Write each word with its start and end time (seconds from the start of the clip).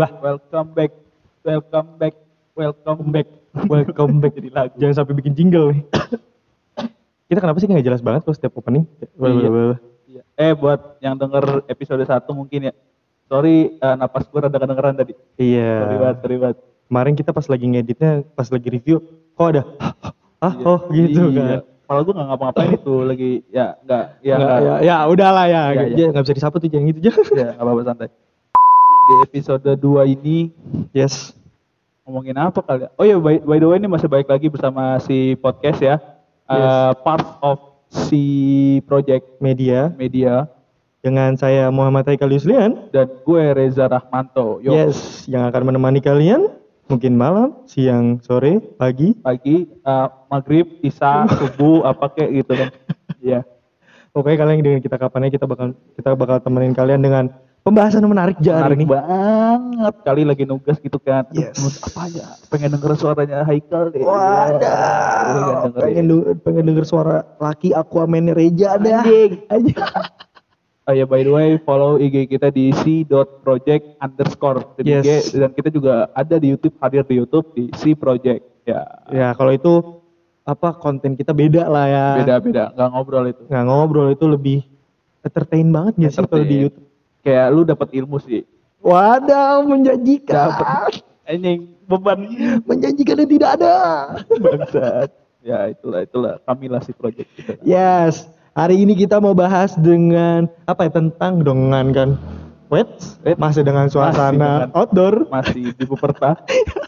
Halo. 0.00 0.16
Welcome 0.24 0.68
back. 0.72 0.92
Welcome 1.44 1.88
back. 2.00 2.14
Welcome 2.56 3.12
back. 3.12 3.28
Welcome 3.68 4.14
back 4.24 4.32
Jadi 4.32 4.48
lagu. 4.48 4.72
Jangan 4.80 4.94
sampai 4.96 5.12
bikin 5.12 5.36
jingle 5.36 5.76
nih. 5.76 5.84
Kita 7.28 7.44
kenapa 7.44 7.60
sih 7.60 7.68
nggak 7.68 7.84
jelas 7.84 8.00
banget 8.00 8.24
kalau 8.24 8.32
setiap 8.32 8.56
opening? 8.56 8.88
Iya. 9.20 9.76
Iya. 10.08 10.22
Eh 10.40 10.52
buat 10.56 10.96
yang 11.04 11.20
denger 11.20 11.68
episode 11.68 12.00
1 12.00 12.16
mungkin 12.32 12.72
ya. 12.72 12.74
Sorry 13.28 13.76
eh, 13.76 13.94
napas 14.00 14.24
gue 14.24 14.40
rada 14.40 14.56
kedengeran 14.56 14.96
tadi. 14.96 15.12
Iya. 15.36 15.84
Sorry 15.84 15.96
banget, 16.00 16.16
sorry 16.24 16.36
banget. 16.40 16.56
Kemarin 16.88 17.14
kita 17.20 17.30
pas 17.36 17.44
lagi 17.52 17.66
ngeditnya, 17.68 18.12
pas 18.32 18.48
lagi 18.48 18.68
review, 18.72 19.04
kok 19.36 19.48
ada 19.52 19.62
ah 20.40 20.54
Iya. 20.56 20.64
oh 20.64 20.80
gitu 20.96 21.22
Iya. 21.28 21.44
kan. 21.44 21.60
Malah 21.92 22.02
gue 22.08 22.14
gak 22.16 22.28
ngapa-ngapain 22.32 22.70
itu 22.72 22.94
lagi 23.12 23.30
ya 23.52 23.76
enggak 23.84 24.04
ya 24.24 24.34
Nggak, 24.40 24.48
enggak. 24.48 24.78
ya, 24.80 24.88
ya 24.88 24.96
udahlah 25.12 25.44
ya, 25.44 25.62
ya, 25.76 25.82
iya. 25.92 26.06
nggak 26.08 26.24
bisa 26.24 26.34
disapu 26.40 26.56
tuh 26.56 26.72
jangan 26.72 26.88
gitu 26.88 26.98
aja. 27.04 27.12
Ya, 27.36 27.48
enggak 27.52 27.60
apa-apa 27.68 27.82
santai. 27.84 28.08
Di 29.10 29.16
episode 29.26 29.66
2 29.74 30.06
ini 30.08 30.54
Yes. 30.94 31.34
ngomongin 32.06 32.38
apa 32.38 32.62
kali 32.62 32.86
ya? 32.86 32.90
Oh 32.94 33.02
ya 33.02 33.18
by, 33.18 33.42
by 33.42 33.58
the 33.58 33.66
way 33.66 33.78
ini 33.78 33.90
masih 33.90 34.06
baik 34.06 34.26
lagi 34.26 34.46
bersama 34.46 35.02
si 35.02 35.34
podcast 35.34 35.82
ya. 35.82 35.98
Eh, 36.46 36.92
part 37.02 37.26
of 37.40 37.58
si 37.90 38.22
project 38.86 39.38
Media 39.38 39.90
media 39.92 40.46
dengan 41.00 41.34
saya 41.34 41.70
Muhammad 41.70 42.06
Haikal 42.06 42.30
Yuslian. 42.30 42.90
dan 42.90 43.10
gue 43.22 43.42
Reza 43.50 43.86
Rahmanto. 43.86 44.62
Yo, 44.62 44.70
Yes, 44.70 45.26
yang 45.26 45.42
akan 45.44 45.74
menemani 45.74 45.98
kalian 45.98 46.46
mungkin 46.86 47.14
malam, 47.14 47.66
siang, 47.66 48.18
sore, 48.20 48.62
pagi. 48.78 49.14
pagi, 49.16 49.66
eh, 49.66 50.06
maghrib, 50.26 50.70
isya, 50.82 51.26
subuh, 51.38 51.82
apa 51.82 52.10
kayak 52.10 52.30
gitu 52.36 52.52
kan. 52.54 52.68
Iya. 53.18 53.40
Pokoknya 54.10 54.38
kalian 54.38 54.62
dengan 54.62 54.82
kita 54.82 54.98
kapannya 54.98 55.30
kita 55.30 55.46
bakal 55.46 55.74
kita 55.94 56.14
bakal 56.14 56.38
temenin 56.38 56.74
kalian 56.74 57.02
dengan 57.02 57.30
pembahasan 57.60 58.02
menarik 58.02 58.36
hari 58.36 58.50
Menarik 58.50 58.78
ini. 58.78 58.86
banget 58.86 59.94
kali 60.02 60.22
lagi 60.24 60.44
nugas 60.44 60.76
gitu 60.76 60.96
kan. 60.96 61.28
Yes. 61.30 61.56
apa 61.80 62.08
ya? 62.08 62.26
Pengen 62.48 62.72
denger 62.72 62.92
suaranya 62.94 63.44
Haikal 63.44 63.90
deh. 63.90 64.00
Iya, 64.00 64.08
Wadah, 64.08 65.70
pengen 65.76 66.04
denger, 66.06 66.26
pengen 66.40 66.64
denger 66.66 66.84
suara 66.84 67.22
laki 67.36 67.70
Aquaman 67.70 68.30
Reja 68.30 68.74
dah. 68.74 69.00
Anjing. 69.00 69.44
Anjing. 69.52 69.78
Oh 70.82 70.92
ya 70.92 71.04
by 71.04 71.20
the 71.20 71.30
way 71.30 71.54
follow 71.60 71.94
IG 71.96 72.26
kita 72.26 72.50
di 72.50 72.74
c.project 72.74 74.00
underscore 74.00 74.74
Yes. 74.80 75.30
Dan 75.30 75.52
kita 75.52 75.68
juga 75.68 76.10
ada 76.10 76.34
di 76.34 76.50
YouTube 76.50 76.74
hadir 76.78 77.04
di 77.04 77.14
YouTube 77.14 77.46
di 77.52 77.70
C 77.70 77.94
Project 77.94 78.42
ya 78.64 78.82
Ya 79.06 79.30
kalau 79.32 79.52
itu 79.52 79.72
apa 80.42 80.74
konten 80.74 81.14
kita 81.14 81.30
beda 81.30 81.64
lah 81.64 81.86
ya. 81.86 82.06
beda 82.18 82.34
beda 82.40 82.64
nggak 82.74 82.88
ngobrol 82.90 83.24
itu 83.24 83.42
Nggak 83.46 83.64
ngobrol 83.64 84.08
itu 84.10 84.24
lebih 84.26 84.58
entertain 85.20 85.68
banget 85.68 85.94
ya 85.96 86.08
sih 86.10 86.24
kalau 86.24 86.42
di. 86.42 86.58
YouTube. 86.66 86.89
Kayak 87.20 87.46
lu 87.48 87.62
dapat 87.62 87.88
ilmu 87.92 88.16
sih 88.18 88.42
Wadah, 88.80 89.60
menjanjikan. 89.62 90.56
anjing 91.22 91.68
beban 91.84 92.18
menjanjikan 92.64 93.14
dan 93.14 93.28
tidak 93.28 93.50
ada. 93.54 93.74
bangsat 94.32 95.08
ya 95.40 95.68
itulah 95.68 96.00
itulah 96.00 96.34
kamilah 96.42 96.80
si 96.80 96.90
project 96.90 97.28
kita 97.34 97.60
Yes, 97.60 98.24
hari 98.52 98.78
ini 98.78 98.94
kita 98.94 99.18
mau 99.18 99.32
bahas 99.32 99.72
dengan 99.74 100.48
apa 100.64 100.84
ya 100.84 100.92
tentang 100.92 101.40
dengan 101.40 101.86
kan. 101.90 102.10
Wait, 102.66 102.86
Wait. 103.20 103.34
masih 103.36 103.62
dengan 103.62 103.86
suasana 103.86 104.30
dengan- 104.30 104.72
outdoor. 104.72 105.26
masih 105.28 105.70
di 105.70 105.84
Buperta 105.84 106.38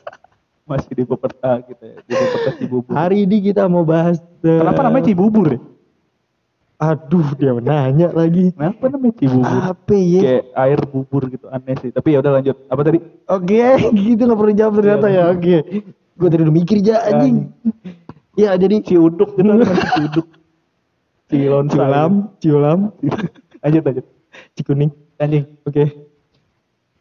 masih 0.71 0.95
di 0.95 1.03
Buperta 1.03 1.59
gitu 1.61 1.83
ya 1.83 1.97
di 2.01 2.13
Buperta 2.15 2.51
Cibubur 2.55 2.93
Hari 2.95 3.17
ini 3.21 3.37
kita 3.43 3.67
mau 3.67 3.83
bahas 3.83 4.17
de- 4.39 4.59
kenapa 4.59 4.81
namanya 4.81 5.05
Cibubur 5.05 5.47
ya 5.49 5.61
Aduh, 6.83 7.23
dia 7.39 7.55
nanya 7.55 8.11
lagi. 8.11 8.51
kenapa 8.59 8.91
namanya 8.91 9.15
Cibubur 9.15 9.55
Apa 9.71 9.95
ya? 9.95 10.21
kayak 10.27 10.45
air 10.59 10.81
bubur 10.83 11.23
gitu 11.31 11.47
aneh 11.47 11.79
sih 11.79 11.95
tapi 11.95 12.11
ya 12.11 12.19
udah 12.19 12.33
lanjut 12.35 12.57
apa 12.67 12.81
tadi 12.83 12.99
Oke, 13.31 13.63
gitu 14.11 14.23
nggak 14.27 14.39
perlu 14.43 14.53
jawab 14.53 14.73
ternyata 14.83 15.07
ya. 15.07 15.31
Oke, 15.31 15.57
gue 16.19 16.29
tadi 16.29 16.43
udah 16.43 16.55
mikir 16.55 16.83
aja 16.83 17.07
anjing. 17.07 17.55
Ya 18.35 18.51
jadi 18.57 18.83
si 18.83 18.99
uduk 18.99 19.39
gitu 19.39 19.53
si 19.63 20.01
uduk 20.03 20.27
si 21.31 21.39
lonsa 21.47 21.79
ciulam, 21.79 22.13
ciulam, 22.43 22.79
lanjut 23.63 23.83
lanjut 23.87 24.05
cikuning. 24.53 24.91
anjing 25.17 25.47
Oke. 25.63 25.87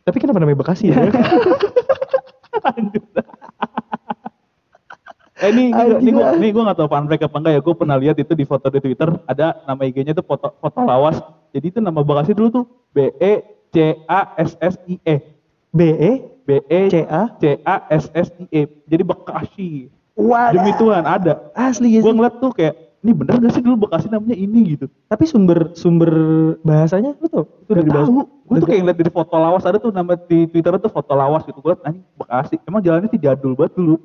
Tapi 0.02 0.18
kenapa 0.18 0.38
namanya 0.38 0.62
Bekasi 0.62 0.94
ya? 0.94 1.10
lanjut 2.70 3.04
eh 5.42 5.50
ini 5.50 5.64
ini, 5.68 5.74
Anjing 5.74 6.00
ini, 6.00 6.10
gua, 6.14 6.22
lah. 6.24 6.34
ini 6.38 6.48
gua 6.50 6.64
gak 6.70 6.78
tau 6.78 6.88
fun 6.88 7.06
fact 7.06 7.24
apa 7.26 7.36
enggak 7.36 7.54
ya 7.58 7.62
gue 7.62 7.74
pernah 7.74 7.98
lihat 7.98 8.16
itu 8.16 8.34
di 8.34 8.46
foto 8.46 8.68
di 8.68 8.80
Twitter 8.80 9.10
ada 9.26 9.58
nama 9.66 9.82
IG-nya 9.82 10.14
tuh 10.14 10.22
foto 10.22 10.54
foto 10.56 10.80
lawas 10.82 11.18
jadi 11.50 11.66
itu 11.68 11.80
nama 11.80 12.00
Bekasi 12.00 12.32
dulu 12.32 12.50
tuh 12.52 12.66
B 12.92 13.10
E 13.18 13.42
C 13.70 13.78
A 14.06 14.38
S 14.38 14.54
S 14.60 14.78
I 14.86 15.02
E 15.02 15.16
B 15.72 15.80
E 15.90 16.12
B 16.46 16.50
E 16.70 16.82
C 16.88 17.04
A. 17.04 17.34
C 17.38 17.58
A 17.64 17.76
S 17.90 18.14
S 18.14 18.30
I 18.38 18.46
E 18.54 18.62
jadi 18.86 19.02
Bekasi 19.02 19.90
Wadah. 20.14 20.54
demi 20.54 20.72
Tuhan 20.76 21.04
ada 21.04 21.34
Asli 21.52 21.98
ya 21.98 22.06
gue 22.06 22.14
ngeliat 22.14 22.38
tuh 22.38 22.54
kayak 22.54 22.76
ini 23.02 23.18
bener 23.18 23.42
gak 23.42 23.58
sih 23.58 23.64
dulu 23.66 23.90
Bekasi 23.90 24.14
namanya 24.14 24.38
ini 24.38 24.78
gitu 24.78 24.86
Tapi 25.10 25.26
sumber 25.26 25.74
sumber 25.74 26.12
bahasanya 26.62 27.18
lu 27.18 27.26
tau? 27.26 27.50
Itu 27.66 27.74
Udah 27.74 27.82
dari 27.82 27.90
bahasa. 27.90 28.14
tahu. 28.14 28.22
Gue 28.46 28.58
tuh 28.62 28.68
kayak 28.70 28.80
ngeliat 28.86 28.98
dari 29.02 29.12
foto 29.12 29.36
lawas 29.36 29.64
ada 29.66 29.78
tuh 29.82 29.90
nama 29.90 30.14
di 30.14 30.46
Twitter 30.46 30.78
tuh 30.78 30.92
foto 30.94 31.14
lawas 31.18 31.42
gitu. 31.44 31.58
Gue 31.60 31.74
liat 31.74 31.82
anjing 31.82 32.06
Bekasi. 32.14 32.56
Emang 32.64 32.86
jalannya 32.86 33.10
sih 33.10 33.18
jadul 33.18 33.58
banget 33.58 33.74
dulu. 33.74 33.96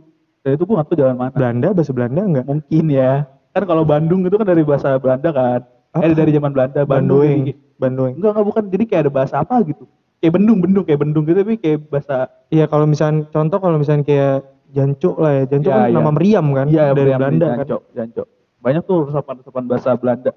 Dan 0.47 0.55
itu 0.55 0.63
gue 0.63 0.79
gak 0.79 0.87
tahu 0.87 0.95
jalan 0.95 1.17
mana. 1.19 1.35
Belanda, 1.35 1.69
bahasa 1.75 1.91
Belanda 1.91 2.21
enggak? 2.23 2.47
Mungkin 2.47 2.85
ya. 2.87 3.27
Kan 3.51 3.63
kalau 3.67 3.83
Bandung 3.83 4.23
itu 4.23 4.39
kan 4.39 4.47
dari 4.47 4.63
bahasa 4.63 4.95
Belanda 4.95 5.35
kan. 5.35 5.61
Eh 5.99 6.15
dari 6.15 6.31
zaman 6.31 6.55
Belanda. 6.55 6.87
Bandung. 6.87 7.51
Bandoeng. 7.77 8.15
Enggak, 8.15 8.31
enggak 8.31 8.47
bukan. 8.47 8.65
Jadi 8.71 8.85
kayak 8.87 9.03
ada 9.03 9.13
bahasa 9.13 9.35
apa 9.43 9.59
gitu. 9.67 9.91
Kayak 10.23 10.39
bendung, 10.39 10.59
bendung. 10.63 10.85
Kayak 10.87 11.01
bendung 11.03 11.25
gitu 11.27 11.43
tapi 11.43 11.59
kayak 11.59 11.91
bahasa. 11.91 12.31
Iya 12.49 12.71
kalau 12.71 12.87
misalnya 12.87 13.27
contoh 13.29 13.59
kalau 13.59 13.75
misalnya 13.75 14.07
kayak 14.07 14.37
Janco 14.71 15.19
lah 15.19 15.33
ya. 15.35 15.43
Janco 15.51 15.67
Ya, 15.67 15.75
kan 15.75 15.83
ya. 15.83 15.95
nama 15.95 16.11
meriam 16.15 16.47
kan 16.55 16.67
Iya 16.71 16.85
dari 16.95 17.11
Belanda 17.11 17.19
Belanda 17.19 17.47
kan. 17.51 17.57
Janco, 17.59 17.79
Janco. 17.91 18.23
Banyak 18.63 18.83
tuh 18.87 18.99
resapan-resapan 19.11 19.63
bahasa 19.67 19.91
Belanda. 19.99 20.31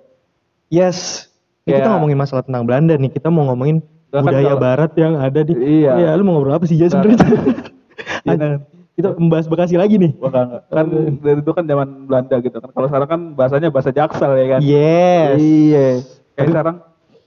Yes. 0.68 1.30
Ini 1.64 1.70
kita 1.70 1.86
Kayak- 1.86 1.94
ngomongin 1.94 2.18
masalah 2.18 2.42
tentang 2.42 2.66
Belanda 2.66 2.94
nih. 2.98 3.14
Kita 3.14 3.30
mau 3.30 3.46
ngomongin 3.46 3.86
kan 4.10 4.26
budaya 4.26 4.42
kalau- 4.48 4.58
barat 4.58 4.92
yang 4.98 5.14
ada 5.22 5.42
di 5.46 5.54
Iya. 5.54 5.92
Iya, 5.98 6.10
lu 6.18 6.26
mau 6.26 6.34
ngobrol 6.34 6.58
apa 6.58 6.66
sih 6.66 6.82
Jas 6.82 6.98
Nah. 6.98 7.06
sebenarnya? 7.06 8.58
Kita 9.00 9.16
membahas 9.16 9.48
Bekasi 9.48 9.80
lagi 9.80 9.96
nih. 9.96 10.12
Wah, 10.20 10.28
enggak, 10.28 10.44
enggak. 10.44 10.62
Kan 10.68 10.86
dari 11.24 11.40
itu 11.40 11.52
kan 11.56 11.64
zaman 11.64 11.88
Belanda 12.04 12.36
gitu 12.38 12.58
kan. 12.60 12.70
Kalau 12.70 12.88
sekarang 12.92 13.08
kan 13.08 13.22
bahasanya 13.32 13.70
bahasa 13.72 13.90
Jaksel 13.90 14.32
ya 14.36 14.46
kan. 14.50 14.60
Yes. 14.60 15.36
Iya. 15.40 15.88
Kayak 16.36 16.48
sekarang 16.52 16.76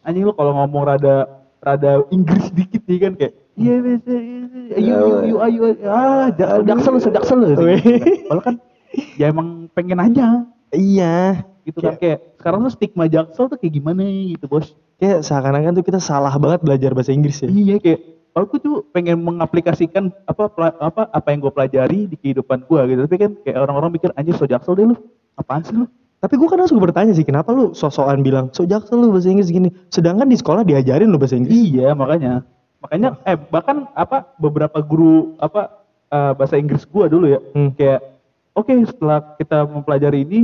anjing 0.02 0.24
lu 0.24 0.32
kalau 0.32 0.52
ngomong 0.52 0.82
rada 0.84 1.14
rada 1.58 2.04
Inggris 2.10 2.52
dikit 2.52 2.82
nih 2.84 2.98
kan 3.00 3.12
kayak 3.14 3.32
iya 3.54 3.74
bisa 3.78 4.12
ayo 4.74 4.96
ayo 5.22 5.36
ayo 5.38 5.62
ah 5.86 6.26
ja- 6.28 6.58
jaksel 6.60 6.98
jaksel 6.98 7.38
Weh. 7.54 7.78
Padahal 8.26 8.42
kan 8.42 8.54
ya 9.14 9.30
emang 9.30 9.70
pengen 9.70 9.96
aja 9.96 10.42
Iya. 10.68 11.46
gitu 11.62 11.78
kan 11.78 11.94
kayak 11.94 12.34
sekarang 12.36 12.66
tuh 12.66 12.72
stigma 12.74 13.06
jaksel 13.06 13.46
tuh 13.46 13.54
kayak 13.54 13.72
gimana 13.72 14.02
gitu 14.04 14.44
bos 14.44 14.74
Kayak 14.98 15.22
seakan-akan 15.22 15.74
tuh 15.74 15.84
kita 15.84 15.98
salah 15.98 16.34
banget 16.34 16.62
belajar 16.62 16.90
bahasa 16.92 17.10
Inggris 17.10 17.38
ya. 17.38 17.48
iya 17.48 17.78
kayak 17.78 18.11
kalau 18.32 18.48
gue 18.48 18.60
tuh 18.60 18.76
pengen 18.96 19.20
mengaplikasikan 19.20 20.08
apa 20.24 20.48
apa 20.80 21.02
apa 21.12 21.28
yang 21.28 21.44
gue 21.44 21.52
pelajari 21.52 22.00
di 22.08 22.16
kehidupan 22.16 22.64
gue 22.64 22.80
gitu 22.92 23.00
tapi 23.04 23.16
kan 23.20 23.30
kayak 23.44 23.60
orang-orang 23.60 23.92
mikir 23.92 24.08
anjir 24.16 24.32
so 24.36 24.48
jaksel 24.48 24.72
deh 24.72 24.88
lu 24.88 24.96
apaan 25.36 25.62
sih 25.64 25.76
lu 25.76 25.84
Tapi 26.22 26.38
gue 26.38 26.46
kadang 26.46 26.70
suka 26.70 26.78
bertanya 26.86 27.10
sih, 27.18 27.26
kenapa 27.26 27.50
lu 27.50 27.74
sosokan 27.74 28.22
bilang, 28.22 28.46
so 28.54 28.62
jaksel 28.62 28.94
lu 28.94 29.10
bahasa 29.10 29.26
Inggris 29.26 29.50
gini. 29.50 29.74
Sedangkan 29.90 30.30
di 30.30 30.38
sekolah 30.38 30.62
diajarin 30.62 31.10
lu 31.10 31.18
bahasa 31.18 31.34
Inggris. 31.34 31.50
Iya 31.50 31.98
makanya, 31.98 32.46
makanya 32.78 33.18
eh 33.26 33.34
bahkan 33.34 33.90
apa 33.98 34.30
beberapa 34.38 34.78
guru 34.86 35.34
apa 35.42 35.82
eh, 36.14 36.30
bahasa 36.38 36.54
Inggris 36.62 36.86
gua 36.86 37.10
dulu 37.10 37.26
ya 37.26 37.42
Hmm. 37.58 37.74
kayak 37.74 38.06
oke 38.54 38.70
setelah 38.86 39.34
kita 39.34 39.66
mempelajari 39.66 40.22
ini 40.22 40.40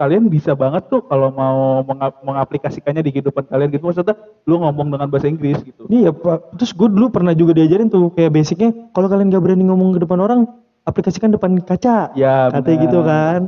kalian 0.00 0.26
bisa 0.26 0.56
banget 0.56 0.88
tuh 0.88 1.04
kalau 1.04 1.28
mau 1.28 1.84
menga- 1.84 2.16
mengaplikasikannya 2.24 3.04
di 3.04 3.12
kehidupan 3.12 3.44
kalian 3.44 3.68
gitu 3.68 3.84
maksudnya 3.84 4.16
lu 4.42 4.56
ngomong 4.56 4.88
dengan 4.88 5.06
bahasa 5.06 5.28
Inggris 5.28 5.60
gitu. 5.60 5.84
Iya, 5.86 6.08
Pak. 6.10 6.56
Terus 6.56 6.72
gue 6.72 6.88
dulu 6.88 7.12
pernah 7.12 7.30
juga 7.30 7.52
diajarin 7.52 7.86
tuh 7.86 8.08
kayak 8.08 8.32
basicnya, 8.32 8.72
kalau 8.90 9.06
kalian 9.06 9.28
gak 9.28 9.38
berani 9.38 9.62
ngomong 9.62 9.92
ke 9.92 10.00
depan 10.00 10.16
orang, 10.18 10.40
aplikasikan 10.82 11.28
depan 11.28 11.60
kaca. 11.60 12.16
Ya 12.16 12.48
Katanya 12.48 12.78
gitu 12.80 12.98
kan. 13.04 13.40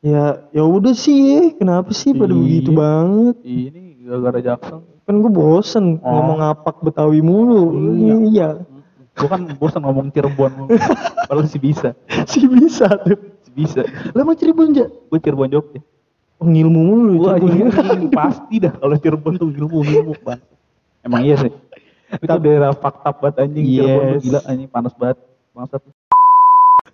Ya, 0.00 0.24
ya 0.48 0.62
udah 0.62 0.94
sih, 0.94 1.52
kenapa 1.54 1.90
sih 1.90 2.14
pada 2.14 2.30
Iya. 2.30 2.40
begitu 2.40 2.70
banget? 2.72 3.34
Ini 3.42 3.82
gara-gara 4.00 4.38
Jackson. 4.40 4.80
Kan 5.02 5.14
gue 5.18 5.28
bosen 5.28 5.98
Oh. 5.98 6.08
ngomong 6.14 6.38
ngapak 6.38 6.76
Betawi 6.80 7.20
mulu. 7.20 7.74
Iya. 7.92 8.16
Iya, 8.24 8.48
Gua 9.10 9.28
kan 9.28 9.42
bosan 9.58 9.82
ngomong 9.82 10.08
Cirebon, 10.08 10.70
padahal 11.28 11.44
sih 11.44 11.58
bisa, 11.58 11.92
sih 12.24 12.46
bisa 12.46 12.88
tuh. 12.96 13.18
Sih 13.50 13.54
bisa. 13.56 13.82
Lo 14.10 14.18
emang 14.20 14.34
Cirebon 14.34 14.70
aja? 14.70 14.86
Gue 14.86 15.18
Cirebon 15.18 15.50
Jogja. 15.50 15.80
Oh, 16.38 16.46
ngilmu 16.46 16.80
mulu 16.80 17.14
Wah, 17.20 17.36
Cirebon. 17.36 17.98
ini 17.98 18.06
pasti 18.08 18.54
dah 18.58 18.72
kalau 18.72 18.96
Cirebon 18.96 19.34
tuh 19.36 19.50
ilmu 19.50 19.78
ilmu 19.82 20.14
bang. 20.20 20.40
Emang 21.02 21.20
iya 21.20 21.36
sih. 21.36 21.52
Itu 22.10 22.34
daerah 22.38 22.72
fakta 22.72 23.10
banget 23.12 23.34
anjing 23.42 23.64
Cirebon 23.66 24.00
tuh 24.00 24.14
Yes. 24.14 24.22
gila 24.22 24.40
anjing 24.46 24.68
panas 24.68 24.94
banget. 24.94 25.18
Bangsat. 25.50 25.82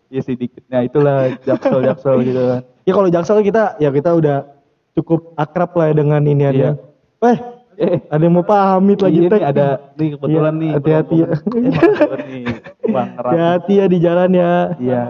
Iya 0.07 0.21
sih 0.23 0.35
dikit. 0.35 0.63
Nah 0.67 0.81
itulah 0.81 1.35
jaksel 1.43 1.83
jaksel 1.83 2.17
gitu 2.23 2.41
kan. 2.41 2.61
Ya 2.87 2.93
kalau 2.95 3.09
Jaksel 3.11 3.43
kita 3.43 3.75
ya 3.77 3.91
kita 3.91 4.15
udah 4.15 4.47
cukup 4.95 5.35
akrab 5.35 5.75
lah 5.75 5.91
dengan 5.91 6.23
ini 6.23 6.47
Iya. 6.47 6.79
Weh, 7.19 7.37
Eh, 7.77 8.01
Ada 8.07 8.23
yang 8.23 8.33
mau 8.33 8.43
pamit 8.43 8.97
lagi 8.99 9.19
iya 9.19 9.29
tek. 9.29 9.37
nih, 9.37 9.45
ada 9.47 9.67
nih 9.95 10.09
kebetulan 10.17 10.33
Iya, 10.49 10.59
nih. 10.59 10.71
hati-hati 10.73 11.17
ya. 11.17 11.29
Hati-hati 13.17 13.73
ya 13.75 13.87
di 13.87 13.99
jalan 13.99 14.31
ya. 14.33 14.53
Iya. 14.77 15.01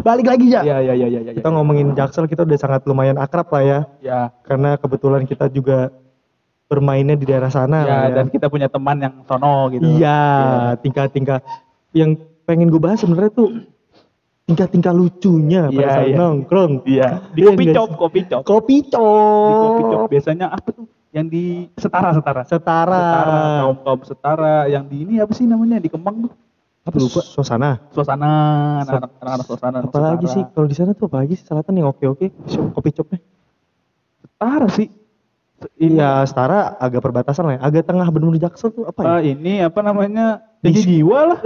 Balik 0.00 0.26
lagi 0.26 0.46
ya. 0.48 0.60
Iya, 0.60 0.76
iya, 0.80 0.94
iya, 0.96 1.06
iya, 1.08 1.20
iya. 1.22 1.32
Kita 1.32 1.48
ngomongin 1.48 1.94
Jaksel 1.94 2.26
kita 2.26 2.42
udah 2.42 2.58
sangat 2.58 2.82
lumayan 2.84 3.14
akrab 3.16 3.46
lah 3.48 3.62
ya. 3.62 3.80
Ya, 4.00 4.20
Karena 4.42 4.74
kebetulan 4.74 5.22
kita 5.24 5.46
juga 5.48 5.94
bermainnya 6.66 7.14
di 7.14 7.24
daerah 7.24 7.46
sana. 7.48 7.82
ya, 7.82 7.86
lah 7.86 8.02
ya. 8.04 8.14
dan 8.16 8.26
kita 8.28 8.46
punya 8.46 8.66
teman 8.66 8.96
yang 8.98 9.14
sono 9.24 9.70
gitu. 9.70 9.82
Iya, 9.82 10.20
tingkah-tingkah 10.78 11.42
yang 11.92 12.14
pengen 12.42 12.66
gue 12.68 12.78
bahas 12.78 12.98
sebenarnya 12.98 13.30
tuh 13.32 13.50
tingkah-tingkah 14.44 14.90
lucunya 14.90 15.66
pada 15.68 15.78
Iya, 15.80 15.90
saat 15.92 16.06
iya. 16.06 16.16
nongkrong. 16.16 16.72
Iya. 16.82 17.08
Di 17.34 17.40
Iya 17.40 17.48
kopi 17.48 17.62
nggak 17.64 17.74
shop, 17.76 17.86
sih? 17.86 17.96
kopi 17.96 18.20
shop. 18.24 18.42
Kopi 18.44 18.76
Di 18.82 18.90
kopi 19.56 19.82
cop. 19.84 20.06
biasanya 20.08 20.46
apa 20.48 20.68
tuh? 20.72 20.86
Yang 21.10 21.26
di 21.26 21.44
setara 21.74 22.14
setara. 22.14 22.42
Setara. 22.46 23.04
kaum 23.66 23.76
kaum 23.82 24.00
setara 24.06 24.54
yang 24.70 24.86
di 24.86 25.02
ini 25.02 25.18
apa 25.18 25.34
sih 25.34 25.42
namanya 25.42 25.82
di 25.82 25.90
Kemang 25.90 26.30
tuh? 26.30 26.32
Apa 26.86 26.96
Lupa. 26.96 27.20
suasana? 27.20 27.82
Suasana 27.90 28.30
anak-anak 28.86 29.10
anak-anak 29.20 29.46
suasana. 29.46 29.76
anak 29.82 29.90
Apalagi 29.90 30.26
sih 30.30 30.42
kalau 30.54 30.66
di 30.70 30.76
sana 30.78 30.94
tuh 30.94 31.10
apalagi 31.10 31.34
sih 31.34 31.44
selatan 31.44 31.76
yang 31.82 31.90
oke-oke 31.90 32.30
shop- 32.46 32.72
kopi 32.72 32.90
shopnya? 32.94 33.18
Setara 34.22 34.68
sih. 34.70 34.88
Iya, 35.76 36.24
setara 36.24 36.72
agak 36.80 37.04
perbatasan 37.04 37.44
lah 37.44 37.54
ya. 37.58 37.60
Agak 37.60 37.84
tengah 37.84 38.08
bener-bener 38.08 38.48
Jaksel 38.48 38.72
tuh 38.72 38.88
apa 38.88 39.04
ya? 39.04 39.08
eh, 39.20 39.36
ini 39.36 39.60
apa 39.60 39.80
namanya? 39.84 40.40
Di- 40.64 40.72
jiwa 40.72 41.36
lah. 41.36 41.38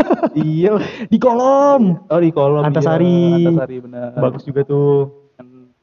iya. 0.36 0.76
lah. 0.76 0.84
di 1.08 1.16
kolom. 1.16 2.04
Oh 2.12 2.20
di 2.20 2.28
kolom. 2.28 2.60
Antasari. 2.68 3.08
Iya. 3.08 3.48
Antasari 3.48 3.76
benar. 3.80 4.12
Bagus 4.20 4.44
juga 4.44 4.60
tuh. 4.68 5.21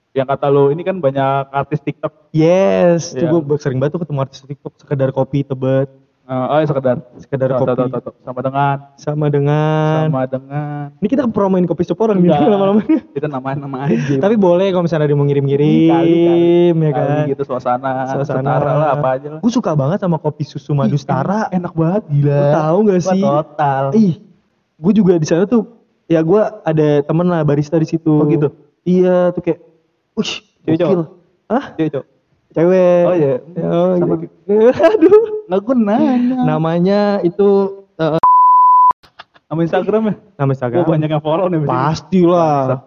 Yang, 0.09 0.27
kata 0.27 0.47
lo 0.47 0.69
ini 0.69 0.81
kan 0.81 0.97
banyak 0.97 1.49
artis 1.49 1.79
TikTok. 1.79 2.31
Yes, 2.31 3.13
Iya. 3.13 3.29
tuh 3.29 3.41
gue 3.41 3.57
sering 3.57 3.77
banget 3.77 3.93
tuh 3.93 4.01
ketemu 4.01 4.19
artis 4.19 4.41
TikTok 4.41 4.73
sekedar 4.75 5.09
kopi 5.09 5.41
tebet, 5.41 5.89
Eh, 6.23 6.33
oh 6.45 6.57
ya 6.57 6.65
sekedar. 6.65 6.95
sekedar 7.17 7.49
Tahu, 7.49 7.57
kopi 7.59 7.69
tahu, 7.73 7.87
tahu, 7.89 8.01
tahu. 8.03 8.13
Sama 8.21 8.39
dengan. 8.39 8.75
sama 8.95 9.25
dengan 9.27 10.05
Sama 10.05 10.23
dengan. 10.25 10.85
Ini 11.01 11.07
kita 11.09 11.25
promoin 11.25 11.65
kopi 11.65 11.81
shop 11.81 11.97
orang 11.99 12.21
Enggak. 12.21 12.37
lama-lama. 12.43 12.85
Kita 12.85 13.25
nama 13.25 13.49
nama 13.57 13.77
aja. 13.89 14.13
Tapi 14.25 14.37
boleh 14.37 14.69
kalau 14.69 14.85
misalnya 14.85 15.05
ada 15.05 15.11
yang 15.11 15.17
mau 15.17 15.25
Kali, 15.25 15.33
ngirim-ngirim 15.33 15.89
kali. 15.89 16.85
ya 16.85 16.91
kan. 16.93 17.07
Kali 17.17 17.31
gitu 17.33 17.43
suasana, 17.43 17.91
Suasana 18.13 18.45
setara 18.45 18.71
lah 18.71 18.89
apa 18.93 19.07
aja 19.17 19.27
lah. 19.27 19.39
Gue 19.41 19.49
suka 19.49 19.73
banget 19.73 19.97
sama 19.99 20.17
kopi 20.17 20.45
susu 20.45 20.77
madu 20.77 20.93
setara. 20.95 21.49
Enak 21.49 21.73
banget 21.73 22.03
gila. 22.07 22.29
Lu 22.29 22.45
tahu 22.53 22.77
gak 22.85 23.01
sih? 23.03 23.21
Total. 23.25 23.83
Ih, 23.97 24.13
gue 24.77 24.93
juga 24.93 25.17
di 25.17 25.25
sana 25.25 25.45
tuh 25.45 25.65
ya 26.05 26.21
gue 26.21 26.41
ada 26.61 26.87
temen 27.01 27.25
lah 27.25 27.41
barista 27.41 27.73
di 27.75 27.89
situ. 27.89 28.13
Oh, 28.15 28.29
gitu? 28.29 28.53
Iya 28.85 29.33
tuh 29.33 29.41
kayak, 29.41 29.59
ush, 30.15 30.41
Cewek 30.65 30.77
cowok? 30.79 31.07
Hah? 31.49 31.65
Cewek, 31.75 31.89
cowok. 31.93 32.07
Cewek. 32.49 33.03
Oh, 33.05 33.15
iya. 33.15 33.33
Oh, 33.61 33.91
Sama. 33.97 34.15
gitu. 34.25 34.53
Aduh. 34.89 35.21
Nggak 35.45 35.59
gue 35.61 35.75
nanya. 35.77 36.37
Namanya 36.45 37.01
itu 37.21 37.47
eh, 37.97 38.17
Nama 39.49 39.59
Instagram 39.65 40.01
ya? 40.05 40.13
nama 40.37 40.49
Instagram. 40.53 40.85
banyak 40.85 41.09
yang 41.09 41.23
follow 41.25 41.45
nih. 41.49 41.65
Pastilah. 41.65 42.85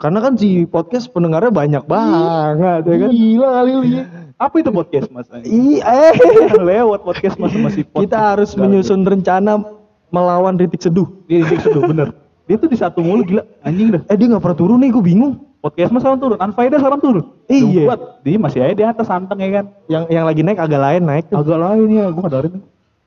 Karena 0.00 0.18
kan 0.18 0.34
si 0.34 0.64
podcast 0.64 1.12
pendengarnya 1.12 1.52
banyak 1.52 1.84
banget 1.86 2.82
ya 2.88 2.96
kan. 2.96 3.10
Gila 3.12 3.48
kali 3.60 3.70
lu 3.76 3.84
ya. 3.86 4.04
Apa 4.40 4.54
itu 4.58 4.70
podcast 4.74 5.08
mas? 5.14 5.28
Ih, 5.46 5.78
eh. 5.78 6.12
Yang 6.48 6.64
lewat 6.64 7.00
podcast 7.04 7.36
mas 7.38 7.52
masih 7.54 7.84
podcast. 7.86 8.02
Kita 8.08 8.18
harus 8.18 8.50
menyusun 8.56 9.04
rencana 9.06 9.62
melawan 10.10 10.56
ritik 10.58 10.80
seduh. 10.82 11.06
Di 11.28 11.44
situ 11.44 11.78
bener. 11.78 12.10
Dia 12.44 12.56
tuh 12.56 12.66
di 12.66 12.76
satu 12.76 13.00
mulu 13.00 13.22
gila. 13.22 13.42
Anjing 13.62 13.88
dah. 13.90 14.02
Eh 14.06 14.16
dia 14.16 14.26
nggak 14.26 14.42
pernah 14.42 14.58
turun 14.58 14.78
nih, 14.78 14.90
gue 14.90 15.04
bingung. 15.04 15.34
Podcast 15.62 15.94
mas 15.94 16.02
sekarang 16.02 16.18
turun. 16.18 16.36
Unfaedah 16.36 16.78
sekarang 16.78 17.00
turun. 17.00 17.24
Iya. 17.46 17.86
Buat. 17.86 18.00
Dia 18.22 18.36
masih 18.36 18.60
aja 18.60 18.74
di 18.74 18.82
atas 18.82 19.06
santeng 19.06 19.38
ya 19.38 19.50
kan. 19.52 19.64
Yang 19.86 20.04
yang 20.10 20.24
lagi 20.26 20.40
naik 20.42 20.58
agak 20.58 20.80
lain 20.80 21.02
naik 21.06 21.24
tuh. 21.30 21.38
Agak 21.38 21.58
lain 21.58 21.86
ya. 21.88 22.04
Gue 22.10 22.20
nggak 22.20 22.34
dengerin. 22.34 22.54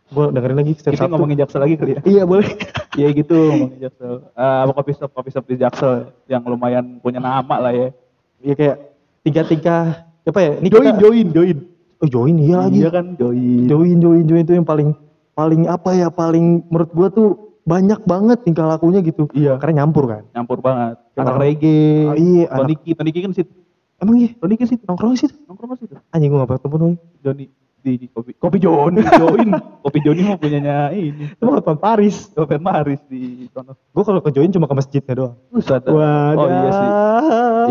Gue 0.06 0.26
dengerin 0.32 0.56
lagi 0.56 0.72
setiap 0.74 0.92
Kita 0.94 1.04
Sabtu. 1.04 1.12
ngomongin 1.12 1.38
Jaksel 1.38 1.60
lagi 1.60 1.76
kali 1.76 1.92
ya. 1.92 2.02
Iya 2.04 2.24
boleh. 2.24 2.48
Iya 2.96 3.12
gitu 3.12 3.36
ngomongin 3.36 3.80
Jaksel. 3.84 4.14
Eh, 4.32 4.60
apa 4.64 4.72
kopi 4.72 4.92
shop 4.96 5.12
kopi 5.12 5.30
shop 5.30 5.44
di 5.44 5.56
Jaksel 5.60 5.94
yang 6.26 6.48
lumayan 6.48 7.04
punya 7.04 7.20
nama 7.20 7.56
lah 7.60 7.76
ya. 7.76 7.92
Iya 8.40 8.54
kayak 8.56 8.76
tiga-tiga 9.22 9.76
apa 10.24 10.40
ya? 10.40 10.52
Ini 10.58 10.68
Join 10.72 10.86
kita- 10.88 11.00
join 11.02 11.28
join. 11.30 11.58
Oh 12.00 12.08
join 12.08 12.36
iya 12.40 12.56
lagi. 12.62 12.80
Iya 12.80 12.90
kan 12.90 13.06
join. 13.20 13.68
Join 13.68 13.98
join 14.00 14.24
join 14.24 14.42
itu 14.42 14.54
yang 14.54 14.64
paling 14.64 14.96
paling 15.34 15.68
apa 15.68 15.92
ya 15.92 16.08
paling 16.08 16.64
menurut 16.72 16.92
gua 16.92 17.08
tuh 17.10 17.55
banyak 17.66 18.00
banget 18.06 18.38
tingkah 18.46 18.70
lakunya 18.70 19.02
gitu. 19.02 19.26
Iya. 19.34 19.58
Karena 19.58 19.84
nyampur 19.84 20.06
kan. 20.06 20.24
Nyampur 20.32 20.62
banget. 20.62 21.02
Anak- 21.18 21.26
Anak 21.26 21.36
reggae. 21.42 22.06
Oh, 22.06 22.16
iya, 22.16 22.44
anak- 22.46 22.58
Toniki 22.62 22.90
Toniki 22.94 23.20
kan 23.20 23.32
situ. 23.34 23.54
Emang 23.98 24.16
iya 24.16 24.30
Toniki 24.38 24.64
situ. 24.64 24.84
nongkrong 24.86 25.18
sih. 25.18 25.30
Nongkrong 25.44 25.74
situ. 25.76 25.98
Anjing 26.10 26.30
gua 26.30 26.46
gak 26.46 26.50
pernah 26.52 26.62
ketemu 26.62 26.76
nih. 26.78 26.96
Joni 27.22 27.46
di, 27.86 28.10
kopi 28.10 28.34
kopi 28.34 28.58
Joni 28.58 28.98
join 28.98 29.50
kopi 29.86 30.02
Joni 30.02 30.26
mah 30.26 30.42
punyanya 30.42 30.90
ini 30.90 31.30
Itu 31.30 31.46
mah 31.46 31.62
nonton 31.62 31.78
Paris. 31.78 32.34
Kopi 32.34 32.58
Maris 32.58 32.98
di 33.06 33.46
sono 33.54 33.78
Gua 33.94 34.02
kalau 34.02 34.22
ke 34.22 34.30
join 34.30 34.50
cuma 34.50 34.66
ke 34.66 34.74
masjidnya 34.74 35.14
doang. 35.14 35.38
Buset. 35.54 35.86
Wadah. 35.86 36.34
oh 36.34 36.48
iya 36.50 36.72
sih 36.72 36.90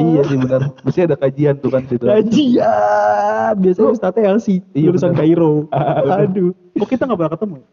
iya 0.07 0.23
sih 0.23 0.37
benar 0.39 0.61
mesti 0.83 1.01
ada 1.03 1.17
kajian 1.19 1.55
tuh 1.59 1.67
kan 1.69 1.83
situ 1.85 2.07
Kajian. 2.07 3.53
Biasanya 3.59 3.91
Ustadznya 3.91 4.23
Elsi. 4.29 4.63
Iya, 4.71 4.91
lulusan. 4.91 5.15
Kairo. 5.15 5.67
Ah, 5.71 6.23
Aduh. 6.23 6.55
kok 6.75 6.89
kita 6.89 7.07
nggak 7.07 7.19
pernah 7.19 7.33
ketemu 7.35 7.55
ya? 7.59 7.67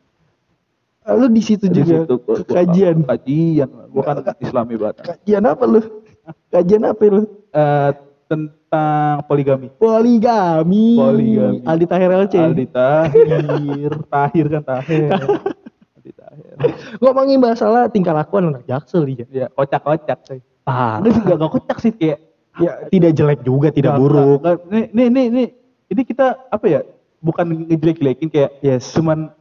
Lu 1.03 1.25
di 1.27 1.42
situ 1.42 1.65
juga. 1.65 2.06
situ, 2.06 2.15
gua- 2.19 2.38
gua- 2.38 2.56
kajian. 2.56 2.98
kajian 3.01 3.69
gua 3.89 4.03
kan 4.03 4.15
Islami 4.44 4.75
banget 4.75 4.95
Kajian 5.03 5.44
apa 5.44 5.63
lu? 5.65 5.81
Kajian 6.48 6.83
apa 6.83 7.01
lu? 7.03 7.21
Eh, 7.50 7.89
tentang 8.25 9.25
poligami 9.25 9.68
Poligami. 9.74 10.95
Poligami. 10.95 11.57
Aldi 11.62 11.86
Tahir 11.86 12.09
LC. 12.09 12.33
Aldi 12.38 12.65
Tahir 12.68 13.92
Tahir 14.13 14.45
kan 14.48 14.62
Tahir 14.63 15.09
Aldi 15.12 16.12
Tahir 16.13 16.53
Ngomongin 16.98 17.38
masalah 17.38 17.88
tingkah 17.88 18.13
lakuan 18.13 18.50
anak 18.50 18.63
Jaksel 18.63 19.03
dia. 19.06 19.25
ya 19.27 19.48
kocak 19.50 19.81
kocak 19.81 20.19
sih 20.24 20.39
Ah. 20.62 21.01
Sih 21.01 21.09
enggak 21.12 21.36
enggak 21.36 21.51
kocak 21.51 21.77
sih 21.80 21.92
kayak 21.92 22.19
Ya, 22.53 22.84
tidak 22.86 23.15
jelek 23.15 23.39
juga, 23.41 23.72
tidak 23.72 23.96
Nggak, 23.96 24.01
buruk. 24.03 24.39
Nih, 24.67 24.91
nih, 24.91 25.08
nih, 25.08 25.25
nih. 25.31 25.48
Ini 25.88 26.01
kita 26.03 26.36
apa 26.46 26.65
ya? 26.67 26.84
Bukan 27.17 27.48
ngejelek-jelekin 27.48 28.27
kayak 28.27 28.60
Yes. 28.60 28.91
cuman 28.91 29.31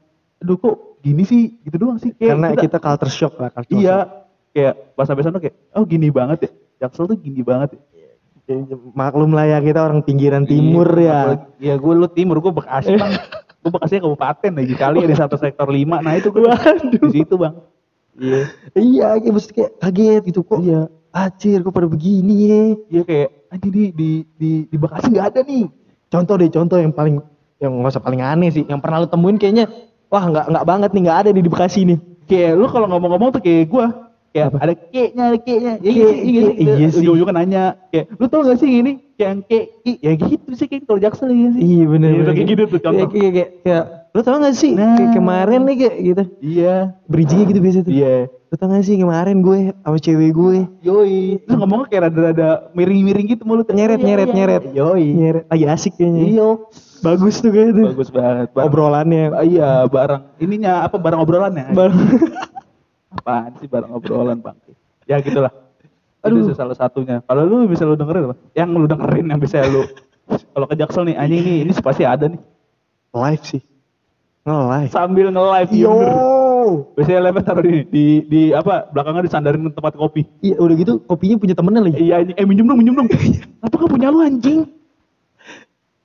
aduh 0.40 0.56
kok 0.56 0.74
gini 1.00 1.22
sih 1.24 1.42
gitu 1.62 1.76
doang 1.76 2.00
sih 2.00 2.12
kayak 2.12 2.36
Karena 2.36 2.48
kita, 2.56 2.76
culture 2.80 3.12
shock 3.12 3.34
lah, 3.36 3.48
culture 3.52 3.76
iya 3.76 3.96
shock. 4.04 4.08
kayak 4.52 4.74
bahasa 4.96 5.12
bahasa 5.12 5.28
tuh 5.30 5.40
kayak 5.44 5.56
oh 5.76 5.84
gini 5.84 6.08
banget 6.08 6.38
ya. 6.44 6.50
Jaksel 6.80 7.04
tuh 7.08 7.18
gini 7.20 7.40
banget 7.40 7.76
ya. 7.76 7.80
Ya, 8.50 8.56
Maklum 8.98 9.30
lah 9.30 9.46
ya 9.46 9.62
kita 9.62 9.78
orang 9.78 10.02
pinggiran 10.02 10.42
timur 10.42 10.90
Iya, 10.90 11.06
ya. 11.06 11.18
Iya, 11.62 11.74
gue 11.78 11.92
lu 11.94 12.08
timur, 12.10 12.42
gue 12.42 12.50
Bekasi 12.50 12.98
bang. 12.98 13.14
gue 13.62 13.70
Bekasi 13.70 14.02
kabupaten 14.02 14.52
lagi 14.58 14.74
kali 14.74 15.06
ada 15.06 15.14
satu 15.14 15.38
sektor 15.38 15.70
lima. 15.70 16.02
Nah 16.02 16.18
itu 16.18 16.34
gue 16.34 16.42
di 16.98 17.08
situ 17.14 17.38
bang. 17.38 17.54
Iya. 18.18 18.40
Iya, 18.74 19.08
kayak 19.22 19.34
mesti 19.38 19.50
kayak 19.54 19.72
kaget 19.78 20.22
gitu 20.34 20.40
kok. 20.42 20.58
Iya. 20.66 20.90
Acir 21.14 21.62
kok 21.62 21.70
pada 21.70 21.86
begini 21.86 22.34
ya. 22.42 22.62
Iya 22.90 23.02
kayak 23.06 23.28
anjing 23.54 23.70
di 23.70 23.82
di 23.94 24.10
di, 24.34 24.50
di 24.66 24.76
Bekasi 24.76 25.14
nggak 25.14 25.26
ada 25.30 25.40
nih. 25.46 25.64
Contoh 26.10 26.34
deh, 26.34 26.50
contoh 26.50 26.78
yang 26.82 26.90
paling 26.90 27.22
yang 27.62 27.70
nggak 27.76 27.92
usah 27.94 28.02
paling 28.02 28.18
aneh 28.18 28.50
sih, 28.50 28.64
yang 28.66 28.82
pernah 28.82 29.04
lu 29.04 29.06
temuin 29.06 29.38
kayaknya 29.38 29.70
wah 30.10 30.24
nggak 30.26 30.46
nggak 30.48 30.64
banget 30.66 30.90
nih 30.90 31.02
nggak 31.02 31.18
ada 31.18 31.28
nih 31.30 31.42
di 31.42 31.50
Bekasi 31.50 31.80
nih. 31.84 31.98
kayak 32.24 32.52
lu 32.54 32.66
kalau 32.66 32.86
ngomong-ngomong 32.86 33.30
tuh 33.32 33.40
kayak 33.40 33.66
gua 33.66 33.86
kayak 34.28 34.54
ada 34.54 34.72
keknya 34.76 35.22
ada 35.24 35.38
keknya 35.40 35.72
ya 35.76 35.80
Ke- 35.80 35.90
iya 35.90 36.06
sih 36.06 36.18
iya 36.24 36.42
ke- 36.44 36.56
iya 36.76 36.88
sih. 36.88 36.98
ujung 37.00 37.14
ujungnya 37.16 37.34
nanya 37.36 37.62
kayak 37.88 38.06
lu 38.12 38.26
tau 38.26 38.42
gak 38.42 38.54
sih 38.56 38.68
gini 38.68 38.92
kayak 39.12 39.26
yang 39.28 39.40
kek 39.42 39.64
i, 39.82 39.92
ya 39.98 40.12
gitu 40.16 40.50
sih 40.52 40.66
kayak 40.66 40.82
kalau 40.84 40.98
jaksel 40.98 41.28
ya 41.28 41.50
sih 41.50 41.60
Iya 41.60 41.84
bener. 41.88 42.08
Iya, 42.08 42.18
bener. 42.20 42.32
kayak 42.32 42.48
gitu 42.48 42.62
tuh 42.68 42.80
contoh 42.80 43.06
Kayak, 43.08 43.30
kayak, 43.32 43.48
kayak, 43.60 43.84
lu 44.08 44.20
tau 44.20 44.36
gak 44.38 44.54
sih 44.54 44.72
Nah. 44.72 44.94
kayak 44.94 45.10
kemarin 45.12 45.60
nih 45.64 45.76
kayak 45.76 45.94
gitu. 46.04 46.22
iya 46.40 46.74
Bridgingnya 47.04 47.46
gitu 47.48 47.60
biasa 47.60 47.78
tuh. 47.80 47.92
iya 47.92 48.14
Lu 48.46 48.54
tau 48.56 48.66
gak 48.68 48.82
sih 48.82 48.96
kemarin 48.96 49.36
gue 49.40 49.58
sama 49.76 49.98
cewek 49.98 50.30
gue 50.32 50.56
yoi 50.80 51.18
terus 51.40 51.56
ngomongnya 51.56 51.86
kayak 51.88 52.02
rada-rada 52.04 52.48
miring-miring 52.70 53.26
gitu 53.28 53.42
mulut 53.42 53.66
nyeret 53.68 53.98
nyeret 53.98 54.30
nyeret 54.30 54.62
yoi 54.70 55.06
nyeret 55.08 55.44
lagi 55.44 55.64
asik 55.66 55.92
kayaknya. 55.96 56.22
iya 56.24 56.48
Bagus 57.00 57.34
tuh 57.36 57.48
kayak 57.48 57.68
itu. 57.72 57.82
bagus 57.86 58.08
banget 58.08 58.48
Barang- 58.50 58.66
Obrolannya. 58.66 59.24
Iya 59.42 59.70
barang 59.86 60.22
ininya 60.38 60.72
apa 60.82 60.96
barang 60.96 61.18
obrolannya 61.18 61.66
Bar- 61.70 61.96
apaan 63.12 63.52
sih 63.56 63.66
barang 63.66 63.90
obrolan 63.90 64.38
bang 64.38 64.56
ya 65.04 65.18
gitulah 65.18 65.50
Aduh. 66.20 66.44
itu 66.44 66.52
salah 66.52 66.72
satunya 66.72 67.24
kalau 67.24 67.42
lu 67.42 67.64
bisa 67.64 67.82
lu 67.82 67.94
dengerin 67.94 68.28
apa 68.28 68.36
yang 68.52 68.70
lu 68.70 68.84
dengerin 68.84 69.26
yang 69.26 69.36
bisa 69.36 69.64
lu 69.64 69.82
kalau 70.52 70.64
ke 70.64 70.74
Jaksel 70.74 71.02
nih 71.04 71.16
anjing 71.16 71.40
nih 71.40 71.56
ini 71.64 71.72
pasti 71.74 72.04
ada 72.04 72.26
nih 72.26 72.38
live 73.10 73.42
sih. 73.44 73.62
Nge-live. 74.40 74.88
sambil 74.88 75.26
nge-live 75.28 75.70
Yo. 75.74 75.90
bener. 75.90 76.16
biasanya 76.94 77.20
live 77.22 77.38
taruh 77.42 77.62
di, 77.62 77.74
di 77.84 78.04
di 78.24 78.40
apa 78.50 78.88
belakangnya 78.88 79.26
disandarin 79.26 79.62
ke 79.62 79.74
tempat 79.74 79.92
kopi 79.94 80.22
Iya 80.40 80.56
udah 80.56 80.74
gitu 80.76 80.92
kopinya 81.02 81.36
punya 81.36 81.52
temennya 81.52 81.82
lagi. 81.82 81.98
iya 81.98 82.16
eh 82.22 82.44
minjem 82.44 82.64
dong 82.64 82.78
minjem 82.78 82.94
dong 82.94 83.08
apa 83.64 83.74
kan 83.74 83.86
punya 83.86 84.08
lu 84.08 84.22
anjing 84.22 84.64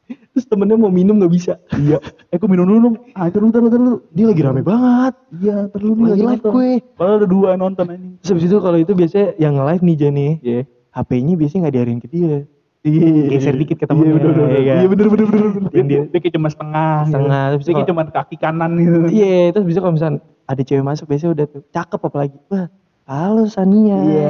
Terus 0.05 0.45
temennya 0.45 0.75
mau 0.75 0.89
minum 0.89 1.17
gak 1.17 1.29
bisa. 1.29 1.53
iya 1.75 1.97
eh 2.27 2.35
gue 2.35 2.45
minum 2.45 2.63
dulu 2.63 2.79
dong 2.83 2.95
ah 3.11 3.25
itu 3.25 3.37
dulu 3.37 3.49
dulu 3.51 3.67
dulu 3.71 3.93
Dia 4.11 4.25
lagi 4.27 4.41
rame 4.41 4.61
banget. 4.61 5.13
iya 5.35 5.65
terus 5.67 5.83
lu 5.83 5.93
Lagi 5.97 6.21
live 6.21 6.43
gue. 6.43 6.71
kalau 6.93 7.11
ada 7.15 7.25
dua 7.25 7.49
nonton 7.55 7.85
anjing 7.87 8.13
Terus 8.19 8.29
habis 8.31 8.45
itu 8.45 8.57
kalau 8.59 8.77
itu 8.77 8.91
biasanya 8.91 9.33
yang 9.37 9.55
live 9.57 9.81
nih 9.81 9.95
Jani. 9.97 10.27
iya 10.39 10.61
HP-nya 10.91 11.33
biasanya 11.35 11.59
nggak 11.61 11.75
diarin 11.75 11.99
ke 11.99 12.07
dia. 12.07 12.35
Iya. 12.81 13.09
Geser 13.27 13.53
dikit 13.53 13.77
ketemunya, 13.77 14.05
Iya 14.05 14.15
bener 14.15 14.31
bener. 14.31 14.47
ya? 14.53 14.75
Iya 14.77 14.87
bener 14.87 15.07
bener 15.09 15.27
bener. 15.27 15.49
bener. 15.49 15.71
Dia, 15.73 16.01
dia- 16.05 16.21
kayak 16.21 16.33
cuma 16.33 16.47
setengah. 16.47 16.93
gitu. 16.95 17.09
Setengah, 17.11 17.43
terus 17.49 17.65
Dia 17.65 17.73
kayak 17.73 17.89
cuma 17.89 18.01
kaki 18.05 18.35
kanan 18.37 18.71
gitu. 18.77 18.97
Iya, 19.09 19.37
terus 19.51 19.65
bisa 19.65 19.79
kalau 19.79 19.93
misalnya 19.93 20.19
ada 20.45 20.61
cewek 20.61 20.85
masuk 20.85 21.05
biasanya 21.05 21.31
udah 21.33 21.45
tuh 21.49 21.61
cakep 21.67 21.99
apalagi. 21.99 22.37
Wah, 22.45 22.69
halo 23.03 23.43
Sania. 23.45 23.97
Iya. 23.97 24.29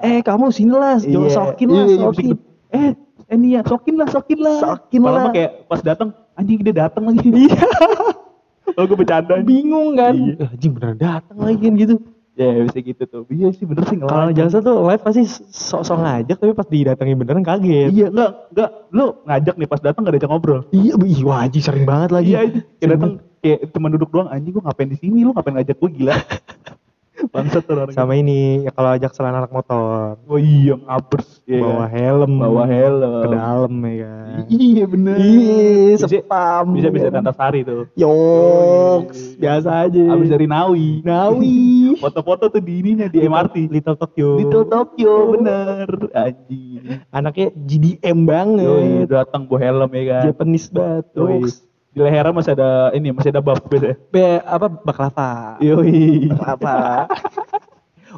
Eh, 0.00 0.18
kamu 0.20 0.48
sini 0.48 0.72
lah, 0.72 0.96
Iya. 0.96 1.28
sokin 1.28 1.68
lah, 1.68 1.76
Iya, 1.76 1.92
iya, 1.92 1.98
sokin. 2.02 2.26
Eh, 2.70 2.90
eh 3.30 3.36
nih 3.38 3.50
ya, 3.56 3.60
sokin 3.62 3.94
lah, 3.94 4.08
sokin 4.10 4.38
lah. 4.42 4.58
Sokin 4.58 5.00
lah. 5.06 5.30
mah 5.30 5.32
kayak 5.32 5.70
pas 5.70 5.80
datang, 5.80 6.10
anjing 6.34 6.58
dia 6.66 6.74
datang 6.74 7.06
lagi. 7.06 7.30
Iya. 7.30 7.62
Kalau 8.74 8.86
gue 8.86 8.98
bercanda. 8.98 9.34
Bingung 9.42 9.98
kan? 9.98 10.14
Iya. 10.14 10.34
Eh, 10.46 10.48
Anjing 10.54 10.72
bener 10.74 10.94
datang 10.98 11.36
lagi 11.38 11.62
kan 11.62 11.74
gitu. 11.78 11.94
Ya 12.38 12.64
bisa 12.64 12.78
gitu 12.80 13.02
tuh. 13.04 13.22
Iya 13.28 13.52
sih 13.52 13.68
bener 13.68 13.84
sih 13.84 14.00
Kalau 14.00 14.32
jasa 14.32 14.64
tuh 14.64 14.80
live 14.86 15.02
pasti 15.02 15.28
sok-sok 15.50 15.98
ngajak 16.00 16.36
tapi 16.40 16.52
pas 16.56 16.68
didatengin 16.70 17.18
beneran 17.18 17.44
kaget. 17.44 17.90
Iya 17.92 18.06
enggak 18.08 18.30
enggak 18.54 18.70
lu 18.94 19.06
ngajak 19.28 19.54
nih 19.60 19.68
pas 19.68 19.80
datang 19.82 20.00
gak 20.08 20.14
diajak 20.16 20.30
ngobrol. 20.30 20.60
Iya, 20.72 20.96
ih, 20.96 21.20
wah 21.26 21.44
anjing 21.44 21.60
sering 21.60 21.84
banget 21.84 22.14
lagi. 22.14 22.32
Iya 22.32 22.40
itu 22.48 22.58
kayak 22.80 22.90
datang 22.96 23.12
kayak 23.44 23.58
cuma 23.76 23.86
duduk 23.92 24.08
doang 24.08 24.28
anjing 24.32 24.56
gua 24.56 24.70
ngapain 24.70 24.88
di 24.88 24.96
sini 24.96 25.20
lu 25.26 25.36
ngapain 25.36 25.54
ngajak 25.60 25.76
gua 25.76 25.90
gila. 25.92 26.16
Bangsat 27.28 27.62
tuh 27.68 27.76
orang. 27.76 27.92
Sama 27.92 28.16
ini, 28.16 28.64
ya 28.64 28.72
kalau 28.72 28.96
ajak 28.96 29.12
selana 29.12 29.44
anak 29.44 29.52
motor, 29.52 30.16
Oh 30.24 30.40
iya 30.40 30.80
ngabers 30.80 31.44
ya 31.44 31.60
bawa 31.60 31.86
helm, 31.92 32.32
Bawa 32.40 32.64
helm. 32.64 33.20
ke 33.20 33.28
dalam 33.28 33.72
ya 33.84 33.94
kan. 34.00 34.40
Iya 34.48 34.84
bener. 34.88 35.16
Iya, 35.20 35.94
spam. 36.00 36.66
Bisa 36.72 36.88
bisa 36.88 37.06
kan? 37.12 37.20
Antasari 37.20 37.60
tuh. 37.62 37.90
Yoks, 37.94 39.36
biasa 39.36 39.68
aja. 39.86 40.02
Abis 40.16 40.28
dari 40.32 40.46
Nawi. 40.48 41.04
Nawi. 41.04 41.58
Foto-foto 42.02 42.48
tuh 42.48 42.62
di 42.64 42.80
ininya 42.80 43.06
di 43.06 43.20
MRT. 43.20 43.68
Little 43.68 43.96
Tokyo. 44.00 44.40
Little 44.40 44.66
Tokyo 44.66 45.12
bener. 45.36 45.88
Anjing. 46.16 47.04
Anaknya 47.12 47.48
GDM 47.54 48.18
banget. 48.24 48.64
Yoi, 48.64 48.90
datang 49.04 49.44
bawa 49.44 49.58
helm 49.60 49.90
ya 49.92 50.02
kan. 50.08 50.22
Japanese 50.32 50.68
banget. 50.72 51.04
Yoks. 51.12 51.69
Di 51.90 51.98
lehernya 51.98 52.30
masih 52.30 52.54
ada 52.54 52.94
ini, 52.94 53.10
masih 53.10 53.34
ada 53.34 53.42
buff 53.42 53.58
beda. 53.66 53.98
Be, 54.14 54.38
apa 54.46 54.70
baklava. 54.70 55.58
Yoi. 55.58 56.30
Baklava. 56.30 57.10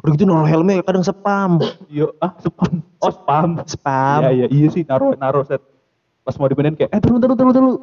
Udah 0.03 0.11
gitu 0.13 0.25
nol 0.29 0.45
helmnya 0.45 0.85
kadang 0.85 1.01
spam. 1.01 1.57
Yo, 1.89 2.13
ah 2.21 2.33
spam. 2.37 2.85
Oh 3.01 3.09
spam. 3.09 3.49
Spam. 3.65 4.19
Iya 4.29 4.31
iya 4.33 4.45
iya 4.49 4.67
sih 4.69 4.85
naruh 4.85 5.17
naruh 5.17 5.41
set. 5.45 5.61
Pas 6.21 6.37
mau 6.37 6.45
dipindahin 6.45 6.77
kayak 6.77 6.93
eh 6.93 6.99
turun 7.01 7.17
turun 7.17 7.33
turun 7.33 7.51
turun. 7.53 7.73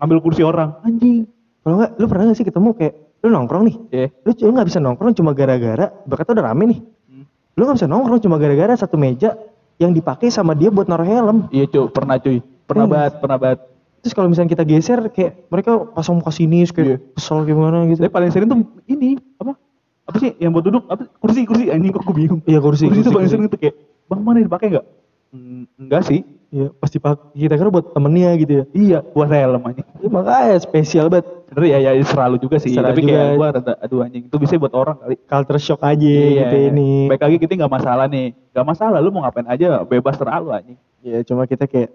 Ngambil 0.00 0.18
kursi 0.20 0.42
orang. 0.44 0.76
Anjing. 0.84 1.24
Kalau 1.64 1.74
enggak, 1.80 1.90
lu 1.96 2.04
pernah 2.06 2.22
gak 2.30 2.38
sih 2.38 2.46
ketemu 2.46 2.68
kayak 2.76 2.94
lu 3.24 3.28
nongkrong 3.32 3.64
nih? 3.66 3.76
Iya. 3.90 4.06
Lu 4.24 4.30
lu 4.36 4.50
nggak 4.54 4.68
bisa 4.68 4.78
nongkrong 4.78 5.12
cuma 5.16 5.30
gara-gara 5.32 5.86
berkata 6.04 6.28
udah 6.36 6.44
rame 6.52 6.64
nih. 6.76 6.80
Hmm. 7.08 7.24
Lu 7.56 7.62
nggak 7.64 7.76
bisa 7.80 7.88
nongkrong 7.88 8.20
cuma 8.20 8.36
gara-gara 8.36 8.72
satu 8.76 8.96
meja 9.00 9.32
yang 9.80 9.96
dipakai 9.96 10.28
sama 10.28 10.52
dia 10.52 10.68
buat 10.68 10.86
naruh 10.86 11.08
helm. 11.08 11.38
Iya 11.50 11.66
cuy, 11.72 11.88
pernah 11.88 12.16
cuy. 12.20 12.38
Pernah 12.68 12.84
Hmm. 12.84 12.94
banget, 12.94 13.12
pernah 13.18 13.38
banget. 13.40 13.58
Terus 13.98 14.12
kalau 14.12 14.28
misalnya 14.28 14.50
kita 14.50 14.62
geser 14.62 15.00
kayak 15.08 15.48
mereka 15.48 15.70
pasang 15.90 16.16
muka 16.16 16.30
sinis 16.30 16.70
kayak 16.70 16.86
Iya. 16.86 16.96
kesel 17.12 17.42
gimana 17.44 17.82
gitu. 17.86 18.00
Tapi 18.00 18.12
paling 18.12 18.30
sering 18.30 18.46
tuh 18.46 18.58
ini 18.86 19.18
apa? 19.36 19.58
Apa 20.04 20.16
sih 20.18 20.32
yang 20.38 20.50
buat 20.50 20.64
duduk? 20.64 20.86
Apa 20.86 21.04
kursi 21.18 21.44
kursi 21.44 21.68
anjing 21.68 21.90
kok 21.90 22.02
gue 22.02 22.14
bingung. 22.14 22.40
Iya 22.44 22.58
kursi. 22.58 22.86
Kursi, 22.86 23.02
itu 23.02 23.10
paling 23.10 23.28
sering 23.28 23.44
tuh 23.46 23.58
kayak 23.58 23.74
Bang 24.08 24.24
mana 24.24 24.40
dipakai 24.40 24.72
enggak? 24.72 24.86
Hmm, 25.28 25.68
enggak 25.76 26.02
sih. 26.02 26.24
Iya 26.48 26.72
pasti 26.72 26.96
pak 26.96 27.36
kita 27.36 27.60
kira 27.60 27.68
buat 27.68 27.92
temennya 27.92 28.32
gitu 28.40 28.52
ya. 28.54 28.64
Iya, 28.72 28.98
buat 29.04 29.28
helm 29.28 29.60
anjing. 29.60 29.84
Ya, 30.00 30.08
makanya 30.08 30.56
spesial 30.56 31.12
banget. 31.12 31.28
Sebenernya 31.44 31.76
ya, 31.76 31.90
ya 31.92 32.04
selalu 32.04 32.36
juga 32.38 32.56
sih. 32.56 32.72
Serah 32.72 32.96
Tapi 32.96 33.04
juga. 33.04 33.12
kayak 33.12 33.28
gua 33.36 33.48
rada 33.52 33.72
aduh 33.78 34.00
anjing 34.00 34.24
itu 34.24 34.36
bisa 34.38 34.56
buat 34.56 34.72
orang 34.72 34.96
kali. 34.96 35.20
Culture 35.20 35.60
shock 35.60 35.84
aja 35.84 36.00
Iya, 36.00 36.40
gitu 36.40 36.56
ini. 36.72 37.12
Baik 37.12 37.20
lagi 37.20 37.36
kita 37.36 37.52
nggak 37.58 37.72
masalah 37.74 38.06
nih. 38.06 38.32
Nggak 38.48 38.64
masalah 38.66 38.98
lu 38.98 39.12
mau 39.12 39.20
ngapain 39.20 39.44
aja 39.44 39.84
bebas 39.84 40.16
terlalu 40.16 40.48
anjing. 40.54 40.78
Iya 40.98 41.20
cuma 41.22 41.44
kita 41.44 41.68
kayak 41.68 41.92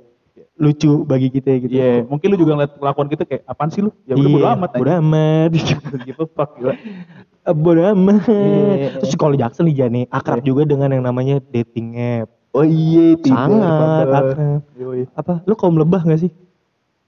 lucu 0.63 1.03
bagi 1.03 1.27
kita 1.27 1.60
gitu. 1.60 1.74
Iya, 1.75 2.08
mungkin 2.08 2.27
lu 2.32 2.38
juga 2.39 2.55
ngeliat 2.55 2.74
kelakuan 2.79 3.08
kita 3.12 3.24
kayak 3.27 3.43
apaan 3.43 3.70
sih 3.70 3.84
lu? 3.84 3.91
Ya 4.08 4.15
udah 4.15 4.24
Iya, 4.24 4.34
bodo 4.34 4.48
amat 4.55 4.70
Bodo 4.79 4.93
amat. 5.03 5.50
gitu 6.08 6.24
fuck 6.32 6.50
gila. 6.55 6.74
Bodo 7.51 7.82
amat. 7.91 8.24
Terus 9.03 9.13
kalau 9.13 9.36
Jackson 9.36 9.67
nih 9.67 9.75
Jani 9.75 10.01
akrab 10.08 10.39
juga 10.39 10.63
dengan 10.63 10.88
yang 10.89 11.03
namanya 11.03 11.43
dating 11.51 12.00
app. 12.00 12.32
Oh 12.53 12.63
iya, 12.63 13.17
Tinder, 13.20 13.50
Sangat 13.50 14.08
akrab. 14.08 14.25
Apa? 15.13 15.34
Lu 15.43 15.53
kaum 15.53 15.75
lebah 15.75 16.05
gak 16.05 16.22
sih? 16.22 16.32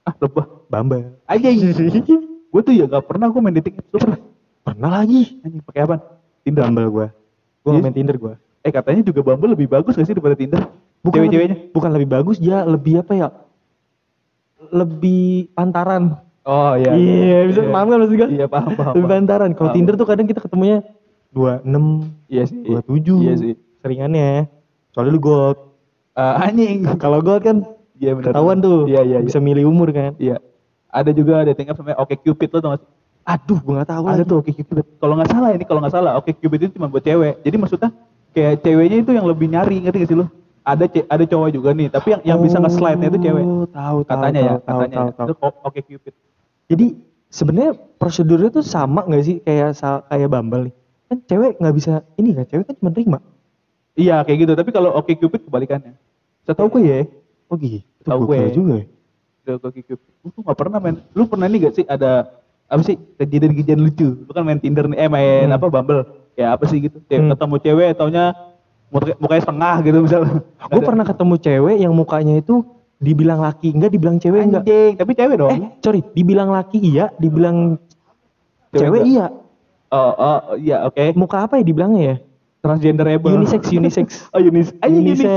Ah, 0.03 0.11
lebah. 0.19 0.45
Bamba. 0.67 1.15
Aja. 1.25 1.49
gue 1.49 2.61
tuh 2.63 2.73
ya 2.73 2.87
gak 2.87 3.03
pernah 3.05 3.31
gue 3.31 3.39
main 3.39 3.55
dating 3.55 3.79
apps. 3.79 3.89
Lu 3.89 3.99
pernah? 4.01 4.19
Pernah 4.65 4.89
lagi. 4.91 5.37
Anjing 5.39 5.61
pakai 5.61 5.81
apa? 5.85 5.95
Tinder. 6.41 6.65
Bumble 6.65 6.89
gua. 6.89 7.07
Gua 7.61 7.69
Iya. 7.69 7.71
nggak 7.77 7.85
main 7.85 7.95
Tinder 7.95 8.17
gua. 8.17 8.33
Eh 8.65 8.73
katanya 8.73 9.01
juga 9.05 9.21
Bumble 9.21 9.53
lebih 9.53 9.69
bagus 9.69 9.93
gak 9.93 10.05
sih 10.05 10.13
daripada 10.17 10.33
Tinder? 10.33 10.61
Bukan 11.05 11.21
Cewek-ceweknya? 11.21 11.69
bukan 11.69 11.89
lebih 11.93 12.09
bagus, 12.09 12.41
dia 12.41 12.65
lebih 12.65 13.05
apa 13.05 13.13
ya? 13.13 13.27
Lebih 14.71 15.51
pantaran. 15.51 16.17
Oh 16.45 16.77
iya. 16.77 16.93
Iya, 16.93 17.37
bisa 17.49 17.65
paham 17.65 17.87
kan 17.89 17.97
maksud 17.99 18.15
gua? 18.15 18.29
Iya 18.29 18.45
paham 18.45 18.71
paham. 18.73 18.93
Lebih 18.93 19.09
pantaran. 19.09 19.49
Kalau. 19.53 19.73
Tinder 19.73 19.93
tuh 19.97 20.05
kadang 20.05 20.25
kita 20.25 20.39
ketemunya 20.39 20.85
26, 21.33 22.05
Iya 22.29 22.43
sih. 22.45 22.61
27. 22.63 23.25
Iya 23.25 23.33
sih. 23.35 23.53
Seringannya. 23.81 24.47
Soalnya 24.93 25.11
lu 25.11 25.19
gold. 25.19 25.57
Eh, 26.15 26.35
anjing. 26.39 26.77
Kalau 26.95 27.19
gold 27.19 27.41
kan 27.41 27.65
Iya 27.97 28.13
benar. 28.13 28.31
ketahuan 28.31 28.57
tuh. 28.61 28.85
Iya 28.87 29.01
iya. 29.03 29.17
Bisa 29.19 29.41
milih 29.41 29.67
umur 29.67 29.89
kan. 29.89 30.13
Iya. 30.15 30.37
Ada 30.87 31.11
juga 31.11 31.43
dating 31.43 31.67
apps 31.67 31.79
namanya 31.83 31.99
Oke 31.99 32.15
Cupid 32.15 32.47
lo 32.53 32.59
tau 32.63 32.69
gak 32.71 32.79
sih? 32.79 32.89
Aduh, 33.25 33.57
gua 33.59 33.81
gak 33.81 33.89
tahu 33.91 34.03
Ada 34.05 34.15
lagi. 34.21 34.29
tuh 34.29 34.37
Oke 34.39 34.51
Cupid. 34.53 34.85
Kalau 34.95 35.13
nggak 35.17 35.29
salah 35.33 35.49
ini 35.51 35.63
kalau 35.65 35.79
nggak 35.83 35.93
salah 35.97 36.11
Oke 36.15 36.31
Cupid 36.31 36.59
itu 36.61 36.71
cuma 36.77 36.87
buat 36.87 37.03
cewek. 37.03 37.41
Jadi 37.43 37.55
maksudnya 37.57 37.89
kayak 38.31 38.61
ceweknya 38.61 38.97
itu 39.01 39.11
yang 39.11 39.25
lebih 39.25 39.47
nyari 39.49 39.81
ngerti 39.81 39.97
gak 39.97 40.09
sih 40.13 40.17
lu? 40.21 40.25
Ada 40.65 40.89
ada 40.89 41.23
cowok 41.23 41.49
juga 41.53 41.69
nih, 41.71 41.93
tapi 41.93 42.17
yang 42.17 42.21
yang 42.25 42.39
bisa 42.41 42.57
nge-slide-nya 42.57 43.13
itu 43.13 43.19
cewek. 43.21 43.43
Oh, 43.45 43.69
tahu, 43.69 43.97
tahu, 44.01 44.09
Katanya 44.09 44.39
ya, 44.41 44.49
tahu, 44.49 44.57
tahu, 44.57 44.79
katanya. 44.81 44.97
tahu, 44.97 45.05
ya. 45.05 45.13
tahu. 45.13 45.27
Itu 45.29 45.33
Oke 45.61 45.79
Cupid. 45.85 46.13
Jadi 46.65 46.85
sebenarnya 47.29 47.71
prosedurnya 48.01 48.49
tuh 48.49 48.65
sama 48.65 49.05
nggak 49.05 49.23
sih 49.23 49.35
kayak 49.45 49.77
kayak 50.09 50.25
Bumble 50.25 50.63
nih? 50.65 50.73
Kan 51.05 51.17
cewek 51.29 51.51
nggak 51.61 51.75
bisa 51.77 51.93
ini 52.17 52.33
kan, 52.33 52.45
cewek 52.49 52.65
kan 52.65 52.75
cuma 52.81 52.89
terima. 52.89 53.19
Iya 53.93 54.25
kayak 54.25 54.37
gitu, 54.41 54.53
tapi 54.57 54.69
kalau 54.73 54.89
Oke 54.97 55.13
Cupid 55.13 55.45
kebalikannya. 55.45 55.93
Setahu 56.43 56.67
gue 56.67 56.81
ya, 56.81 56.99
Oh 57.45 57.55
gitu. 57.61 57.85
Tahu 58.01 58.25
gue. 58.25 58.37
juga. 58.49 58.73
ya. 59.45 59.53
Oke 59.61 59.79
Cupid. 59.85 60.09
Lu 60.25 60.33
tuh 60.33 60.41
nggak 60.41 60.57
pernah 60.57 60.77
main. 60.81 60.97
Lu 61.13 61.29
pernah 61.29 61.45
nih 61.45 61.69
gak 61.69 61.73
sih 61.77 61.85
ada 61.85 62.41
apa 62.65 62.81
sih 62.81 62.97
kejadian-kejadian 63.21 63.85
lucu? 63.85 64.17
Lu 64.25 64.31
kan 64.33 64.41
main 64.41 64.57
Tinder 64.57 64.89
nih, 64.89 64.97
eh 64.97 65.09
main 65.13 65.45
Hmm. 65.45 65.57
apa 65.61 65.69
Bumble? 65.69 66.01
Ya 66.33 66.57
apa 66.57 66.65
sih 66.65 66.81
gitu? 66.81 66.97
Hmm. 67.05 67.29
ketemu 67.37 67.55
cewek, 67.61 67.89
taunya 67.95 68.33
mukanya 68.95 69.41
setengah 69.43 69.75
gitu 69.83 69.97
misalnya. 70.03 70.35
Gue 70.71 70.81
pernah 70.81 71.05
ketemu 71.05 71.35
cewek 71.41 71.75
yang 71.81 71.93
mukanya 71.93 72.35
itu 72.39 72.63
dibilang 72.99 73.39
laki 73.43 73.75
enggak, 73.75 73.91
dibilang 73.91 74.17
cewek 74.17 74.41
enggak. 74.47 74.63
Anjing, 74.63 74.93
tapi 74.95 75.11
cewek 75.13 75.35
dong. 75.35 75.51
Eh, 75.51 75.59
sorry, 75.83 76.01
dibilang 76.15 76.49
laki 76.51 76.77
iya, 76.79 77.11
dibilang 77.19 77.75
Cewek 78.71 78.81
cewek 78.81 79.01
enggak. 79.03 79.11
iya. 79.11 79.25
Oh, 79.93 80.11
oh, 80.17 80.39
iya 80.59 80.77
oke. 80.87 81.03
Muka 81.15 81.47
apa 81.47 81.59
ya 81.59 81.63
dibilangnya 81.63 82.01
ya? 82.03 82.15
Transgender 82.65 83.05
Unisex, 83.21 83.69
unisex. 83.69 84.07
oh, 84.33 84.41
unis 84.41 84.73
anjing, 84.81 85.05
unisex. 85.05 85.29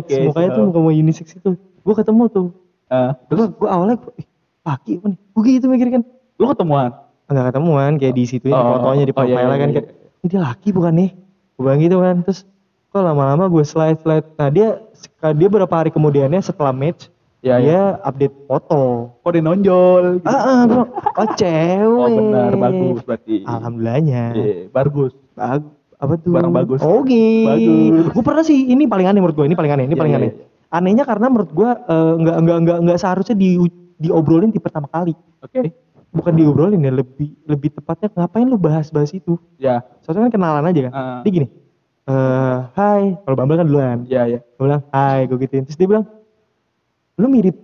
Oke. 0.00 0.16
Mukanya 0.32 0.48
siap. 0.48 0.56
tuh 0.56 0.62
muka 0.72 0.78
mau 0.80 0.92
unisex 0.94 1.26
itu. 1.36 1.50
Gue 1.84 1.94
ketemu 1.94 2.24
tuh. 2.32 2.48
Ah, 2.88 3.12
Terus 3.28 3.52
gue 3.52 3.68
awalnya 3.68 4.00
gua, 4.00 4.12
"Ih, 4.16 4.26
laki 4.64 4.90
apa 5.00 5.06
nih? 5.12 5.18
Gue 5.32 5.42
gitu 5.48 5.66
mikir 5.68 5.88
kan. 5.92 6.02
lu 6.40 6.48
ketemuan? 6.48 6.90
Enggak 7.30 7.44
ketemuan 7.54 7.92
kayak 7.96 8.14
di 8.18 8.24
situ 8.26 8.50
Oh, 8.50 8.56
di 8.58 8.64
fotonya 8.66 9.04
di 9.06 9.14
oh, 9.14 9.22
iya, 9.24 9.36
profile 9.36 9.36
iya, 9.46 9.60
kan 9.60 9.68
iya. 9.68 9.74
kayak 9.78 9.86
ini 10.22 10.30
dia 10.30 10.40
laki 10.40 10.68
bukan 10.70 10.92
nih 10.94 11.10
gue 11.58 11.62
bilang 11.66 11.80
gitu 11.82 11.96
kan 11.98 12.16
terus 12.22 12.40
kok 12.92 13.00
lama-lama 13.00 13.48
gue 13.48 13.64
slide 13.64 13.98
slide 13.98 14.26
nah 14.34 14.48
dia 14.48 14.78
dia 15.32 15.48
berapa 15.48 15.72
hari 15.72 15.88
kemudiannya 15.88 16.40
setelah 16.40 16.70
match 16.70 17.08
Ya, 17.42 17.58
dia 17.58 17.68
ya. 17.68 17.82
update 18.02 18.46
foto 18.46 19.10
Kok 19.18 19.30
dia 19.30 19.42
nonjol? 19.42 20.02
Gitu. 20.14 20.26
ah 20.26 20.38
ah 20.38 20.60
bro 20.62 20.82
oh 20.86 21.26
cewek 21.34 21.90
oh 21.98 22.06
benar, 22.22 22.52
bagus 22.54 22.98
berarti. 23.02 23.36
alhamdulillahnya 23.42 24.22
Iya, 24.32 24.54
bagus. 24.70 25.10
Bag- 25.32 25.74
apa 25.96 26.12
tuh 26.16 26.30
Barang 26.30 26.50
bagus. 26.52 26.78
oke 26.78 27.26
Bagus. 27.44 28.06
gue 28.08 28.22
pernah 28.22 28.42
sih 28.42 28.58
ini 28.68 28.86
paling 28.86 29.06
aneh 29.06 29.18
menurut 29.18 29.34
gue 29.34 29.42
ini 29.44 29.54
paling 29.54 29.72
aneh 29.72 29.84
ini 29.84 29.90
Iya, 29.90 29.98
paling 29.98 30.12
iya, 30.12 30.20
aneh 30.20 30.30
iya. 30.30 30.44
anehnya 30.70 31.02
karena 31.02 31.26
menurut 31.26 31.50
gue 31.50 31.66
eh, 31.66 32.12
nggak 32.16 32.36
nggak 32.38 32.58
nggak 32.60 32.78
nggak 32.80 32.98
seharusnya 33.00 33.34
di 33.34 33.58
diobrolin 33.96 34.48
di 34.48 34.58
pertama 34.58 34.86
kali 34.86 35.10
Oke. 35.40 35.74
bukan 36.12 36.32
diobrolin 36.32 36.78
ya 36.78 36.92
lebih 36.92 37.34
lebih 37.42 37.72
tepatnya 37.72 38.06
ngapain 38.12 38.44
lu 38.44 38.54
bahas-bahas 38.54 39.10
itu 39.10 39.34
Ya, 39.56 39.82
soalnya 39.98 40.26
kan 40.26 40.32
kenalan 40.32 40.64
aja 40.64 40.80
kan 40.84 40.92
Ah. 40.92 41.20
dia 41.22 41.30
gini 41.32 41.48
eh 42.02 42.58
hai. 42.74 43.02
Kalau 43.22 43.36
Bumble 43.38 43.58
kan 43.58 43.66
duluan. 43.66 43.98
Ya, 44.10 44.26
ya. 44.26 44.42
gue 44.42 44.64
bilang 44.64 44.82
hai 44.90 45.26
gue 45.26 45.38
gituin. 45.38 45.62
Terus 45.66 45.78
dia 45.78 45.88
bilang 45.88 46.04
lu 47.20 47.26
mirip 47.28 47.56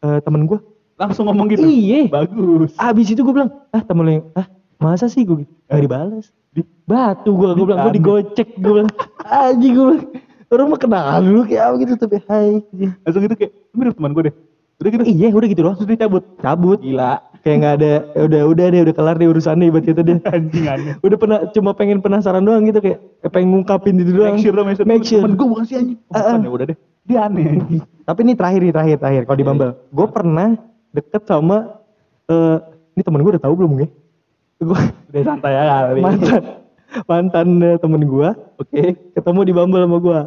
eh, 0.00 0.20
temen 0.22 0.44
gue 0.46 0.58
Langsung 1.00 1.24
ngomong 1.26 1.48
gitu. 1.48 1.64
Iya. 1.64 2.12
Bagus. 2.12 2.76
abis 2.76 3.06
itu 3.10 3.20
gue 3.24 3.34
bilang 3.34 3.50
ah 3.72 3.82
temen 3.82 4.04
lu 4.04 4.12
yang 4.20 4.26
ah 4.36 4.46
masa 4.76 5.08
sih? 5.08 5.24
Gue 5.24 5.42
gitu. 5.42 5.52
Gak 5.66 5.80
dibales. 5.80 6.26
Di- 6.50 6.66
batu 6.84 7.30
gue 7.32 7.48
gue 7.54 7.66
bilang 7.66 7.80
gue 7.88 7.92
digocek 7.96 8.48
gue 8.58 8.72
bilang 8.82 8.90
aji 9.24 9.68
gue 9.70 9.84
bilang. 9.94 10.06
Orang 10.50 10.66
mah 10.66 10.82
kenalan 10.82 11.22
dulu 11.22 11.46
kayak 11.46 11.62
apa 11.62 11.74
gitu 11.78 11.94
tapi 11.94 12.16
hai 12.26 12.58
Langsung 13.06 13.22
gitu 13.22 13.38
kayak, 13.38 13.54
"Lu 13.70 13.74
mirip 13.78 13.94
teman 13.94 14.10
gue 14.10 14.22
deh. 14.26 14.34
Udah 14.80 14.90
gitu. 14.90 15.04
iya 15.06 15.28
udah 15.30 15.44
gitu 15.46 15.60
doang 15.60 15.76
Terus 15.76 15.88
dia 15.88 16.00
cabut. 16.00 16.24
cabut 16.40 16.78
Gila. 16.80 17.12
kayak 17.40 17.56
nggak 17.56 17.74
ada 17.74 17.92
ya 18.10 18.22
udah 18.22 18.40
udah 18.46 18.64
deh 18.66 18.80
udah 18.82 18.94
kelar 18.94 19.16
deh 19.16 19.28
urusannya 19.28 19.66
dia 19.68 20.16
Anjing 20.34 20.66
aneh. 20.66 20.94
udah 20.98 21.16
pernah 21.16 21.38
cuma 21.50 21.70
pengen 21.72 21.98
penasaran 21.98 22.40
doang 22.40 22.64
gitu 22.64 22.80
kayak 22.80 22.98
pengen 23.26 23.48
ngungkapin 23.54 23.96
itu 23.96 24.10
doang 24.10 24.34
Make 24.34 24.42
sure 24.42 24.52
dong, 24.52 24.66
make 24.66 25.04
sure. 25.04 25.20
sure 25.20 25.30
gue 25.30 25.46
bukan 25.46 25.64
si 25.64 25.74
anjing. 25.74 25.98
Oh, 26.06 26.16
bukan 26.16 26.32
ah. 26.32 26.40
ya 26.40 26.50
udah 26.50 26.66
deh. 26.66 26.78
Dia 27.02 27.18
aneh. 27.22 27.44
Tapi 28.02 28.18
ini 28.22 28.32
terakhir 28.34 28.60
nih 28.60 28.72
terakhir 28.72 28.96
terakhir 28.98 29.22
kalau 29.24 29.36
di 29.36 29.42
Iya, 29.42 29.48
Bumble. 29.48 29.72
Gue 29.90 30.06
pernah 30.08 30.48
deket 30.90 31.22
sama 31.24 31.56
eh 32.26 32.56
ini 32.94 33.02
temen 33.02 33.20
gue 33.20 33.30
udah 33.36 33.42
tahu 33.42 33.54
belum 33.54 33.72
ya? 33.78 33.88
Gue 34.58 34.78
Udah 35.10 35.22
santai 35.22 35.52
ya 35.52 35.62
kali. 35.66 36.00
mantan 36.00 36.42
mantan 37.06 37.48
eh, 37.62 37.76
temen 37.76 38.02
gue 38.02 38.28
Oke. 38.56 38.82
ketemu 39.12 39.40
di 39.42 39.52
Bumble 39.52 39.82
sama 39.82 39.96
gue. 39.98 40.18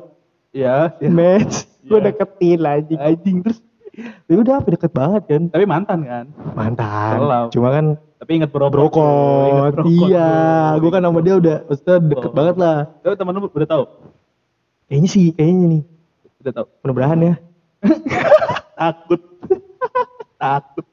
Ya. 0.54 0.94
ya. 0.98 1.10
Match. 1.10 1.66
Gue 1.84 2.00
Iya. 2.00 2.06
deketin 2.10 2.60
anjing. 2.62 3.00
Anjing 3.00 3.38
terus. 3.42 3.60
Ya 4.26 4.36
udah 4.36 4.54
apa 4.58 4.68
deket 4.70 4.90
banget 4.90 5.22
kan. 5.30 5.42
Tapi 5.48 5.66
mantan 5.66 6.00
kan. 6.02 6.26
Mantan. 6.52 7.14
Selalu. 7.16 7.48
Cuma 7.54 7.68
kan 7.70 7.86
Tapi 8.18 8.32
inget. 8.34 8.50
Inget 8.50 8.52
brokot. 8.52 8.72
brokot, 8.74 9.74
Iya, 9.86 10.32
bro. 10.74 10.80
gue 10.80 10.90
kan 10.90 11.02
sama 11.04 11.20
dia 11.22 11.36
udah 11.38 11.58
maksudnya 11.64 11.96
deket 12.02 12.26
Oh. 12.26 12.34
banget 12.34 12.56
lah. 12.58 12.78
Tapi 13.00 13.14
temen 13.14 13.34
lu 13.34 13.46
udah 13.46 13.70
tahu? 13.70 13.84
Kayaknya 14.88 15.10
sih, 15.10 15.26
kayaknya 15.32 15.66
nih. 15.70 15.82
Udah 16.40 16.52
tahu. 16.54 16.66
Mudah-mudahan 16.82 17.20
ya. 17.22 17.34
Takut. 18.80 19.22
Takut. 20.36 20.86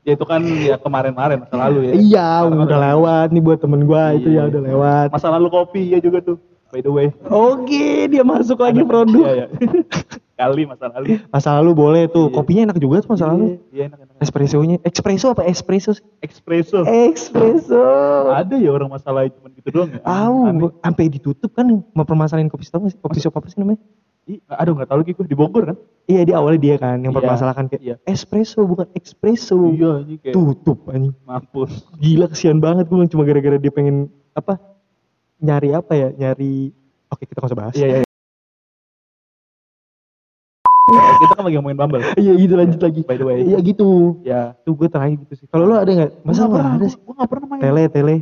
ya 0.00 0.14
itu 0.14 0.22
kan 0.22 0.38
ya 0.38 0.78
kemarin-kemarin 0.78 1.42
masa 1.42 1.56
lalu 1.58 1.78
ya. 1.82 1.92
Iya, 1.92 2.28
Sekarang 2.46 2.62
udah 2.62 2.78
lewat 2.86 3.28
nih 3.28 3.42
buat 3.42 3.58
temen 3.58 3.80
gua 3.82 4.14
itu 4.14 4.30
Iya. 4.30 4.38
ya 4.38 4.48
udah 4.48 4.62
lewat. 4.62 5.08
Masa 5.10 5.28
lalu 5.28 5.48
kopi 5.50 5.82
ya 5.90 5.98
juga 5.98 6.22
tuh. 6.22 6.38
By 6.70 6.78
the 6.78 6.90
way. 6.90 7.10
Oke, 7.26 8.06
dia 8.06 8.22
masuk 8.22 8.60
lagi 8.60 8.78
Ada- 8.78 8.86
produk. 8.86 9.24
Iya, 9.24 9.32
iya. 9.34 9.46
Kali 10.36 10.68
masa 10.68 10.92
lalu. 10.92 11.16
Masa 11.32 11.48
lalu 11.56 11.70
boleh 11.72 12.02
tuh, 12.06 12.28
Iya. 12.28 12.34
kopinya 12.36 12.62
enak 12.68 12.76
juga 12.76 13.00
tuh 13.00 13.16
masa 13.16 13.24
lalu. 13.26 13.56
Iya, 13.72 13.88
enak 13.88 13.98
enak. 14.04 14.14
Espressonya, 14.20 14.76
espresso 14.84 15.26
apa 15.32 15.42
espresso? 15.44 15.96
sih? 15.96 16.04
Espresso. 16.20 16.84
Espresso. 16.84 17.80
Ada 18.28 18.60
ya 18.60 18.68
orang 18.68 18.92
masalah 18.92 19.24
cuma 19.32 19.48
gitu 19.48 19.68
doang 19.72 19.88
ya. 19.90 20.00
Gua- 20.52 20.76
sampai 20.78 21.08
ditutup 21.08 21.50
kan 21.50 21.64
mempermasalahin 21.90 22.46
kopi 22.46 22.62
shop, 22.62 22.84
kopi 23.00 23.18
shop 23.18 23.32
apa 23.32 23.48
sih 23.48 23.56
namanya? 23.56 23.80
Ih, 24.26 24.42
aduh 24.44 24.74
nggak 24.74 24.90
tahu 24.90 24.98
lagi 25.00 25.12
gue 25.14 25.24
di 25.24 25.38
Bogor 25.38 25.62
kan? 25.64 25.76
Iya, 26.04 26.26
di 26.26 26.32
awalnya 26.34 26.60
dia 26.60 26.76
kan 26.76 26.98
yang 26.98 27.08
Iya, 27.08 27.16
mempermasalahkan 27.16 27.64
kayak 27.70 27.80
iya. 27.80 27.94
espresso 28.04 28.60
bukan 28.60 28.90
espresso. 28.92 29.70
Iya, 29.70 30.02
ini 30.02 30.18
kayak 30.18 30.34
Tutup 30.34 30.84
anjing. 30.90 31.14
mampus. 31.22 31.86
Gila 31.96 32.26
kesian 32.26 32.58
banget 32.58 32.90
gue 32.90 33.06
cuma 33.06 33.22
gara-gara 33.22 33.56
dia 33.56 33.70
pengen 33.70 34.10
apa? 34.34 34.58
Nyari 35.38 35.72
apa 35.72 35.92
ya? 35.94 36.08
Nyari 36.12 36.74
Oke, 37.06 37.22
kita 37.22 37.38
nggak 37.38 37.48
usah 37.48 37.60
bahas. 37.62 37.74
Iya, 37.78 37.86
iya. 37.86 38.05
Kita 41.22 41.32
kan 41.34 41.42
lagi 41.42 41.56
ngomongin 41.58 41.78
Bumble. 41.78 42.02
Iya, 42.14 42.32
gitu 42.38 42.54
lanjut 42.54 42.80
lagi. 42.80 43.00
By 43.02 43.16
the 43.18 43.26
way. 43.26 43.38
Iya 43.42 43.58
gitu. 43.58 44.22
Ya. 44.22 44.54
Tuh 44.62 44.78
gue 44.78 44.86
terakhir 44.86 45.18
gitu 45.26 45.34
sih. 45.42 45.46
Kalau 45.50 45.66
lu 45.66 45.74
ada 45.74 45.90
nggak? 45.90 46.22
Masa 46.22 46.46
nggak 46.46 46.66
ada 46.78 46.86
sih? 46.86 46.98
Gue 47.02 47.14
nggak 47.18 47.30
pernah 47.30 47.46
main. 47.50 47.60
Tele, 47.60 47.84
tele. 47.90 48.16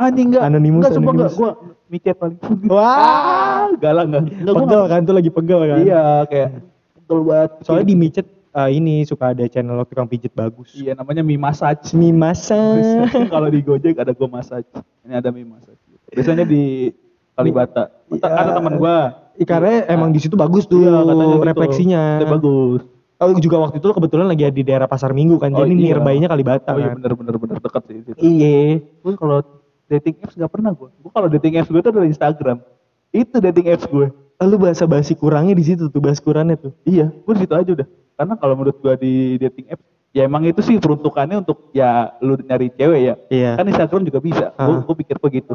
Anjing 0.00 0.26
enggak. 0.32 0.42
Anonymous, 0.48 0.80
Enggak, 0.80 0.92
sumpah 0.96 1.12
enggak. 1.12 1.32
Gue 1.36 1.50
micet 1.92 2.16
paling. 2.16 2.38
Wah, 2.72 3.68
Galak 3.76 4.04
enggak? 4.08 4.22
Enggak, 4.32 4.54
gua 4.56 4.64
pegel 4.64 4.82
kan 4.88 5.00
tuh 5.04 5.14
lagi 5.20 5.30
pegel 5.30 5.60
kan? 5.60 5.78
Iya, 5.84 6.04
kayak 6.24 6.48
pegel 6.96 7.18
banget. 7.28 7.50
Soalnya 7.68 7.86
di 7.92 7.96
micet 8.00 8.26
eh, 8.32 8.70
ini 8.72 8.94
suka 9.04 9.36
ada 9.36 9.44
channel 9.44 9.84
tukang 9.84 10.08
pijet 10.08 10.32
bagus. 10.32 10.72
Iya, 10.72 10.96
namanya 10.96 11.20
Mi 11.20 11.36
Massage. 11.36 11.92
Mi 11.92 12.16
masa. 12.16 12.56
Biasanya 12.56 13.28
kalau 13.36 13.48
di 13.52 13.60
Gojek 13.60 14.00
ada 14.00 14.16
Go 14.16 14.24
Massage. 14.24 14.64
Ini 15.04 15.20
ada 15.20 15.28
Mi 15.28 15.44
Massage. 15.44 15.76
Biasanya 16.16 16.48
di 16.48 16.88
Kalibata. 17.36 17.92
Iya. 18.08 18.24
Ada 18.24 18.50
teman 18.56 18.80
gua. 18.80 19.28
Ikannya 19.40 19.88
emang 19.88 20.12
di 20.12 20.20
situ 20.20 20.36
bagus 20.36 20.64
tuh 20.64 20.84
Iya, 20.84 21.00
gitu. 21.00 21.40
refleksinya. 21.42 22.02
Itu 22.20 22.26
bagus. 22.28 22.80
Oh, 23.16 23.36
juga 23.36 23.56
waktu 23.58 23.76
itu 23.76 23.84
lo 23.84 23.92
kebetulan 23.92 24.26
lagi 24.26 24.48
di 24.48 24.62
daerah 24.62 24.84
Pasar 24.84 25.12
Minggu 25.12 25.36
kan. 25.36 25.52
Oh, 25.52 25.60
Jadi 25.60 25.76
iya. 25.76 25.92
nearby-nya 25.92 26.28
Kalibata 26.28 26.72
Oh 26.72 26.80
iya 26.80 26.88
kan. 26.88 27.00
bener 27.00 27.12
bener 27.14 27.34
bener 27.36 27.56
dekat 27.58 27.82
sih 27.84 27.96
situ. 28.02 28.16
Iya. 28.16 28.80
Gue 28.98 29.12
kalau 29.14 29.44
dating 29.86 30.16
apps 30.20 30.34
gak 30.34 30.48
pernah 30.48 30.72
gue. 30.72 30.88
Gue 30.94 31.10
kalau 31.10 31.28
dating 31.28 31.56
apps 31.56 31.68
gue 31.68 31.80
tuh 31.80 31.90
adalah 31.90 32.08
Instagram. 32.08 32.64
Itu 33.10 33.36
dating 33.38 33.66
apps 33.70 33.84
gue. 33.84 34.08
Lu 34.40 34.56
bahasa 34.56 34.84
basi 34.84 35.12
kurangnya 35.12 35.52
di 35.52 35.60
situ 35.62 35.88
tuh, 35.88 36.00
bahas 36.00 36.16
kurangnya 36.16 36.56
tuh. 36.56 36.72
Iya, 36.82 37.12
gue 37.12 37.32
di 37.34 37.44
situ 37.44 37.52
aja 37.52 37.70
udah. 37.70 37.88
Karena 38.16 38.34
kalau 38.36 38.54
menurut 38.54 38.76
gue 38.78 38.94
di 38.96 39.12
dating 39.36 39.68
apps, 39.68 39.84
ya 40.10 40.24
emang 40.24 40.40
itu 40.42 40.60
sih 40.60 40.76
peruntukannya 40.76 41.36
untuk 41.38 41.68
ya 41.70 42.16
lu 42.18 42.40
nyari 42.40 42.72
cewek 42.72 43.00
ya. 43.02 43.14
Iya. 43.28 43.50
Kan 43.56 43.68
Instagram 43.68 44.02
juga 44.02 44.20
bisa. 44.20 44.46
Gue 44.54 44.74
Ah. 44.74 44.80
gue 44.80 44.96
pikir 44.96 45.16
begitu. 45.18 45.52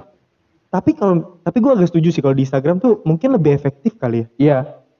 Tapi 0.75 0.91
kalau 0.91 1.39
tapi 1.39 1.63
gue 1.63 1.71
agak 1.71 1.87
setuju 1.87 2.11
sih 2.11 2.19
kalau 2.19 2.35
di 2.35 2.43
Instagram 2.43 2.83
tuh 2.83 2.99
mungkin 3.07 3.31
lebih 3.31 3.55
efektif 3.55 3.95
kali 3.95 4.27
ya. 4.27 4.27
Iya, 4.35 4.57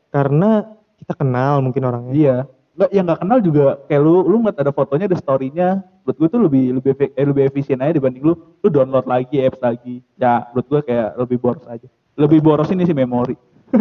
Karena 0.08 0.64
kita 0.96 1.20
kenal 1.20 1.60
mungkin 1.60 1.84
orangnya. 1.84 2.14
iya. 2.16 2.38
Nggak, 2.76 2.90
yang 2.92 3.04
nggak 3.08 3.20
kenal 3.24 3.40
juga 3.40 3.66
kayak 3.88 4.02
lu 4.04 4.16
lu 4.28 4.36
ngeliat 4.44 4.60
ada 4.60 4.72
fotonya 4.76 5.08
ada 5.08 5.16
story-nya 5.16 5.80
menurut 6.04 6.18
gue 6.20 6.28
tuh 6.28 6.42
lebih 6.44 6.64
lebih 6.76 6.92
eh, 7.16 7.24
lebih 7.24 7.44
efisien 7.48 7.80
aja 7.80 7.96
dibanding 7.96 8.20
lu 8.20 8.36
lu 8.36 8.68
download 8.68 9.08
lagi 9.08 9.40
apps 9.40 9.64
lagi 9.64 10.04
ya 10.20 10.44
menurut 10.52 10.68
gue 10.68 10.80
kayak 10.92 11.16
lebih 11.16 11.38
boros 11.40 11.64
aja 11.72 11.88
lebih 12.20 12.44
boros 12.44 12.68
ini 12.76 12.84
sih 12.84 12.92
memori 12.92 13.40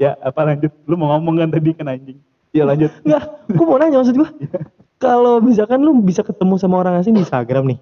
ya 0.00 0.16
apa 0.24 0.40
lanjut 0.48 0.72
lu 0.88 0.96
mau 0.96 1.12
ngomong 1.12 1.44
kan 1.44 1.48
tadi 1.52 1.70
kan 1.76 1.92
anjing 1.92 2.16
ya 2.56 2.64
lanjut 2.64 2.88
Enggak, 3.04 3.24
gue 3.52 3.64
mau 3.68 3.76
nanya 3.76 4.00
maksud 4.00 4.16
gue. 4.16 4.30
Kalau 5.04 5.44
misalkan 5.44 5.84
lu 5.84 5.92
bisa 6.00 6.24
ketemu 6.24 6.56
sama 6.56 6.80
orang 6.80 7.04
asing 7.04 7.12
di 7.12 7.20
Instagram 7.20 7.68
nih, 7.72 7.78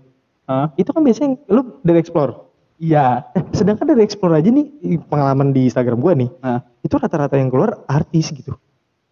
Hah? 0.51 0.71
itu 0.75 0.91
kan 0.91 1.03
biasanya 1.03 1.39
lu 1.47 1.79
dari 1.83 1.99
explore. 2.03 2.48
Iya. 2.79 3.27
Eh, 3.35 3.43
sedangkan 3.53 3.87
dari 3.95 4.03
explore 4.07 4.39
aja 4.39 4.49
nih 4.49 4.99
pengalaman 5.07 5.53
di 5.53 5.69
Instagram 5.69 5.99
gua 6.01 6.15
nih, 6.15 6.31
nah. 6.43 6.63
itu 6.81 6.95
rata-rata 6.95 7.35
yang 7.37 7.51
keluar 7.51 7.83
artis 7.91 8.31
gitu. 8.33 8.55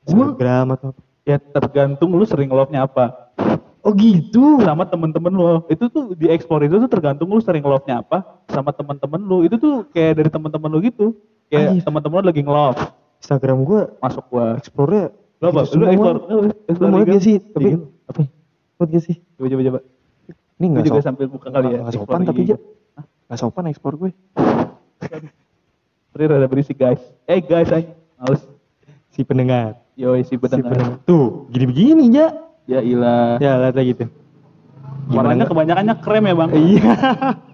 Instagram 0.07 0.79
atau 0.79 0.91
ya 1.27 1.43
tergantung 1.43 2.15
lu 2.15 2.23
sering 2.23 2.49
love-nya 2.49 2.87
apa. 2.87 3.35
Oh 3.87 3.95
gitu. 3.95 4.63
sama 4.67 4.83
temen-temen 4.87 5.31
lu. 5.31 5.63
Itu 5.71 5.87
tuh 5.87 6.15
di 6.19 6.27
explore 6.27 6.67
itu 6.67 6.79
tuh 6.79 6.91
tergantung 6.91 7.31
lu 7.31 7.39
sering 7.39 7.63
love-nya 7.63 8.03
apa 8.03 8.43
sama 8.51 8.75
temen-temen 8.75 9.21
lu. 9.23 9.47
Itu 9.47 9.59
tuh 9.59 9.87
kayak 9.95 10.23
dari 10.23 10.31
temen-temen 10.31 10.71
lu 10.71 10.79
gitu. 10.83 11.07
Kayak 11.47 11.87
temen-temen 11.87 12.19
lu 12.23 12.27
lagi 12.27 12.43
nge-love 12.43 12.79
Instagram 13.23 13.63
gua 13.63 13.91
masuk 14.03 14.25
gua. 14.31 14.59
Explore-nya 14.59 15.11
lu 15.43 15.45
apa? 15.51 15.63
lu 15.75 15.85
explore 15.91 16.19
lu 16.67 16.87
mau 16.91 16.99
lihat 17.03 17.23
sih? 17.23 17.37
Tapi 17.39 17.79
apa? 18.11 18.21
Mau 18.77 18.85
gak 18.87 19.03
sih? 19.03 19.17
coba 19.39 19.49
coba 19.51 19.63
coba. 19.63 19.81
Ini 20.57 20.67
enggak 20.73 20.85
juga 20.89 21.01
sambil 21.05 21.27
buka 21.29 21.49
kali 21.53 21.77
ya 21.77 21.81
sopan 21.93 22.25
tapi 22.25 22.49
aja. 22.49 22.57
Enggak 23.27 23.39
sopan 23.41 23.67
explore 23.67 23.97
gue. 23.99 24.11
Sorry 26.09 26.25
rada 26.25 26.47
berisik 26.47 26.77
guys 26.77 26.99
eh 27.25 27.39
guys 27.39 27.69
aja 27.69 27.91
males 28.17 28.43
Si 29.11 29.21
pendengar. 29.21 29.77
yoi 29.95 30.23
si 30.23 30.31
Si 30.31 30.37
pendengar 30.37 30.71
pendengar. 30.71 30.99
Tuh, 31.03 31.49
gini-begini 31.49 32.09
ya. 32.11 32.29
ya 32.65 32.81
ilah 32.81 33.37
Ya, 33.37 33.57
lihat 33.59 33.75
lagi 33.75 33.93
tuh. 33.97 34.09
warnanya 35.09 35.45
kebanyakannya 35.45 35.95
krem 35.97 36.25
ya 36.25 36.35
bang 36.35 36.51
Iya. 36.51 36.93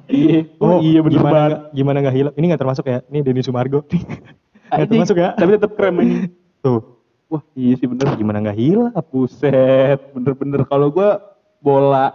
iya 0.09 0.41
oh, 0.57 0.81
iya 0.81 0.99
bener 1.01 1.13
gimana 1.15 1.31
banget 1.31 1.51
nggak- 1.51 1.65
gimana 1.73 1.97
nggak 1.99 2.15
hilang? 2.15 2.35
Ini 2.35 2.45
nggak 2.47 2.61
termasuk 2.61 2.85
ya? 2.87 2.99
Ini 3.07 3.19
Denny 3.21 3.43
Sumargo. 3.43 3.81
Anjing, 4.73 4.89
termasuk 4.89 5.17
ya? 5.17 5.29
tapi 5.33 5.51
tetap 5.53 5.73
krem 5.73 5.97
ini 5.99 6.17
Tuh, 6.59 6.81
wah 7.27 7.43
iya 7.53 7.75
sih 7.75 7.85
bener 7.85 8.09
gimana 8.15 8.41
nggak 8.41 8.57
hilang? 8.57 8.93
buset 9.07 10.01
bener-bener 10.13 10.65
kalau 10.65 10.89
gua 10.89 11.21
bola 11.59 12.09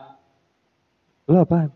Lu 1.24 1.38
apa? 1.38 1.70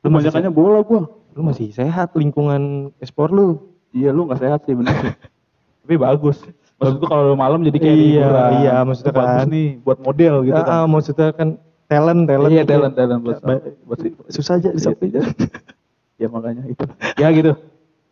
Lu 0.00 0.08
banyakannya 0.08 0.50
bola 0.50 0.80
gua. 0.80 1.02
Lu 1.32 1.40
masih 1.42 1.70
sehat 1.70 2.12
lingkungan 2.14 2.90
ekspor 2.98 3.28
lu. 3.28 3.60
Iya 3.90 4.10
lu 4.10 4.26
nggak 4.26 4.40
sehat 4.40 4.60
sih 4.64 4.74
bener. 4.74 4.92
Tapi 5.82 5.94
bagus. 5.96 6.40
Maksud 6.80 6.96
gua 6.98 7.08
kalau 7.08 7.34
malam 7.34 7.60
jadi 7.60 7.76
kayak 7.76 7.96
Iya, 7.96 8.28
iya, 8.58 8.74
maksudnya 8.80 9.12
bagus 9.12 9.44
kan. 9.44 9.48
nih 9.48 9.68
buat 9.80 9.98
model 10.00 10.34
gitu 10.42 10.56
Ah, 10.56 10.64
kan. 10.64 10.72
ah, 10.74 10.86
maksudnya 10.86 11.28
kan 11.30 11.48
talent, 11.86 12.22
talent. 12.24 12.50
Iya 12.50 12.62
gitu. 12.62 12.72
talent 12.72 12.94
talent 12.94 13.20
buat, 13.20 13.38
buat 13.84 13.98
Susah 14.32 14.56
aja 14.56 14.72
disampaikan. 14.72 15.28
ya 16.16 16.28
makanya 16.28 16.64
itu. 16.64 16.84
Ya 17.16 17.28
gitu. 17.30 17.52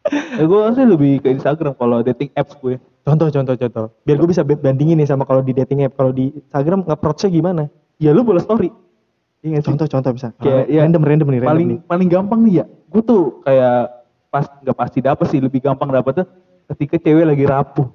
Ya, 0.08 0.44
gue 0.44 0.60
sih 0.72 0.86
lebih 0.86 1.12
ke 1.20 1.28
Instagram 1.30 1.72
kalau 1.74 2.00
dating 2.00 2.32
apps 2.32 2.56
gue. 2.56 2.80
Contoh, 3.04 3.28
contoh, 3.28 3.54
contoh. 3.54 3.86
Biar 4.02 4.16
gue 4.16 4.24
bisa 4.26 4.40
bandingin 4.40 4.96
nih 4.96 5.04
sama 5.04 5.24
kalau 5.24 5.40
di 5.40 5.52
dating 5.52 5.84
app. 5.84 5.96
Kalau 5.96 6.12
di 6.12 6.32
Instagram 6.34 6.84
nge-approach-nya 6.84 7.28
gimana? 7.30 7.62
Ya 7.96 8.12
lu 8.12 8.20
boleh 8.20 8.40
story. 8.40 8.68
Iya 9.38 9.48
nggak 9.48 9.62
sih? 9.62 9.68
Contoh, 9.70 9.86
contoh 9.86 10.10
bisa. 10.12 10.28
Kayak, 10.36 10.56
Ah, 10.58 10.64
ya, 10.66 10.80
random, 10.82 11.02
random 11.02 11.28
nih, 11.28 11.38
random 11.38 11.48
paling 11.48 11.66
nih. 11.68 11.78
paling 11.86 12.08
gampang 12.08 12.40
nih 12.42 12.54
ya. 12.56 12.64
Gue 12.88 13.02
tuh 13.02 13.22
kayak 13.42 13.78
pas 14.28 14.44
nggak 14.44 14.76
pasti 14.76 14.98
dapet 14.98 15.26
sih 15.28 15.38
lebih 15.38 15.60
gampang 15.60 15.88
dapetnya 15.88 16.26
ketika 16.68 16.98
cewek 16.98 17.24
lagi 17.24 17.44
rapuh. 17.44 17.88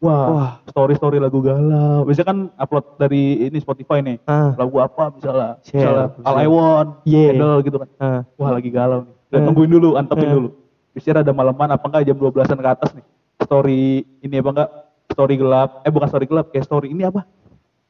Wah, 0.00 0.24
Wah. 0.26 0.50
story 0.64 0.96
story 0.96 1.20
lagu 1.20 1.38
galau. 1.38 2.08
Biasanya 2.08 2.24
kan 2.26 2.38
upload 2.56 2.96
dari 2.96 3.44
ini 3.44 3.60
Spotify 3.60 4.00
nih. 4.00 4.16
Ah. 4.24 4.56
Lagu 4.56 4.72
apa 4.76 5.12
misalnya? 5.12 5.60
Share, 5.60 6.16
misalnya 6.16 6.24
All 6.24 6.36
I. 6.38 6.48
Want, 6.48 6.88
Yeah. 7.04 7.36
Idol 7.36 7.56
gitu 7.60 7.76
kan. 7.76 7.88
Ah. 8.00 8.20
Wah 8.34 8.50
lagi 8.50 8.72
galau 8.72 9.04
nih. 9.04 9.14
Dan 9.28 9.38
Eh. 9.38 9.46
tungguin 9.46 9.68
dulu, 9.68 9.88
antepin 9.94 10.24
Eh. 10.24 10.32
dulu. 10.32 10.48
Biasanya 10.90 11.20
ada 11.20 11.32
malaman 11.32 11.68
apa 11.70 11.84
enggak 11.86 12.02
jam 12.02 12.16
12-an 12.16 12.58
ke 12.58 12.70
atas 12.72 12.90
nih. 12.96 13.04
Story 13.38 13.82
ini 14.18 14.34
apa 14.34 14.50
enggak? 14.50 14.70
Story 15.06 15.34
gelap. 15.36 15.84
Eh 15.84 15.92
bukan 15.92 16.08
story 16.08 16.24
gelap, 16.24 16.48
kayak 16.48 16.64
story 16.64 16.88
ini 16.88 17.04
apa? 17.04 17.28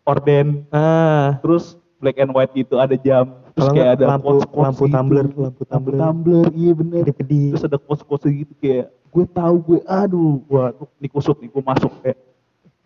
Orden. 0.03 0.66
Ah, 0.68 1.38
Terus 1.38 1.79
black 2.00 2.16
and 2.16 2.32
white 2.32 2.52
gitu 2.52 2.74
ada 2.76 2.96
jam. 2.96 3.28
Terus 3.50 3.60
Kalau 3.60 3.72
kayak 3.72 3.90
ada 3.92 4.04
lampu- 4.08 4.24
quotes-quotes 4.26 4.64
lampu 4.66 4.82
gitu. 4.82 4.94
tumbler, 4.96 5.26
lampu 5.30 5.62
tumbler. 5.64 5.98
tumbler, 5.98 6.44
iya 6.52 6.72
bener. 6.72 7.00
Kedip-kedip. 7.04 7.50
Terus 7.52 7.64
ada 7.66 7.78
quotes-quotes 7.78 8.26
gitu 8.26 8.52
kayak 8.56 8.84
gue 9.06 9.24
tahu 9.28 9.54
gue 9.60 9.78
aduh 9.84 10.38
gua 10.44 10.70
tuh 10.70 10.86
nih 10.96 11.10
nih 11.36 11.48
gue 11.48 11.62
masuk 11.62 11.90
kayak 12.00 12.18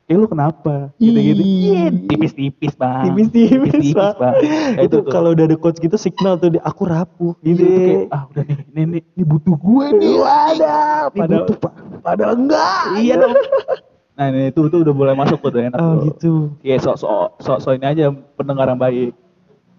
kayak 0.04 0.18
lu 0.18 0.26
kenapa 0.26 0.88
gitu-gitu. 0.98 1.40
Iya, 1.40 1.84
tipis-tipis 2.02 2.72
bang 2.74 3.04
tipis-tipis 3.04 3.92
bang 3.92 4.34
Kayak 4.74 4.82
itu 4.82 4.96
tuh. 4.98 5.08
kalau 5.08 5.30
udah 5.30 5.44
ada 5.44 5.56
coach 5.56 5.78
gitu 5.78 5.94
signal 5.94 6.34
tuh 6.34 6.48
aku 6.60 6.82
rapuh 6.84 7.32
Iya, 7.38 7.48
gitu 7.50 7.62
itu 7.62 7.78
kayak, 7.78 8.04
ah 8.10 8.22
udah 8.26 8.42
nih, 8.42 8.56
ini, 8.66 8.80
ini, 8.82 8.98
ini 9.14 9.22
butuh 9.22 9.54
gue 9.54 9.86
nih. 9.94 10.16
ada 10.20 10.74
Ini 11.08 11.20
butuh, 11.30 11.56
Pak. 11.58 11.72
padahal 12.00 12.34
enggak 12.34 12.80
Iya 12.98 13.14
dong. 13.18 13.32
Nah 14.14 14.30
ini 14.30 14.48
itu 14.48 14.60
tuh 14.64 14.78
udah 14.80 14.94
mulai 14.94 15.12
masuk 15.12 15.38
tuh 15.38 15.50
udah 15.50 15.62
enak 15.66 15.76
Oh 15.76 15.82
tuh. 15.82 16.02
gitu. 16.08 16.32
Iya 16.62 16.78
sok 16.78 16.96
sok 16.96 17.28
sok 17.38 17.58
sok 17.58 17.72
ini 17.74 17.86
aja 17.88 18.04
pendengar 18.34 18.66
yang 18.66 18.78
baik. 18.78 19.10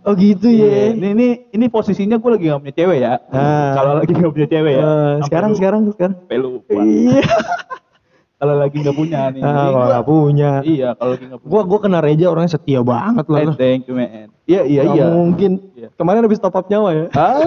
Oh 0.01 0.13
gitu 0.13 0.45
ya. 0.45 0.91
Ini 0.91 1.07
ini 1.13 1.27
ini 1.49 1.65
posisinya 1.65 2.15
gue 2.15 2.29
lagi 2.29 2.45
gak 2.45 2.61
punya 2.61 2.75
cewek 2.75 2.97
ya. 2.99 3.13
Ah. 3.31 3.73
Kalau 3.73 3.91
lagi 3.95 4.11
gak 4.11 4.29
punya 4.29 4.47
cewek 4.47 4.73
ya. 4.73 4.83
Sampai 4.83 5.25
sekarang 5.25 5.49
lu- 5.49 5.57
sekarang 5.57 5.81
sekarang. 5.89 6.15
lupa. 6.35 6.71
Iya. 6.77 7.23
Kalau 8.35 8.55
lagi 8.59 8.75
gak 8.77 8.93
punya 8.93 9.21
nih. 9.31 9.39
Ah, 9.39 9.47
Jadi 9.47 9.71
kalau 9.71 9.87
nggak 9.87 10.05
punya. 10.05 10.51
Iya 10.61 10.89
kalau 10.93 11.11
lagi 11.15 11.23
gak 11.25 11.39
punya. 11.39 11.49
Gua 11.49 11.61
gua 11.63 11.79
kenal 11.79 12.01
Reja 12.03 12.25
orangnya 12.27 12.51
setia 12.51 12.79
banget 12.83 13.25
lah. 13.25 13.39
Eh, 13.41 13.55
thank 13.55 13.87
you 13.87 13.95
man. 13.95 14.27
Iya 14.43 14.61
iya 14.61 14.81
Nggak 14.83 14.93
iya. 14.93 15.05
Mungkin. 15.07 15.51
Iya. 15.73 15.87
Kemarin 15.95 16.21
habis 16.21 16.37
top 16.37 16.53
up 16.53 16.67
nyawa 16.67 16.89
ya. 16.91 17.05
Ah. 17.15 17.39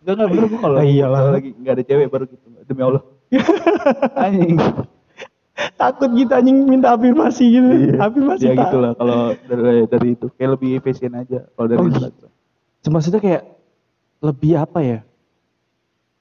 Enggak 0.00 0.14
enggak 0.16 0.28
bener 0.32 0.44
gue 0.48 0.58
kalau 0.58 0.76
Ah, 0.80 0.86
iyalah. 0.88 1.18
kalau 1.20 1.32
lagi 1.36 1.50
gak 1.60 1.72
ada 1.76 1.84
cewek 1.84 2.06
baru 2.08 2.24
gitu. 2.26 2.46
Demi 2.64 2.80
Allah. 2.80 3.02
Anjing. 4.24 4.56
Takut 5.74 6.10
gitu 6.12 6.30
anjing 6.30 6.64
minta 6.64 6.92
afirmasi 6.92 7.44
gitu. 7.50 7.68
Afirmasi 7.96 8.44
ya 8.44 8.52
tak- 8.54 8.62
gitu 8.66 8.76
lah 8.78 8.92
kalau 8.94 9.18
dari 9.44 9.84
dari 9.84 10.08
itu 10.14 10.26
kayak 10.32 10.50
lebih 10.54 10.70
efisien 10.76 11.12
aja 11.12 11.44
kalau 11.52 11.66
dari 11.66 11.78
Oh, 11.78 11.86
gitu. 11.86 11.96
Instagram. 12.00 12.30
Maksudnya 12.86 13.20
kayak 13.20 13.42
lebih 14.20 14.52
apa 14.56 14.78
ya? 14.80 14.98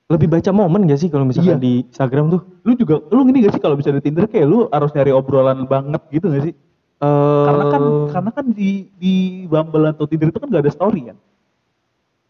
Lebih 0.10 0.28
baca 0.28 0.49
momen 0.49 0.89
gak 0.89 0.97
sih 0.97 1.08
kalau 1.08 1.23
misalkan 1.23 1.56
Iya. 1.56 1.62
di 1.62 1.73
Instagram 1.86 2.25
tuh? 2.30 2.41
Lu 2.63 2.73
juga 2.73 2.97
lu 3.06 3.21
gini 3.23 3.45
gak 3.45 3.54
sih 3.54 3.62
kalau 3.62 3.75
bisa 3.75 3.89
di 3.89 4.02
Tinder 4.02 4.25
kayak 4.25 4.43
lu 4.43 4.65
harus 4.67 4.89
nyari 4.91 5.12
obrolan 5.12 5.63
banget 5.63 6.02
gitu 6.10 6.28
gak 6.28 6.43
sih? 6.43 6.54
Eh, 6.99 7.45
Karena 7.45 7.63
kan 7.69 7.82
karena 8.12 8.30
kan 8.34 8.45
di 8.49 8.69
di 8.93 9.13
Bumble 9.45 9.88
atau 9.88 10.04
Tinder 10.04 10.28
itu 10.28 10.38
kan 10.38 10.49
gak 10.49 10.63
ada 10.63 10.73
story 10.73 11.02
kan. 11.06 11.17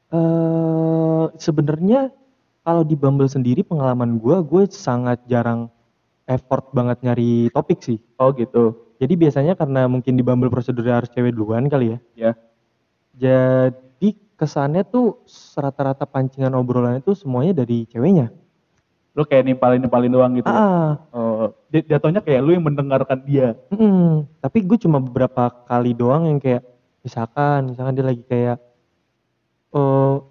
eh 0.09 1.25
sebenarnya 1.37 2.09
kalau 2.59 2.81
di 2.81 2.93
Bumble 2.93 3.25
sendiri 3.25 3.61
pengalaman 3.61 4.17
gua 4.17 4.41
gue 4.41 4.65
sangat 4.67 5.21
jarang 5.25 5.69
effort 6.29 6.69
banget 6.71 7.01
nyari 7.01 7.49
topik 7.49 7.81
sih. 7.81 7.97
Oh 8.21 8.29
gitu. 8.37 8.93
Jadi 9.01 9.13
biasanya 9.17 9.57
karena 9.57 9.89
mungkin 9.89 10.13
di 10.13 10.21
Bumble 10.21 10.53
prosedurnya 10.53 11.01
harus 11.01 11.09
cewek 11.09 11.33
duluan 11.33 11.65
kali 11.65 11.97
ya. 11.97 11.99
Ya. 12.13 12.31
Jadi 13.17 14.15
kesannya 14.37 14.85
tuh 14.85 15.25
rata-rata 15.57 16.05
pancingan 16.05 16.53
obrolan 16.53 17.01
itu 17.01 17.17
semuanya 17.17 17.65
dari 17.65 17.89
ceweknya. 17.89 18.29
Lu 19.17 19.25
kayak 19.25 19.49
nimpalin 19.49 19.81
nimpalin 19.81 20.11
doang 20.13 20.31
gitu. 20.37 20.47
Ah, 20.47 21.01
Oh, 21.11 21.51
jatuhnya 21.73 22.21
kayak 22.21 22.41
lu 22.45 22.53
yang 22.53 22.63
mendengarkan 22.63 23.25
dia. 23.25 23.57
mm, 23.73 24.39
tapi 24.39 24.61
gue 24.63 24.77
cuma 24.77 25.01
beberapa 25.01 25.49
kali 25.65 25.97
doang 25.97 26.29
yang 26.29 26.39
kayak 26.39 26.61
misalkan, 27.01 27.73
misalkan 27.73 27.97
dia 27.97 28.05
lagi 28.05 28.23
kayak, 28.29 28.57
oh, 29.73 30.28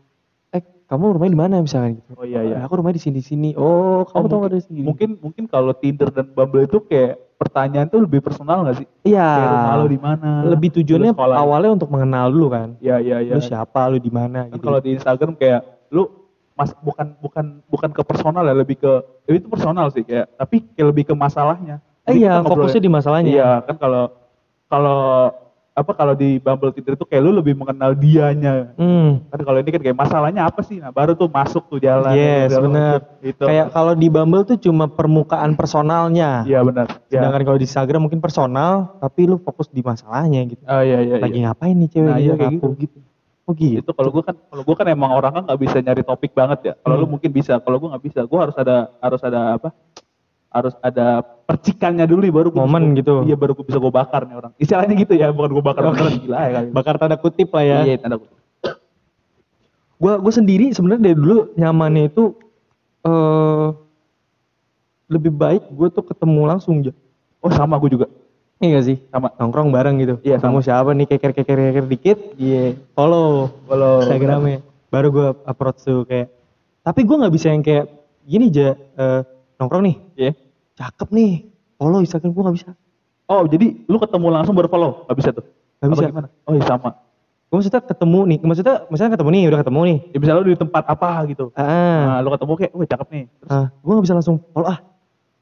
kamu 0.89 1.05
rumahnya 1.15 1.33
di 1.33 1.41
mana 1.41 1.55
misalkan 1.61 2.01
gitu. 2.01 2.11
Oh 2.17 2.25
iya 2.25 2.41
iya. 2.43 2.57
"Eh, 2.57 2.63
aku 2.65 2.81
rumahnya 2.81 2.97
di 2.97 3.05
sini 3.05 3.21
sini. 3.21 3.51
Oh, 3.55 4.03
kamu 4.05 4.25
Oh, 4.25 4.31
tahu 4.31 4.41
di 4.51 4.63
sini. 4.65 4.81
mungkin 4.81 5.21
mungkin 5.21 5.45
kalau 5.45 5.73
Tinder 5.73 6.09
dan 6.09 6.33
Bumble 6.33 6.65
itu 6.65 6.81
kayak 6.81 7.37
pertanyaan 7.37 7.87
tuh 7.87 8.03
lebih 8.03 8.19
personal 8.19 8.65
gak 8.65 8.81
sih? 8.81 8.89
Iya. 9.05 9.21
Kayak 9.23 9.53
rumah 9.53 9.75
lu 9.77 9.87
di 9.87 10.01
mana? 10.01 10.31
Lebih 10.43 10.69
tujuannya 10.75 11.13
sekolah. 11.13 11.37
awalnya 11.37 11.71
untuk 11.77 11.89
mengenal 11.89 12.27
dulu 12.29 12.49
kan. 12.49 12.69
Iya 12.81 12.97
iya 12.99 13.17
iya. 13.21 13.33
Lu 13.33 13.41
siapa, 13.41 13.85
lu 13.87 14.01
di 14.01 14.09
mana 14.09 14.49
Kan 14.49 14.57
gitu. 14.57 14.65
kalau 14.65 14.81
di 14.81 14.91
Instagram 14.93 15.33
kayak 15.37 15.61
lu 15.89 16.09
mas 16.53 16.75
bukan 16.75 17.15
bukan 17.23 17.63
bukan 17.69 17.91
ke 17.95 18.03
personal 18.03 18.43
ya 18.43 18.51
lebih 18.51 18.75
ke 18.75 18.91
itu 19.29 19.47
personal 19.47 19.95
sih 19.95 20.03
kayak 20.03 20.27
tapi 20.35 20.67
kayak 20.73 20.89
lebih 20.91 21.05
ke 21.07 21.15
masalahnya. 21.15 21.79
Eh, 22.03 22.19
iya, 22.19 22.41
fokusnya 22.41 22.81
di 22.81 22.91
masalahnya. 22.91 23.31
Iya 23.31 23.51
kan 23.63 23.77
kalau 23.77 24.11
kalau 24.67 25.31
apa 25.79 25.95
kalau 25.95 26.19
di 26.19 26.43
Bumble 26.43 26.75
Tinder 26.75 26.99
itu 26.99 27.07
kayak 27.07 27.23
lu 27.23 27.31
lebih 27.39 27.55
mengenal 27.55 27.95
dianya. 27.95 28.75
Hmm. 28.75 29.23
Kan 29.31 29.41
kalau 29.47 29.59
ini 29.63 29.71
kan 29.71 29.81
kayak 29.87 29.95
masalahnya 29.95 30.43
apa 30.51 30.61
sih? 30.67 30.83
Nah 30.83 30.91
baru 30.91 31.15
tuh 31.15 31.31
masuk 31.31 31.71
tuh 31.71 31.79
jalan. 31.79 32.19
Yes, 32.19 32.51
benar. 32.51 33.07
Itu. 33.23 33.47
Kayak 33.47 33.71
kalau 33.71 33.95
di 33.95 34.11
Bumble 34.11 34.43
tuh 34.43 34.59
cuma 34.59 34.91
permukaan 34.91 35.55
personalnya. 35.55 36.43
Iya 36.43 36.67
benar. 36.67 36.91
Ya. 37.07 37.23
Sedangkan 37.23 37.43
kalau 37.47 37.59
di 37.63 37.67
Instagram 37.71 38.01
mungkin 38.11 38.19
personal, 38.19 38.99
tapi 38.99 39.31
lu 39.31 39.39
fokus 39.39 39.71
di 39.71 39.79
masalahnya 39.79 40.43
gitu. 40.51 40.63
Oh 40.67 40.83
iya 40.83 40.99
iya. 40.99 41.23
Lagi 41.23 41.39
iya. 41.39 41.47
ngapain 41.47 41.77
nih 41.79 41.89
cewek 41.95 42.11
Nah, 42.11 42.19
gitu, 42.19 42.27
iya 42.27 42.33
kayak 42.35 42.59
aku 42.59 42.69
gitu. 42.83 42.99
Oh 43.49 43.55
gitu. 43.57 43.81
Itu 43.81 43.93
kalau 43.95 44.11
gue 44.13 44.23
kan 44.27 44.37
kalau 44.37 44.63
gue 44.67 44.77
kan 44.77 44.87
emang 44.91 45.11
orangnya 45.15 45.41
nggak 45.47 45.61
bisa 45.63 45.77
nyari 45.79 46.03
topik 46.03 46.35
banget 46.35 46.59
ya. 46.67 46.75
Kalau 46.83 46.95
lu 46.99 47.07
Hmm. 47.07 47.13
mungkin 47.17 47.31
bisa, 47.31 47.57
kalau 47.63 47.79
gue 47.79 47.89
nggak 47.89 48.05
bisa. 48.05 48.21
Gue 48.27 48.39
harus 48.43 48.57
ada 48.59 48.91
harus 49.01 49.23
ada 49.23 49.57
apa? 49.57 49.71
Harus 50.49 50.73
ada 50.81 51.21
percikannya 51.45 52.09
dulu 52.09 52.25
nih 52.25 52.33
baru 52.33 52.49
gua 52.49 52.65
Momen 52.65 52.97
bisa- 52.97 53.05
gitu. 53.05 53.15
Iya 53.29 53.37
baru 53.37 53.53
gue 53.53 53.65
bisa 53.69 53.79
gue 53.79 53.93
bakar 53.93 54.25
nih 54.25 54.37
orang. 54.41 54.53
Istilahnya 54.57 54.95
gitu 54.97 55.13
ya, 55.13 55.29
bukan 55.29 55.51
gue 55.53 55.65
bakar 55.65 55.83
beneran 55.93 56.17
gila 56.25 56.39
ya 56.41 56.51
kali. 56.57 56.69
Bakar 56.73 56.95
tanda 56.97 57.17
kutip 57.21 57.49
lah 57.53 57.65
ya. 57.65 57.79
Iya, 57.85 57.97
tanda 58.01 58.17
kutip. 58.17 58.37
Gua 59.99 60.15
gua 60.17 60.33
sendiri 60.33 60.71
sebenarnya 60.71 61.11
dari 61.11 61.17
dulu 61.19 61.53
nyamannya 61.59 62.09
itu 62.09 62.25
eh 63.05 63.67
lebih 65.09 65.33
baik 65.33 65.73
gue 65.73 65.89
tuh 65.89 66.05
ketemu 66.05 66.41
langsung 66.45 66.85
aja. 66.85 66.93
Oh 67.41 67.49
sama 67.49 67.81
gue 67.81 67.91
juga. 67.97 68.07
Iya 68.59 68.79
gak 68.79 68.85
sih? 68.91 68.97
Sama. 69.09 69.29
Nongkrong 69.39 69.71
bareng 69.71 69.97
gitu. 70.03 70.15
Iya, 70.27 70.43
sama. 70.43 70.59
siapa 70.61 70.91
nih 70.91 71.07
keker-keker-keker 71.07 71.87
dikit, 71.87 72.19
iya 72.37 72.75
follow 72.93 73.55
Kalau 73.71 74.03
Instagramnya. 74.03 74.61
Baru 74.91 75.09
gue 75.13 75.29
approach 75.47 75.85
tuh 75.85 76.03
kayak. 76.05 76.33
Tapi 76.83 77.01
gue 77.05 77.17
nggak 77.21 77.35
bisa 77.35 77.53
yang 77.53 77.63
kayak 77.63 77.87
gini 78.25 78.49
aja 78.51 78.75
eh, 78.75 79.21
nongkrong 79.59 79.83
nih, 79.83 79.97
Iya. 80.15 80.33
cakep 80.75 81.09
nih, 81.11 81.33
follow 81.75 81.99
Instagram 81.99 82.31
gue 82.31 82.43
nggak 82.43 82.57
bisa. 82.57 82.71
Oh 83.27 83.45
jadi 83.45 83.67
lu 83.85 83.99
ketemu 83.99 84.27
langsung 84.31 84.55
baru 84.55 84.67
follow? 84.67 85.05
Gak 85.05 85.17
bisa 85.17 85.31
tuh? 85.31 85.45
Apa 85.79 85.93
bisa. 85.93 86.09
gimana? 86.09 86.29
Oh 86.43 86.53
iya 86.53 86.65
sama. 86.65 86.97
Gue 87.45 87.57
maksudnya 87.57 87.81
ketemu 87.83 88.21
nih, 88.27 88.39
maksudnya 88.41 88.75
misalnya 88.87 89.13
ketemu 89.15 89.29
nih, 89.31 89.43
udah 89.47 89.59
ketemu 89.59 89.81
nih. 89.83 89.99
Ya 90.07 90.19
misalnya 90.19 90.41
lu 90.41 90.49
di 90.49 90.59
tempat 90.59 90.85
apa 90.85 91.11
gitu. 91.27 91.45
Ah, 91.53 91.65
Nah, 91.65 92.19
lu 92.21 92.29
ketemu 92.31 92.53
kayak, 92.57 92.73
wah 92.73 92.87
cakep 92.87 93.09
nih. 93.11 93.25
Terus, 93.35 93.51
ah 93.51 93.67
gue 93.75 93.91
nggak 93.91 94.05
bisa 94.05 94.15
langsung 94.15 94.37
follow 94.49 94.69
ah. 94.69 94.79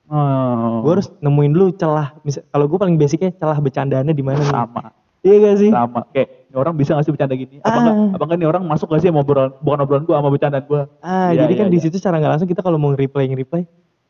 oh, 0.06 0.74
Gue 0.80 0.92
harus 0.92 1.08
nemuin 1.16 1.50
dulu 1.50 1.66
celah. 1.72 2.08
Misal, 2.22 2.42
kalau 2.44 2.64
gue 2.64 2.78
paling 2.78 2.96
basicnya 2.96 3.30
celah 3.32 3.58
bercandaannya 3.58 4.12
di 4.12 4.22
mana 4.22 4.38
nih? 4.38 4.48
sama. 4.48 4.84
Iya 5.20 5.34
gak 5.42 5.56
sih? 5.58 5.70
sama 5.74 6.00
kayak 6.08 6.28
orang 6.54 6.74
bisa 6.74 6.94
gak 6.94 7.02
sih 7.02 7.10
bercanda 7.10 7.34
gini 7.34 7.58
apa 7.58 7.66
Ah. 7.68 7.82
enggak 7.82 8.14
apa 8.14 8.22
enggak 8.24 8.38
nih 8.38 8.46
orang 8.46 8.62
masuk 8.62 8.86
gak 8.86 9.02
sih 9.02 9.10
sama 9.10 9.20
obrolan 9.20 9.50
bukan 9.58 9.78
obrolan 9.82 10.02
gua 10.06 10.14
sama 10.16 10.30
bercandaan 10.30 10.64
gua 10.64 10.82
Ah, 11.02 11.34
Iya, 11.34 11.42
jadi 11.42 11.50
iya, 11.50 11.58
kan 11.58 11.66
di 11.66 11.74
iya. 11.74 11.82
situ 11.82 11.96
secara 11.98 12.14
nggak 12.16 12.30
langsung 12.30 12.46
kita 12.46 12.62
kalau 12.62 12.78
mau 12.78 12.94
nge-reply 12.94 13.26
nge-reply 13.26 13.66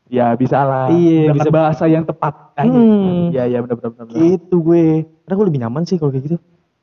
ya 0.07 0.33
bisa 0.33 0.57
lah 0.59 0.87
Iya, 0.87 1.31
bisa. 1.31 1.49
bahasa 1.49 1.83
yang 1.85 2.03
tepat 2.03 2.55
Hmm. 2.57 3.29
iya 3.29 3.45
iya 3.45 3.59
benar 3.59 3.77
benar 3.77 3.91
benar 4.01 4.07
gitu 4.11 4.55
gue. 4.61 5.05
Karena 5.21 5.35
gue 5.35 5.45
lebih 5.45 5.61
nyaman 5.61 5.83
sih 5.83 5.95
kalau 5.95 6.09
kayak 6.09 6.25
gitu. 6.25 6.37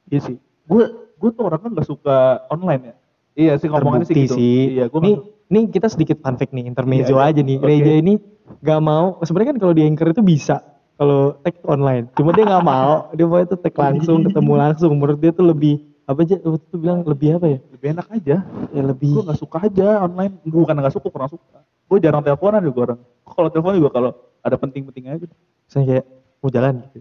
iya 0.07 0.21
sih 0.21 0.37
gua 0.65 0.85
gua 1.17 1.31
tuh 1.31 1.43
orangnya 1.45 1.69
nggak 1.73 1.89
suka 1.89 2.17
online 2.47 2.83
ya 2.85 2.95
iya 3.35 3.53
sih 3.57 3.67
ngomongannya 3.67 4.05
sih 4.05 4.15
gitu 4.19 4.37
sih. 4.37 4.77
iya 4.77 4.87
gua 4.87 5.01
nih, 5.01 5.15
nggak- 5.17 5.51
nih 5.51 5.63
kita 5.69 5.87
sedikit 5.89 6.17
fun 6.19 6.37
fact 6.37 6.53
nih, 6.53 6.65
intermezzo 6.65 7.11
Iya, 7.11 7.19
iya. 7.19 7.31
aja 7.31 7.41
nih. 7.43 7.57
Oke. 7.59 7.67
Reja 7.67 7.93
ini 7.97 8.13
gak 8.61 8.81
mau, 8.81 9.05
sebenarnya 9.21 9.51
kan 9.51 9.59
kalau 9.59 9.73
di 9.73 9.83
Anchor 9.83 10.09
itu 10.11 10.23
bisa 10.23 10.57
kalau 10.95 11.35
tag 11.39 11.57
online. 11.65 12.07
Cuma 12.13 12.31
dia 12.31 12.45
nggak 12.45 12.65
mau, 12.65 13.11
dia 13.11 13.27
mau 13.27 13.39
itu 13.39 13.57
tag 13.57 13.75
langsung, 13.75 14.23
ketemu 14.23 14.53
langsung. 14.63 14.91
Menurut 14.95 15.19
dia 15.19 15.33
tuh 15.33 15.45
lebih 15.45 15.75
apa 16.05 16.21
aja 16.21 16.37
waktu 16.39 16.61
itu 16.63 16.77
bilang 16.77 17.01
lebih 17.03 17.29
apa 17.35 17.47
ya? 17.49 17.59
lebih 17.67 17.89
enak 17.91 18.07
aja 18.09 18.37
Ya 18.71 18.83
lebih 18.85 19.11
gua 19.11 19.25
nggak 19.25 19.41
suka 19.41 19.57
aja 19.59 19.89
online 20.01 20.33
gua 20.45 20.61
bukan 20.63 20.77
nggak 20.79 20.95
suka 20.95 21.09
kurang 21.09 21.29
suka 21.29 21.59
gua 21.85 21.99
jarang 21.99 22.21
teleponan 22.21 22.61
juga 22.61 22.79
orang 22.87 22.99
kalau 23.25 23.49
telepon 23.49 23.73
juga 23.77 23.91
kalau 23.91 24.11
ada 24.41 24.55
penting-penting 24.55 25.05
aja 25.09 25.27
misalnya 25.65 25.87
kayak 25.89 26.05
mau 26.39 26.49
jalan 26.49 26.73
gitu. 26.85 26.97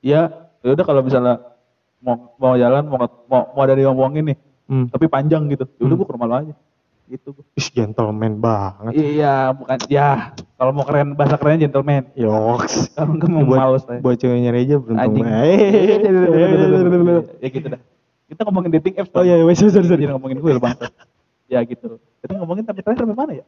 Iya, 0.00 0.20
ya 0.62 0.68
udah 0.72 0.84
kalau 0.84 1.00
misalnya 1.02 1.34
mau 1.98 2.14
mau 2.36 2.54
jalan 2.54 2.82
mau 2.86 2.98
mau, 3.26 3.42
mau 3.52 3.60
ada 3.60 3.74
diomongin 3.74 4.32
nih, 4.32 4.36
Hmm. 4.66 4.86
tapi 4.88 5.04
panjang 5.06 5.42
gitu. 5.46 5.66
Ya 5.76 5.82
udah 5.82 5.86
Hmm. 5.90 5.98
gua 5.98 6.06
ke 6.06 6.14
rumah 6.16 6.26
lo 6.26 6.34
aja. 6.38 6.54
Gitu 7.06 7.26
gua. 7.30 7.44
Ih, 7.54 7.68
gentleman 7.68 8.32
banget. 8.38 8.92
Iya, 8.96 9.52
bukan 9.52 9.76
ya. 9.86 10.32
Kalau 10.56 10.70
mau 10.72 10.82
keren 10.82 11.12
bahasa 11.12 11.36
keren 11.36 11.60
gentleman. 11.60 12.08
Yoks. 12.16 12.96
Kalau 12.96 13.12
enggak 13.14 13.30
mau 13.30 13.42
buat, 13.44 13.58
males 13.60 13.84
aja. 13.84 14.00
buat 14.00 14.16
ceweknya 14.16 14.50
Reja 14.50 14.74
beruntung. 14.80 15.22
Ya 17.42 17.48
gitu 17.50 17.66
dah. 17.68 17.80
Kita 18.26 18.40
ngomongin 18.42 18.70
dating 18.74 18.94
apps. 18.98 19.12
Oh 19.14 19.22
iya, 19.22 19.38
wes 19.44 19.60
sorry, 19.60 19.70
sorry. 19.70 20.02
Jangan 20.02 20.18
ngomongin 20.18 20.38
gue 20.40 20.50
bang. 20.58 20.76
Ya 21.46 21.62
gitu. 21.62 22.02
Jadi 22.26 22.32
ngomongin 22.42 22.66
sampai 22.66 22.82
terakhir 22.82 23.06
sampai 23.06 23.18
mana 23.18 23.32
ya? 23.38 23.44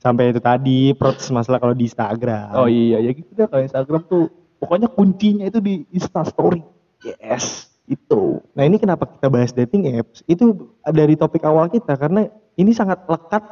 Sampai 0.00 0.32
itu 0.32 0.40
tadi 0.40 0.78
protes 0.96 1.28
masalah 1.28 1.60
kalau 1.60 1.76
di 1.76 1.84
Instagram. 1.84 2.56
Oh 2.56 2.68
iya, 2.68 2.98
ya 3.04 3.10
gitu 3.12 3.28
dah. 3.36 3.46
Kalau 3.48 3.62
Instagram 3.62 4.02
tuh 4.08 4.32
pokoknya 4.56 4.88
kuncinya 4.88 5.44
itu 5.44 5.60
di 5.60 5.84
Insta 5.92 6.24
Story. 6.24 6.64
Yes, 7.04 7.68
itu. 7.84 8.40
Nah 8.56 8.64
ini 8.64 8.80
kenapa 8.80 9.04
kita 9.04 9.28
bahas 9.28 9.52
dating 9.52 10.00
apps? 10.00 10.24
Itu 10.24 10.72
dari 10.86 11.18
topik 11.18 11.44
awal 11.44 11.68
kita 11.68 11.98
karena 11.98 12.30
ini 12.56 12.72
sangat 12.72 13.04
lekat 13.04 13.44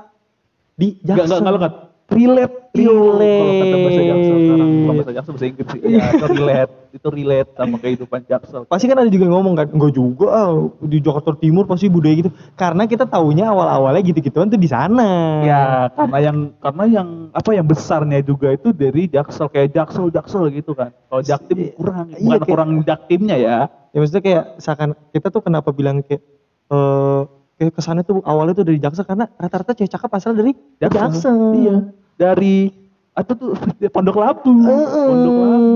di 0.81 0.97
Jackson. 1.05 1.29
enggak 1.29 1.39
enggak 1.45 1.57
lekat. 1.61 1.75
Relate. 2.11 2.55
Relate. 2.71 3.39
Kalau 3.39 3.55
kata 3.55 3.77
bahasa 3.77 4.03
Jaksel 4.03 4.37
sekarang, 4.37 4.69
bukan 4.71 4.95
bahasa 4.95 5.13
Jaksel 5.15 5.33
bahasa 5.35 5.47
Inggris 5.47 5.67
sih. 5.71 5.81
Ya, 5.91 6.07
itu 6.11 6.27
relate. 6.29 6.73
Itu 6.91 7.09
relate 7.09 7.51
sama 7.55 7.77
kehidupan 7.79 8.21
Jaksel. 8.27 8.63
Pasti 8.67 8.85
kan 8.87 8.99
ada 8.99 9.11
juga 9.11 9.25
yang 9.27 9.35
ngomong 9.39 9.55
kan, 9.55 9.67
enggak 9.71 9.93
juga 9.93 10.27
ah, 10.29 10.51
di 10.81 10.99
Jakarta 10.99 11.31
Timur 11.35 11.65
pasti 11.65 11.87
budaya 11.87 12.15
gitu. 12.19 12.31
Karena 12.55 12.83
kita 12.85 13.07
taunya 13.07 13.47
awal-awalnya 13.47 14.03
gitu-gituan 14.03 14.51
tuh 14.51 14.59
di 14.59 14.67
sana. 14.67 15.43
Ya, 15.43 15.63
karena 15.95 16.19
yang 16.21 16.37
karena 16.59 16.85
yang 16.87 17.09
apa 17.31 17.51
yang 17.55 17.67
besarnya 17.67 18.19
juga 18.21 18.49
itu 18.51 18.71
dari 18.71 19.07
Jaksel 19.07 19.47
kayak 19.47 19.71
Jaksel 19.71 20.11
Jaksel 20.11 20.51
gitu 20.51 20.75
kan. 20.75 20.91
Kalau 21.07 21.23
Jaktim 21.23 21.75
kurang, 21.75 22.11
Iya, 22.11 22.19
bukan 22.19 22.39
kayak- 22.39 22.47
kurang 22.51 22.71
Jaktimnya 22.83 23.37
ya. 23.39 23.57
Ya 23.91 23.99
maksudnya 23.99 24.23
kayak 24.23 24.45
seakan 24.59 24.91
kita 25.11 25.31
tuh 25.31 25.43
kenapa 25.43 25.71
bilang 25.71 26.03
kayak 26.03 26.23
eh 26.71 27.21
kayak 27.59 27.75
kesannya 27.77 28.07
tuh 28.07 28.23
awalnya 28.23 28.57
tuh 28.57 28.65
dari 28.65 28.79
Jaksel 28.79 29.05
karena 29.05 29.27
rata-rata 29.35 29.75
cewek 29.75 29.91
cakep 29.91 30.11
asal 30.15 30.33
dari 30.33 30.55
Jaksel. 30.79 31.39
Iya. 31.55 31.77
Dari 32.21 32.69
atau 33.11 33.33
tuh 33.35 33.51
Pondok 33.95 34.17
Labu. 34.17 34.53
Pondok 34.53 35.35
Labu 35.41 35.73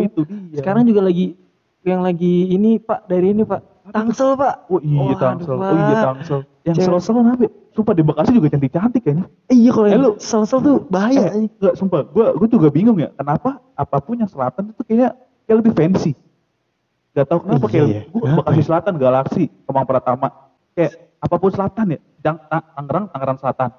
itu 0.00 0.20
dia. 0.24 0.62
Sekarang 0.62 0.86
juga 0.86 1.02
lagi 1.02 1.34
yang 1.82 2.00
lagi 2.00 2.48
ini 2.48 2.78
Pak 2.78 3.06
dari 3.06 3.34
ini 3.34 3.42
Pak. 3.42 3.60
Tangsel 3.88 4.36
Pak. 4.36 4.68
Oh 4.68 4.78
iya 4.78 5.00
Waduh, 5.02 5.18
Tangsel. 5.18 5.54
Oh 5.54 5.58
Pak. 5.58 5.72
iya 5.74 5.96
Tangsel. 6.04 6.40
Yang 6.62 6.76
sel-sel 6.84 7.14
kenapa? 7.16 7.42
ya? 7.42 7.50
Sumpah 7.72 7.94
di 7.94 8.02
Bekasi 8.04 8.30
juga 8.30 8.46
cantik-cantik 8.48 9.00
kayaknya. 9.00 9.24
Eh, 9.48 9.56
iya 9.56 9.70
kalau 9.72 9.86
Eh, 9.88 9.96
lu- 9.96 10.18
sel-sel 10.20 10.60
tuh 10.60 10.76
bahaya. 10.86 11.32
Eh, 11.32 11.48
enggak, 11.48 11.74
sumpah. 11.74 12.04
Gua 12.04 12.36
gua 12.36 12.44
juga 12.46 12.68
bingung 12.68 13.00
ya. 13.00 13.08
Kenapa 13.10 13.56
apa 13.72 13.96
pun 13.98 14.14
yang 14.14 14.28
selatan 14.28 14.70
itu 14.70 14.82
kayaknya 14.84 15.16
kayak 15.48 15.56
lebih 15.58 15.72
fancy. 15.72 16.12
Gak 17.16 17.24
tau 17.26 17.40
kenapa 17.40 17.64
Iya, 17.64 17.72
kayak 17.72 17.86
iya. 17.88 18.02
gua 18.12 18.28
Bekasi? 18.44 18.60
Selatan, 18.60 18.92
Galaksi, 18.94 19.42
Kemang 19.64 19.86
Pratama. 19.88 20.28
Kayak 20.76 20.92
apa 21.18 21.34
pun 21.34 21.50
selatan 21.50 21.86
ya. 21.88 21.98
Tangerang, 22.20 23.04
Tangerang 23.08 23.38
Selatan. 23.40 23.70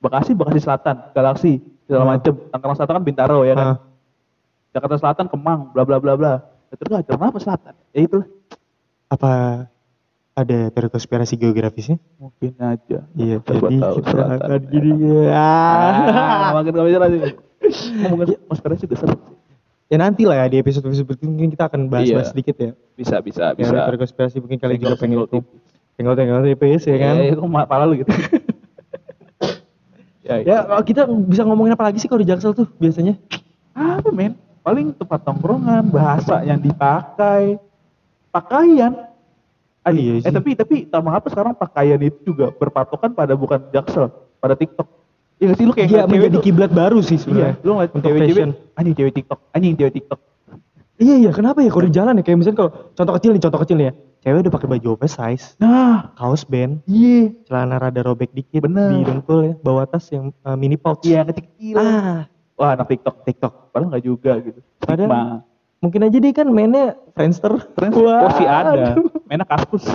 Bekasi, 0.00 0.32
Bekasi 0.32 0.58
Selatan, 0.58 1.12
Galaksi, 1.12 1.52
segala 1.84 2.02
Hmm. 2.02 2.12
macem. 2.14 2.32
Tangerang 2.48 2.74
Selatan 2.74 2.94
kan 2.94 3.04
Bintaro 3.04 3.38
ya 3.42 3.52
kan. 3.52 3.66
Ah. 3.66 3.78
Jakarta 4.70 4.96
Selatan 4.96 5.26
Kemang, 5.26 5.60
bla 5.70 5.82
bla 5.82 5.96
bla 5.96 6.14
bla. 6.14 6.32
Ya, 6.66 6.74
Terus 6.74 6.90
gak 6.94 7.06
kenapa 7.10 7.36
selatan? 7.36 7.74
Ya 7.90 8.00
itu 8.00 8.18
Apa 9.08 9.30
ada 10.32 10.58
teori 10.70 10.88
konspirasi 10.88 11.34
geografisnya? 11.34 11.98
mungkin 12.14 12.54
aja. 12.56 13.02
Iya, 13.12 13.42
jadi 13.42 13.76
tahu 13.76 13.98
kita 13.98 14.08
selatan. 14.08 14.38
akan 14.40 14.60
gini 14.64 14.92
ya. 15.26 15.34
Ah, 15.34 16.50
makin 16.54 16.70
gak 16.72 16.86
bisa 16.86 16.98
lagi. 16.98 17.18
Ngomongin 18.00 18.26
konspirasi 18.46 18.82
juga 18.84 18.96
seru. 18.96 19.16
Ya 19.86 19.98
nanti 19.98 20.22
lah 20.22 20.38
ya 20.38 20.46
di 20.48 20.56
episode-episode 20.56 21.02
berikutnya 21.04 21.28
mungkin 21.28 21.50
kita 21.50 21.64
akan 21.66 21.80
bahas-bahas 21.90 22.22
Iya. 22.22 22.30
sedikit 22.30 22.56
ya. 22.56 22.70
Bisa, 22.94 23.18
bisa, 23.18 23.44
Bisa. 23.52 23.74
bisa. 23.74 23.82
Teori 23.84 23.98
konspirasi 23.98 24.36
mungkin 24.38 24.56
kalian 24.56 24.78
juga 24.78 24.94
pengen 24.96 25.18
itu. 25.18 25.26
tipis. 25.34 25.60
Tinggal-tinggal 25.98 26.40
TPS 26.46 26.82
ya 26.86 26.96
kan. 26.96 27.14
Eh, 27.18 27.34
kok 27.34 27.44
ma- 27.44 27.66
pala 27.66 27.84
lu 27.84 27.98
gitu. 27.98 28.08
Ya, 30.32 30.42
Ya 30.44 30.58
kalau 30.62 30.82
kita 30.82 31.02
bisa 31.06 31.42
ngomongin 31.42 31.72
apa 31.72 31.84
lagi 31.84 31.98
sih 31.98 32.06
kalau 32.06 32.20
di 32.20 32.28
Jaksel 32.28 32.52
tuh 32.52 32.68
biasanya? 32.76 33.18
apa 33.72 34.10
men? 34.10 34.36
Paling 34.60 34.92
tempat 34.92 35.24
tongkrongan, 35.24 35.88
bahasa 35.88 36.42
yang 36.42 36.58
dipakai, 36.58 37.56
pakaian. 38.28 39.08
Ah, 39.80 39.88
Iya 39.88 40.20
eh 40.20 40.22
sih. 40.22 40.28
tapi 40.30 40.50
tapi 40.52 40.74
tak 40.84 41.00
mengapa 41.00 41.26
sekarang 41.26 41.56
pakaian 41.56 41.96
itu 41.98 42.20
juga 42.26 42.52
berpatokan 42.52 43.10
pada 43.10 43.32
bukan 43.32 43.64
jaksel, 43.70 44.12
pada 44.36 44.52
TikTok. 44.52 44.84
Iya 45.36 45.56
sih 45.56 45.64
lu 45.64 45.72
kayak 45.72 45.88
Iya 45.88 45.96
cewek 45.98 46.10
menjadi 46.12 46.36
kiblat 46.38 46.68
baru 46.70 47.00
sih 47.00 47.16
Iya, 47.16 47.22
sebenarnya. 47.22 47.54
lu 47.64 47.70
ngeliat 47.72 47.90
cewek-cewek, 47.94 48.28
fashion. 48.36 48.50
anjing 48.76 48.94
cewek 48.94 49.12
TikTok, 49.14 49.38
anjing 49.50 49.74
cewek 49.74 49.92
TikTok. 49.96 50.20
Iya 51.00 51.14
iya 51.16 51.30
kenapa 51.32 51.64
ya 51.64 51.72
kalau 51.72 51.88
di 51.88 51.94
jalan 51.94 52.12
ya 52.14 52.22
kayak 52.22 52.38
misalnya 52.38 52.58
kalau 52.58 52.70
contoh 52.92 53.14
kecil 53.16 53.30
nih 53.32 53.42
contoh 53.42 53.60
kecil 53.64 53.76
nih 53.76 53.86
ya. 53.88 53.94
Cewek 54.20 54.44
udah 54.44 54.52
pakai 54.52 54.68
baju 54.68 54.86
oversize, 54.92 55.56
Nah, 55.56 56.12
kaos 56.12 56.44
band, 56.44 56.84
iya, 56.84 57.32
celana 57.48 57.80
rada 57.80 58.04
robek 58.04 58.28
dikit, 58.30 58.60
Bener. 58.60 58.92
didengkul 58.92 59.38
ya, 59.40 59.54
bawa 59.56 59.88
tas 59.88 60.12
yang 60.12 60.28
uh, 60.44 60.52
mini 60.52 60.76
pouch. 60.76 61.00
iya 61.08 61.24
kecil-kecil. 61.24 61.80
Ah, 61.80 62.28
Wah, 62.52 62.76
anak 62.76 62.92
TikTok, 62.92 63.24
TikTok. 63.24 63.72
Padahal 63.72 63.88
nggak 63.88 64.04
juga 64.04 64.36
gitu. 64.44 64.60
Padahal- 64.76 65.08
Stigma. 65.08 65.40
mungkin 65.80 66.00
aja 66.04 66.18
dia 66.20 66.32
kan 66.36 66.46
mainnya 66.46 67.00
Friendster. 67.16 67.64
Trends 67.72 67.96
Wah, 67.96 68.28
masih 68.28 68.44
ada. 68.44 68.70
aduh. 68.92 69.08
Mainnya 69.24 69.48
kaskus. 69.48 69.88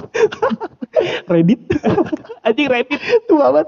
Reddit. 1.30 1.62
Anjing 2.50 2.66
Reddit 2.66 2.98
tuh 3.30 3.38
banget. 3.38 3.68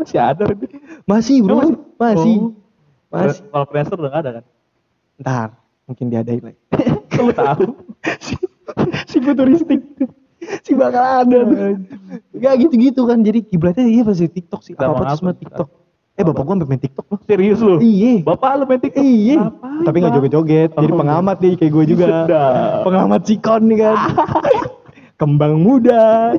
Masih 0.00 0.16
ada 0.16 0.42
Reddit. 0.48 0.70
Masih 1.04 1.36
bro, 1.44 1.60
Emang 1.60 1.68
masih. 1.68 1.76
Masih. 2.00 2.36
Oh. 2.40 2.50
Masih. 3.12 3.40
Kalau 3.44 3.66
Friendster 3.68 3.96
udah 4.00 4.08
nggak 4.08 4.22
ada 4.24 4.30
kan? 4.40 4.44
Ntar, 5.20 5.48
mungkin 5.88 6.06
diadain 6.12 6.42
lagi. 6.44 6.60
Kamu 7.16 7.32
tahu. 7.32 7.64
si 9.08 9.16
futuristik. 9.18 9.80
si 10.62 10.72
bakal 10.76 11.24
ada 11.24 11.38
tuh. 11.42 11.56
Gak 12.36 12.54
gitu-gitu 12.62 13.02
kan. 13.08 13.24
Jadi 13.24 13.48
kiblatnya 13.48 13.88
iya 13.88 14.04
pasti 14.04 14.28
TikTok 14.28 14.60
sih. 14.62 14.76
Apa-apa 14.76 15.32
TikTok. 15.34 15.68
Eh 16.18 16.26
bapak 16.26 16.42
gua 16.42 16.58
main 16.66 16.82
TikTok 16.82 17.06
loh. 17.14 17.20
Serius 17.30 17.62
lu? 17.62 17.78
Iya. 17.78 18.26
Bapak 18.26 18.58
lu 18.58 18.64
main 18.66 18.82
TikTok? 18.82 19.02
Iya. 19.02 19.54
Tapi 19.86 19.96
nggak 20.02 20.12
Bang? 20.12 20.18
joget-joget. 20.20 20.70
Jadi 20.74 20.92
pengamat 20.92 21.36
nih 21.38 21.52
kayak 21.56 21.72
gue 21.72 21.84
juga. 21.94 22.06
Pengamat 22.82 23.22
sikon 23.24 23.62
nih 23.70 23.78
kan. 23.86 23.96
Kembang 25.20 25.62
muda. 25.62 26.34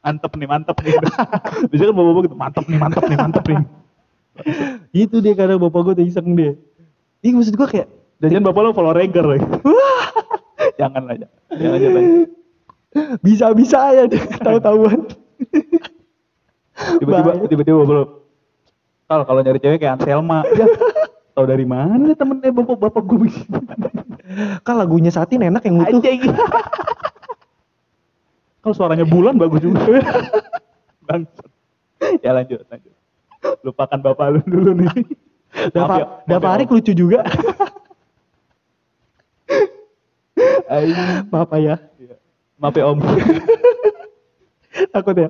Mantep 0.00 0.32
nih, 0.36 0.48
mantep 0.48 0.76
nih. 0.84 0.92
Biasanya 1.72 1.88
kan 1.88 1.96
bapak-bapak 1.96 2.22
gitu, 2.24 2.36
mantep 2.36 2.64
nih, 2.68 2.78
mantep 2.78 3.02
nih, 3.04 3.18
mantep 3.18 3.44
nih. 3.44 3.60
Itu 4.92 5.16
dia 5.20 5.34
karena 5.36 5.56
bapak 5.60 5.80
gue 5.92 5.94
tuh 6.00 6.04
iseng 6.08 6.32
dia. 6.36 6.52
Iya 7.20 7.32
maksud 7.32 7.56
gue 7.56 7.68
kayak 7.68 7.88
Dan 8.16 8.40
bapak 8.40 8.60
lu 8.64 8.72
follow 8.72 8.96
Reger 8.96 9.24
lagi. 9.24 9.44
Jangan 10.80 11.02
lah, 11.08 11.16
jangan. 11.16 11.40
Jangan, 11.56 11.78
jangan. 11.80 12.04
bisa-bisa 13.20 13.80
deh 14.08 14.22
tahu-tahuan. 14.46 15.00
Tiba-tiba, 17.00 17.30
tiba-tiba 17.48 17.76
bapak 17.84 17.94
lu. 17.96 18.04
Kalau 19.06 19.24
kalau 19.24 19.40
nyari 19.40 19.60
cewek 19.62 19.78
kayak 19.80 20.00
Anselma, 20.00 20.42
ya 20.58 20.66
tahu 21.36 21.44
dari 21.48 21.68
mana 21.68 22.12
temennya 22.16 22.50
bapak-bapak 22.52 23.02
gue 23.04 23.18
begini. 23.28 23.58
Kan 24.64 24.74
lagunya 24.80 25.12
Satin 25.12 25.44
enak 25.44 25.64
yang 25.64 25.80
utuh. 25.80 26.00
Anjing. 26.00 26.20
Kalau 28.64 28.74
suaranya 28.74 29.06
bulan 29.06 29.38
bagus 29.38 29.62
juga. 29.62 30.02
Bangsat. 31.06 31.48
Ya 32.20 32.34
lanjut, 32.34 32.64
lanjut. 32.66 32.94
Lupakan 33.62 33.98
bapak 34.02 34.26
lu 34.34 34.40
dulu 34.44 34.70
nih. 34.74 34.90
Dapa, 35.72 36.24
Maaf 36.28 36.60
ya, 36.60 36.64
ya, 36.66 36.68
lucu 36.68 36.92
juga. 36.92 37.20
Maaf 41.28 41.50
ya. 41.54 41.76
Iya. 41.96 42.14
Maaf 42.56 42.74
ya 42.74 42.84
om. 42.86 42.98
Takut 44.94 45.16
ya. 45.16 45.28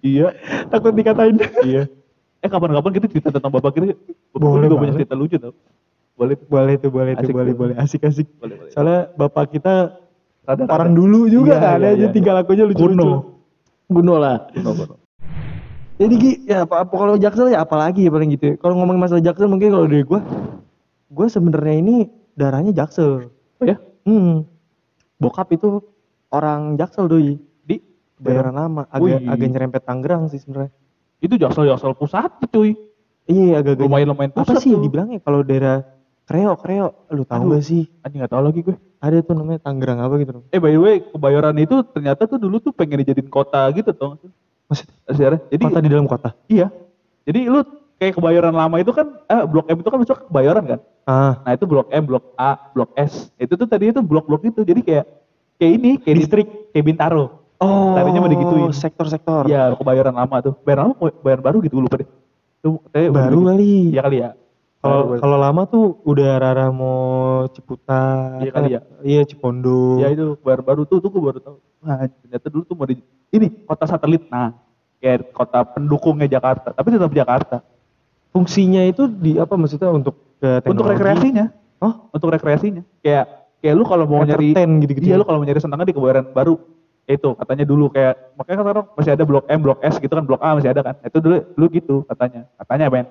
iya. 0.00 0.26
Takut 0.68 0.92
dikatain. 0.92 1.36
Iya. 1.62 1.90
Eh 2.38 2.48
kapan-kapan 2.48 2.92
kita 2.94 3.06
cerita 3.10 3.28
tentang 3.30 3.50
bapak 3.50 3.74
kita. 3.74 3.86
Bapak 4.30 4.38
Boleh 4.38 4.66
juga 4.68 4.78
banget. 4.80 4.94
cerita 5.02 5.14
lucu 5.14 5.36
tau. 5.36 5.52
Boleh. 6.14 6.34
tuh. 6.34 6.46
Boleh 6.46 6.74
tuh, 6.78 6.90
boleh 6.90 7.12
tuh, 7.14 7.30
boleh, 7.30 7.52
boleh. 7.54 7.74
Asik-asik. 7.74 8.26
Boleh, 8.38 8.54
boleh. 8.58 8.70
Soalnya 8.70 9.10
bapak 9.14 9.50
kita 9.50 9.98
Rada-rada. 10.42 10.70
orang 10.70 10.90
dulu 10.94 11.26
juga 11.26 11.54
Iya, 11.54 11.58
kan, 11.58 11.68
iya, 11.68 11.76
ada 11.76 11.86
aja 11.92 12.06
iya. 12.06 12.14
tinggal 12.14 12.34
lakunya 12.38 12.64
lucu-lucu. 12.64 12.94
Kuno. 12.94 13.10
Kuno 13.86 14.14
lah. 14.16 14.36
Kuno, 14.50 14.70
kuno. 14.74 14.94
Jadi 15.98 16.14
Gi, 16.14 16.32
ya 16.46 16.62
apa, 16.62 16.86
apa 16.86 16.94
kalau 16.94 17.18
Jaksel 17.18 17.50
ya 17.50 17.58
apalagi 17.58 18.06
ya 18.06 18.10
paling 18.14 18.30
gitu. 18.30 18.44
ya. 18.44 18.54
Kalau 18.56 18.78
ngomongin 18.78 19.02
masalah 19.02 19.18
Jaksel 19.18 19.50
mungkin 19.50 19.74
kalau 19.74 19.90
dari 19.90 20.06
gua 20.06 20.22
gua 21.10 21.26
sebenarnya 21.26 21.74
ini 21.74 21.96
darahnya 22.38 22.70
Jaksel. 22.70 23.26
Oh 23.58 23.66
ya? 23.66 23.82
Hmm. 24.06 24.46
Bokap 25.18 25.50
itu 25.52 25.82
orang 26.30 26.78
Jaksel 26.78 27.10
doi. 27.10 27.36
Di 27.66 27.82
Bayaran 28.18 28.54
lama, 28.54 28.82
agak 28.90 29.22
Wih. 29.22 29.30
agak 29.30 29.48
nyerempet 29.50 29.82
Tangerang 29.86 30.26
sih 30.26 30.42
sebenarnya. 30.42 30.74
itu 31.18 31.34
jaksel-jaksel 31.34 31.98
pusat 31.98 32.30
cuy. 32.46 32.78
Iya, 33.26 33.58
agak 33.60 33.82
Lumayan-lumayan 33.82 34.30
apa 34.32 34.46
pusat 34.46 34.62
sih 34.62 34.70
tuh. 34.70 34.80
dibilangnya 34.80 35.18
kalau 35.18 35.42
daerah 35.42 35.82
Kreo, 36.28 36.54
Kreo, 36.60 37.08
lu 37.10 37.24
tahu 37.26 37.42
Aduh. 37.50 37.52
gak 37.58 37.64
sih? 37.66 37.90
Anjing 38.06 38.22
gak 38.22 38.30
tau 38.30 38.42
lagi 38.44 38.60
gue. 38.62 38.76
Ada 39.02 39.22
tuh 39.26 39.34
namanya 39.34 39.58
Tangerang 39.66 39.98
apa 39.98 40.14
gitu. 40.22 40.42
Eh 40.54 40.60
by 40.62 40.70
the 40.74 40.80
way, 40.82 40.96
kebayoran 41.02 41.56
itu 41.58 41.82
ternyata 41.90 42.26
tuh 42.30 42.38
dulu 42.38 42.62
tuh 42.62 42.70
pengen 42.70 43.02
dijadiin 43.02 43.26
kota 43.26 43.66
gitu 43.74 43.90
sih? 43.94 44.30
Maksudnya. 44.70 45.38
Jadi 45.50 45.62
kota 45.64 45.78
di 45.82 45.90
dalam 45.90 46.06
kota. 46.06 46.30
iya. 46.46 46.68
Jadi 47.26 47.50
lu 47.50 47.60
kayak 47.98 48.14
kebayoran 48.14 48.54
lama 48.54 48.78
itu 48.78 48.90
kan, 48.90 49.06
eh, 49.26 49.42
blok 49.44 49.66
M 49.66 49.78
itu 49.78 49.88
kan 49.90 49.98
masuk 49.98 50.18
kebayoran 50.26 50.64
kan? 50.64 50.80
Ah, 51.04 51.32
Nah 51.42 51.52
itu 51.52 51.64
blok 51.64 51.90
M, 51.90 52.04
blok 52.04 52.30
A, 52.34 52.54
blok 52.70 52.90
S. 52.94 53.28
Itu 53.34 53.54
tuh 53.54 53.66
tadi 53.66 53.90
itu 53.90 54.00
blok-blok 54.00 54.42
itu. 54.44 54.62
Jadi 54.62 54.80
kayak 54.82 55.04
kayak 55.56 55.72
ini, 55.74 55.90
kayak 55.98 56.16
distrik, 56.16 56.46
kayak 56.70 56.84
Bintaro. 56.84 57.24
oh, 57.58 57.92
Tadinya 57.92 58.22
mau 58.22 58.30
digituin. 58.30 58.70
sektor-sektor. 58.70 59.44
Iya, 59.44 59.74
kebayoran 59.74 60.14
lama 60.14 60.36
tuh. 60.38 60.54
Bayaran 60.62 60.90
lama, 60.90 60.94
apa 60.94 61.06
bayaran 61.20 61.42
baru 61.42 61.58
gitu 61.60 61.82
lupa 61.82 61.98
deh. 61.98 62.08
Itu 62.58 62.78
Baru 63.10 63.42
gitu. 63.42 63.48
kali. 63.50 63.72
Iya 63.90 64.00
kali 64.02 64.16
ya. 64.22 64.30
Kalau 64.78 65.18
kalau 65.18 65.36
lama 65.42 65.62
tuh 65.66 65.98
udah 66.06 66.38
Rara 66.38 66.70
mau 66.70 67.02
Ciputat. 67.50 68.38
Iya 68.40 68.50
kali 68.54 68.68
ya. 68.78 68.80
Iya 69.02 69.20
Cipondo. 69.26 69.98
Ya 69.98 70.14
itu 70.14 70.38
baru 70.38 70.62
baru 70.62 70.82
tuh 70.86 71.02
tuh 71.02 71.10
gue 71.10 71.18
baru 71.18 71.38
tahu. 71.42 71.56
Wah, 71.82 72.06
ternyata 72.06 72.46
dulu 72.46 72.62
tuh 72.62 72.74
mau 72.78 72.86
di 72.86 73.02
ini 73.34 73.50
kota 73.66 73.90
satelit. 73.90 74.30
Nah, 74.30 74.54
kayak 75.02 75.34
kota 75.34 75.66
pendukungnya 75.66 76.30
Jakarta, 76.30 76.70
tapi 76.70 76.94
tetap 76.94 77.10
Jakarta. 77.10 77.58
Fungsinya 78.28 78.84
itu 78.84 79.08
di 79.08 79.40
apa 79.40 79.56
maksudnya 79.56 79.88
untuk 79.90 80.36
ke 80.38 80.62
Untuk 80.68 80.86
rekreasinya, 80.86 81.50
Oh, 81.78 82.10
untuk 82.10 82.28
rekreasinya. 82.34 82.82
Kayak 83.02 83.24
kayak 83.62 83.74
lu 83.74 83.84
kalau 83.86 84.04
mau 84.06 84.22
nyari 84.22 84.52
entertain 84.54 84.70
gitu-gitu. 84.82 85.06
Iya, 85.08 85.14
ya? 85.14 85.20
lu 85.20 85.24
kalau 85.26 85.38
mau 85.42 85.46
nyari 85.46 85.60
senangnya 85.62 85.86
di 85.88 85.94
kebayoran 85.96 86.26
baru. 86.34 86.54
Itu 87.08 87.32
katanya 87.40 87.64
dulu 87.64 87.88
kayak 87.88 88.36
makanya 88.36 88.56
kan 88.60 88.84
masih 88.92 89.12
ada 89.16 89.24
blok 89.24 89.44
M, 89.48 89.60
blok 89.64 89.80
S 89.80 89.96
gitu 89.96 90.12
kan, 90.12 90.24
blok 90.28 90.42
A 90.44 90.58
masih 90.60 90.70
ada 90.70 90.80
kan. 90.84 90.94
Itu 91.00 91.18
dulu 91.24 91.36
dulu 91.56 91.66
gitu 91.72 91.94
katanya. 92.04 92.44
Katanya, 92.60 92.86
Ben. 92.92 93.06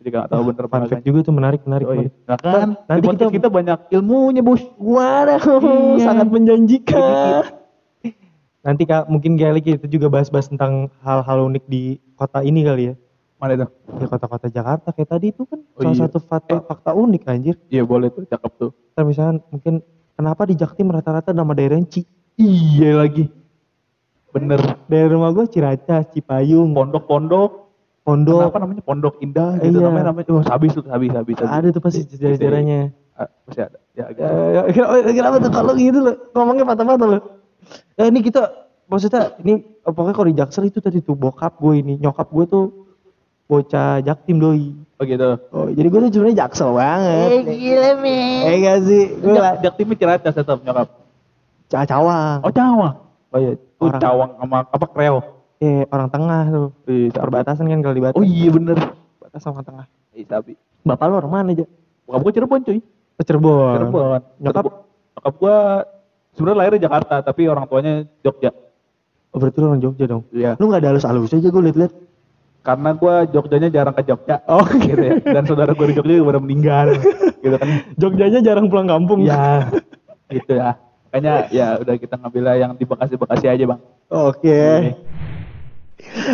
Jadi 0.00 0.08
gak 0.16 0.32
tahu 0.32 0.42
bener 0.48 0.64
fact 0.64 1.04
juga 1.04 1.18
tuh 1.20 1.34
menarik 1.36 1.60
menarik. 1.68 1.84
Oh, 1.84 1.92
iya. 1.92 2.08
Nah, 2.24 2.36
kan, 2.40 2.68
Nanti 2.88 3.04
kita- 3.12 3.34
kita 3.36 3.48
banyak 3.52 3.78
ilmunya, 3.92 4.40
Bos. 4.40 4.64
Waduh, 4.80 5.60
Iya. 6.00 6.04
sangat 6.08 6.26
menjanjikan. 6.32 7.44
Nanti 8.60 8.82
kak 8.84 9.08
mungkin 9.08 9.40
kali 9.40 9.60
kita 9.60 9.88
juga 9.88 10.08
bahas-bahas 10.12 10.48
tentang 10.48 10.88
hal-hal 11.00 11.48
unik 11.48 11.64
di 11.68 11.96
kota 12.16 12.40
ini 12.40 12.60
kali 12.64 12.82
ya. 12.92 12.94
Mana 13.40 13.56
itu? 13.56 13.66
Di 13.90 14.04
kota-kota 14.04 14.46
Jakarta 14.46 14.92
kayak 14.92 15.08
tadi 15.10 15.26
itu 15.32 15.42
kan 15.42 15.64
Oh, 15.64 15.80
salah 15.80 15.96
iya. 15.96 16.02
satu 16.04 16.18
fakta, 16.20 16.56
fakta 16.60 16.90
unik 16.92 17.22
anjir. 17.24 17.56
Iya, 17.66 17.82
boleh 17.82 18.08
tuh, 18.08 18.22
cakep 18.22 18.52
tuh. 18.54 18.70
Kita 18.92 19.00
misalnya 19.02 19.40
mungkin 19.48 19.80
kenapa 20.12 20.44
di 20.44 20.54
Jaktim 20.54 20.88
rata-rata 20.88 21.32
nama 21.32 21.50
daerahnya 21.50 21.88
Ci. 21.88 22.04
Iya 22.36 23.00
lagi. 23.00 23.32
Bener. 24.30 24.60
Daerah 24.86 25.10
rumah 25.10 25.32
gue 25.32 25.48
Ciracas, 25.48 26.12
Cipayung, 26.12 26.70
Pondok-pondok. 26.70 27.72
pondok 28.00 28.48
apa 28.48 28.58
namanya 28.58 28.80
pondok 28.80 29.20
indah 29.20 29.60
gitu 29.60 29.76
Iya. 29.76 29.86
namanya 29.86 30.04
namanya 30.10 30.32
oh 30.32 30.42
habis 30.42 30.72
tuh 30.72 30.82
habis 30.88 31.12
habis 31.12 31.36
habis. 31.36 31.52
ada 31.52 31.68
tuh 31.68 31.82
pasti 31.84 32.08
sejarah-sejarahnya 32.08 32.96
Ah, 33.12 33.28
masih 33.44 33.62
ada 33.68 33.78
ya 33.92 34.04
gitu. 34.08 34.24
Eh, 34.24 34.72
kenapa- 34.72 35.12
kenapa 35.12 35.36
tuh 35.38 35.52
kalau 35.52 35.72
gitu 35.76 35.98
lo 36.00 36.12
ngomongnya 36.32 36.64
patah-patah 36.64 37.06
lo 37.06 37.18
ya 37.94 38.08
ini 38.08 38.24
kita 38.24 38.40
maksudnya 38.88 39.36
ini 39.38 39.52
eh, 39.84 39.92
pokoknya 39.92 40.16
kalau 40.16 40.28
di 40.32 40.36
Jaksel 40.40 40.64
itu 40.66 40.80
tadi 40.80 41.04
tuh 41.04 41.12
bokap 41.12 41.60
gue 41.60 41.74
ini 41.76 42.00
nyokap 42.00 42.32
gue 42.32 42.44
tuh 42.48 42.64
bocah 43.50 43.98
jaktim 44.00 44.38
doi. 44.38 44.70
Oh 45.00 45.04
gitu. 45.04 45.30
Oh 45.50 45.66
jadi 45.66 45.86
gue 45.90 45.98
tuh 46.06 46.10
sebenarnya 46.14 46.46
Jaksel 46.46 46.70
banget. 46.70 47.28
Eh 47.34 47.42
gila 47.58 47.90
men 47.98 48.40
eh 48.46 48.56
gak 48.62 48.78
sih. 48.86 49.02
Gue 49.18 49.34
Jak, 49.34 49.42
lah 49.42 49.52
jak 49.58 49.74
timnya 49.74 49.96
ciracas 49.98 50.34
tetap 50.38 50.58
nyokap? 50.62 50.88
Ca- 51.66 51.88
cawang. 51.90 52.38
Oh 52.46 52.52
cawang. 52.54 52.94
Oh 53.34 53.38
iya. 53.42 53.52
Oh, 53.80 53.88
Orang. 53.90 54.00
cawang 54.00 54.30
sama 54.38 54.58
apa 54.70 54.86
kreo? 54.86 55.18
Eh 55.58 55.82
orang 55.90 56.08
tengah 56.12 56.42
tuh. 56.46 56.68
Di 56.86 57.10
Sabi. 57.10 57.18
perbatasan 57.26 57.64
kan 57.66 57.80
kalau 57.82 57.94
di 57.98 58.02
Batam. 58.06 58.18
Oh 58.20 58.24
iya 58.24 58.48
bener. 58.54 58.76
Batas 59.18 59.40
sama 59.42 59.66
tengah. 59.66 59.86
Ih, 60.14 60.26
sabi 60.26 60.54
bapak 60.80 61.06
lu 61.12 61.14
orang 61.20 61.32
mana 61.32 61.50
aja 61.52 61.64
bokap 62.08 62.20
gue 62.24 62.32
Cirebon 62.36 62.60
cuy. 62.64 62.78
Ke 63.16 63.22
Cirebon. 63.26 63.74
Cirebon. 63.76 64.20
Nyokap? 64.40 64.64
Nyokap 65.16 65.34
gue 65.36 65.56
sebenarnya 66.36 66.58
lahir 66.58 66.72
di 66.76 66.82
Jakarta 66.84 67.14
tapi 67.20 67.42
orang 67.48 67.64
tuanya 67.66 68.04
Jogja. 68.20 68.50
Oh 69.30 69.38
berarti 69.38 69.56
lu 69.62 69.66
orang 69.70 69.80
Jogja 69.80 70.04
dong? 70.04 70.22
Iya. 70.34 70.58
Lu 70.60 70.68
nggak 70.68 70.80
ada 70.84 70.88
halus-halus 70.92 71.32
aja 71.32 71.48
gue 71.48 71.62
liat-liat 71.70 71.92
karena 72.60 72.90
gue 72.92 73.14
Jogjanya 73.30 73.68
jarang 73.68 73.92
ke 73.92 74.02
Jogja 74.02 74.36
Oh, 74.44 74.64
gitu 74.76 75.00
ya 75.00 75.16
dan 75.22 75.44
saudara 75.44 75.72
gue 75.72 75.86
di 75.86 75.94
Jogja 75.94 76.14
juga 76.14 76.30
udah 76.30 76.42
meninggal 76.42 76.86
gitu 77.38 77.56
kan 77.56 77.68
Jogjanya 77.96 78.40
jarang 78.40 78.66
pulang 78.66 78.86
kampung 78.86 79.24
ya 79.24 79.64
gitu 80.28 80.54
ya 80.54 80.76
makanya 81.06 81.34
ya 81.50 81.66
udah 81.76 81.94
kita 81.96 82.14
ngambil 82.16 82.44
yang 82.54 82.72
di 82.74 82.84
Bekasi 82.84 83.14
Bekasi 83.14 83.46
aja 83.46 83.64
bang 83.66 83.80
Oke. 84.10 84.94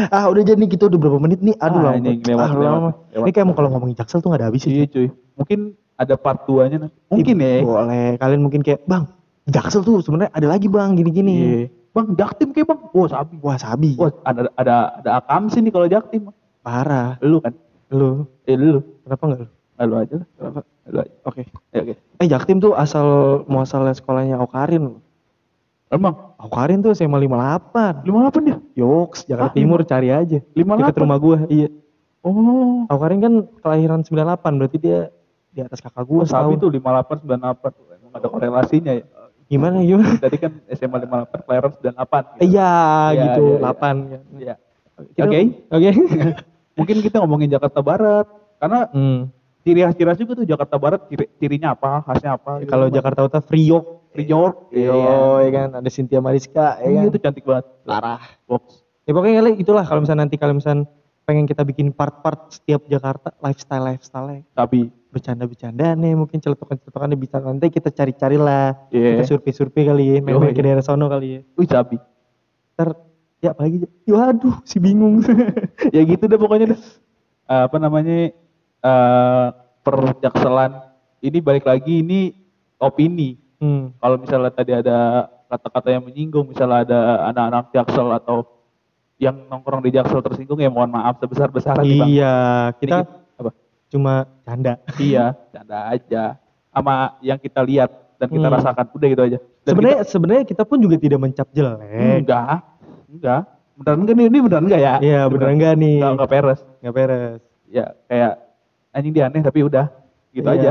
Ah 0.09 0.31
udah 0.31 0.43
jadi 0.43 0.57
nih 0.57 0.71
kita 0.71 0.87
udah 0.87 0.97
berapa 0.97 1.19
menit 1.19 1.43
nih? 1.43 1.59
Aduh 1.59 1.83
Ah, 1.83 1.85
lama. 1.91 1.99
ini 1.99 2.23
lewat, 2.23 2.41
ah, 2.41 2.51
lewat, 2.55 2.63
lama. 2.63 2.91
lewat. 3.11 3.25
Ini 3.27 3.31
kayak 3.35 3.47
mau 3.47 3.55
kalau 3.55 3.69
ngomongin 3.69 3.97
Jaksel 3.97 4.23
tuh 4.23 4.31
gak 4.31 4.41
ada 4.41 4.47
habisnya. 4.49 4.73
iya 4.73 4.87
cuy 4.87 5.07
mungkin 5.37 5.59
ada 5.93 6.15
part 6.17 6.41
2 6.47 6.71
nya 6.71 6.79
mungkin 7.11 7.35
ya 7.37 7.55
Boleh. 7.61 8.09
Kalian 8.17 8.41
mungkin 8.41 8.61
kayak 8.63 8.87
bang 8.87 9.05
Jaksel 9.45 9.83
tuh 9.83 10.01
sebenarnya 10.01 10.31
ada 10.33 10.47
lagi 10.49 10.67
bang 10.67 10.95
gini-gini. 10.95 11.35
Iya. 11.35 11.65
Bang 11.97 12.13
jaktim 12.15 12.49
kayak 12.51 12.69
bang 12.69 12.81
wah 12.91 13.09
sabi 13.09 13.35
Wah 13.41 13.57
sabi. 13.57 13.91
wah 13.97 14.13
ada 14.23 14.53
ada 14.55 14.75
ada 14.95 15.11
akam 15.17 15.49
sih 15.49 15.59
nih 15.59 15.73
kalau 15.73 15.89
jaktim 15.89 16.29
Parah. 16.61 17.17
lu 17.21 17.41
kan 17.41 17.57
Lu 17.89 18.27
eh 18.45 18.55
lu 18.55 18.85
kenapa 19.01 19.23
nggak 19.25 19.41
lu? 19.41 19.49
lalu 19.77 19.95
aja 19.99 20.15
lah 20.15 20.27
Kenapa? 20.35 20.61
lu 20.85 20.99
aja 20.99 21.15
Oke. 21.25 21.43
ya, 21.71 21.81
oke 21.81 21.95
Eh 22.17 22.27
Jaktim 22.27 22.59
tuh 22.59 22.73
asal 22.75 23.07
muasalnya 23.45 23.93
sekolahnya 23.93 24.37
Aukarin. 24.37 24.97
emang 25.89 26.15
Aukarin 26.37 26.81
tuh 26.81 26.93
SMA 26.93 27.17
58. 27.19 28.03
lima 28.03 28.19
delapan 28.23 28.43
dia 28.43 28.59
Yoks, 28.75 29.25
Jakarta 29.25 29.51
Ah, 29.51 29.55
Timur 29.55 29.81
cari 29.83 30.09
aja. 30.11 30.39
lima 30.53 30.75
Dekat 30.75 30.93
delapan 30.93 31.03
rumah 31.03 31.19
gua. 31.19 31.37
Iya. 31.47 31.69
oh 32.21 32.85
Aukarin 32.87 33.21
kan 33.21 33.33
kelahiran 33.57 34.01
98 34.01 34.17
berarti 34.55 34.77
dia 34.77 34.99
di 35.49 35.61
atas 35.61 35.79
kakak 35.79 36.03
gua 36.03 36.21
Oh, 36.21 36.27
sabi 36.27 36.57
tuh 36.57 36.69
58 36.69 37.23
98 37.23 37.31
tuh. 37.71 37.85
Emang 37.93 38.13
ada 38.13 38.27
korelasinya 38.27 38.93
ya. 38.93 39.05
Gimana 39.47 39.79
gimana? 39.79 40.19
Tadi 40.19 40.37
kan 40.37 40.53
SMA 40.69 40.97
58 41.07 41.47
kelahiran 41.47 41.71
98 41.71 41.95
gitu. 42.35 42.43
Iya 42.43 42.73
Iya, 43.15 43.23
gitu, 43.23 43.45
iya, 43.47 43.55
iya. 43.55 43.63
8 43.63 43.95
Iya. 44.37 44.55
Kita- 45.15 45.25
Oke. 45.25 45.41
Oke. 45.71 45.91
Mungkin 46.79 46.97
kita 47.01 47.17
ngomongin 47.23 47.49
Jakarta 47.49 47.81
Barat 47.81 48.27
karena 48.59 48.81
Hmm. 48.91 49.31
ciri 49.63 49.81
khas 49.81 49.95
ciri 49.95 50.09
khas 50.09 50.19
juga 50.19 50.33
tuh 50.35 50.47
Jakarta 50.47 50.77
Barat 50.77 51.01
ciri, 51.07 51.25
cirinya 51.39 51.73
apa, 51.73 52.03
khasnya 52.03 52.35
apa. 52.35 52.61
gitu. 52.61 52.71
Kalau 52.71 52.87
Jakarta 52.89 53.21
Utara 53.23 53.45
Priok. 53.45 53.85
Priok, 54.17 54.73
Iya, 54.73 54.97
ya 55.45 55.51
kan 55.53 55.69
ada 55.77 55.91
Cynthia 55.93 56.25
Mariska, 56.25 56.81
ya 56.81 56.89
Iya, 56.89 57.01
kan. 57.05 57.11
itu 57.13 57.19
cantik 57.21 57.45
banget. 57.45 57.69
Parah. 57.85 58.17
Box. 58.49 58.81
Ya 59.05 59.13
pokoknya 59.13 59.53
itulah 59.55 59.85
kalau 59.85 60.01
misalnya 60.03 60.25
nanti 60.25 60.35
kalau 60.35 60.57
misalnya 60.57 60.89
pengen 61.27 61.45
kita 61.45 61.67
bikin 61.67 61.91
part-part 61.91 62.55
setiap 62.55 62.87
Jakarta 62.87 63.35
lifestyle 63.43 63.83
lifestyle 63.83 64.47
Sabi. 64.55 64.89
bercanda-bercanda 65.11 65.99
nih 65.99 66.15
mungkin 66.15 66.39
celetukan-celetukan 66.39 67.19
bisa 67.19 67.43
nanti 67.43 67.67
kita 67.69 67.91
cari-cari 67.91 68.39
lah 68.39 68.79
Iya. 68.95 69.21
kita 69.21 69.35
survei-survei 69.35 69.83
kali 69.85 70.05
ya 70.07 70.15
main-main 70.23 70.55
ke 70.55 70.63
daerah 70.63 70.87
sono 70.87 71.11
kali 71.11 71.29
ya 71.29 71.41
Wih, 71.59 71.67
sabi. 71.67 71.99
ntar 72.79 72.95
ya 73.43 73.51
apalagi 73.53 73.85
ya 74.07 74.15
waduh 74.15 74.57
si 74.63 74.79
bingung 74.79 75.21
ya 75.95 76.01
gitu 76.01 76.25
deh 76.25 76.39
pokoknya 76.39 76.73
deh. 76.73 76.81
Eh, 77.47 77.63
apa 77.67 77.77
namanya? 77.79 78.31
eh 78.83 79.47
perjakselan. 79.83 80.83
Ini 81.23 81.39
balik 81.41 81.63
lagi 81.65 82.03
ini 82.03 82.35
opini. 82.77 83.39
hmm. 83.63 84.03
kalau 84.03 84.19
misalnya 84.19 84.51
tadi 84.53 84.75
ada 84.75 85.27
kata-kata 85.47 85.95
yang 85.95 86.03
menyinggung, 86.05 86.51
misalnya 86.51 86.83
ada 86.85 86.99
anak-anak 87.31 87.65
jaksel 87.73 88.11
atau 88.13 88.45
yang 89.17 89.49
nongkrong 89.49 89.81
di 89.81 89.91
jaksel 89.91 90.21
tersinggung 90.21 90.61
ya 90.61 90.69
mohon 90.69 90.93
maaf 90.93 91.17
sebesar-besaran 91.19 91.81
nih 91.81 91.97
bang. 91.97 92.09
iya 92.11 92.35
Ini 92.69 92.79
kita 92.79 92.97
kita- 93.01 93.39
apa? 93.39 93.51
cuma 93.87 94.13
canda 94.43 94.73
Iya, 94.97 95.25
canda 95.49 95.79
aja. 95.89 96.23
Sama 96.69 96.95
yang 97.21 97.39
kita 97.39 97.61
lihat 97.61 97.89
dan 98.17 98.29
kita 98.29 98.45
Hmm. 98.45 98.55
rasakan 98.55 98.85
udah 98.91 99.09
gitu 99.09 99.23
aja. 99.25 99.39
Dan 99.63 99.71
sebenarnya 99.73 99.99
sebenarnya 100.05 100.45
kita 100.45 100.63
pun 100.63 100.79
juga 100.79 100.97
tidak 100.97 101.19
mencap 101.19 101.49
jelek 101.51 101.81
enggak, 102.21 102.61
enggak. 103.09 103.41
Beneran 103.75 103.99
enggak 103.99 104.17
nih? 104.17 104.27
Ini 104.27 104.39
beneran 104.43 104.65
enggak 104.65 104.81
ya? 104.83 104.95
Iya 104.99 105.21
beneran 105.27 105.53
enggak 105.55 105.75
nih 105.75 105.97
Enggak, 105.97 106.13
enggak 106.13 106.31
peres. 106.31 106.61
nggak 106.79 106.95
beres 106.95 107.41
Ya 107.67 107.85
kayak 108.07 108.33
anjing 108.91 109.13
dia 109.13 109.25
aneh 109.27 109.41
tapi 109.41 109.59
udah 109.63 109.87
gitu 110.31 110.45
Iya. 110.47 110.61
aja. 110.61 110.71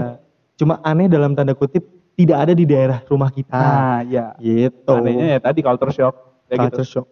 cuma 0.55 0.79
aneh 0.79 1.05
dalam 1.05 1.34
tanda 1.34 1.51
kutip 1.51 1.84
tidak 2.15 2.38
ada 2.39 2.53
di 2.53 2.63
daerah 2.63 3.03
rumah 3.03 3.27
kita 3.27 3.51
Nah, 3.51 3.99
ya. 4.05 4.31
gitu 4.38 4.88
Anehnya 4.93 5.36
ya 5.36 5.39
tadi 5.41 5.60
culture 5.60 5.91
shock. 5.91 6.15
Ya 6.47 6.55
gitu. 6.55 6.79
Culture 6.79 6.88
shock. 6.88 7.08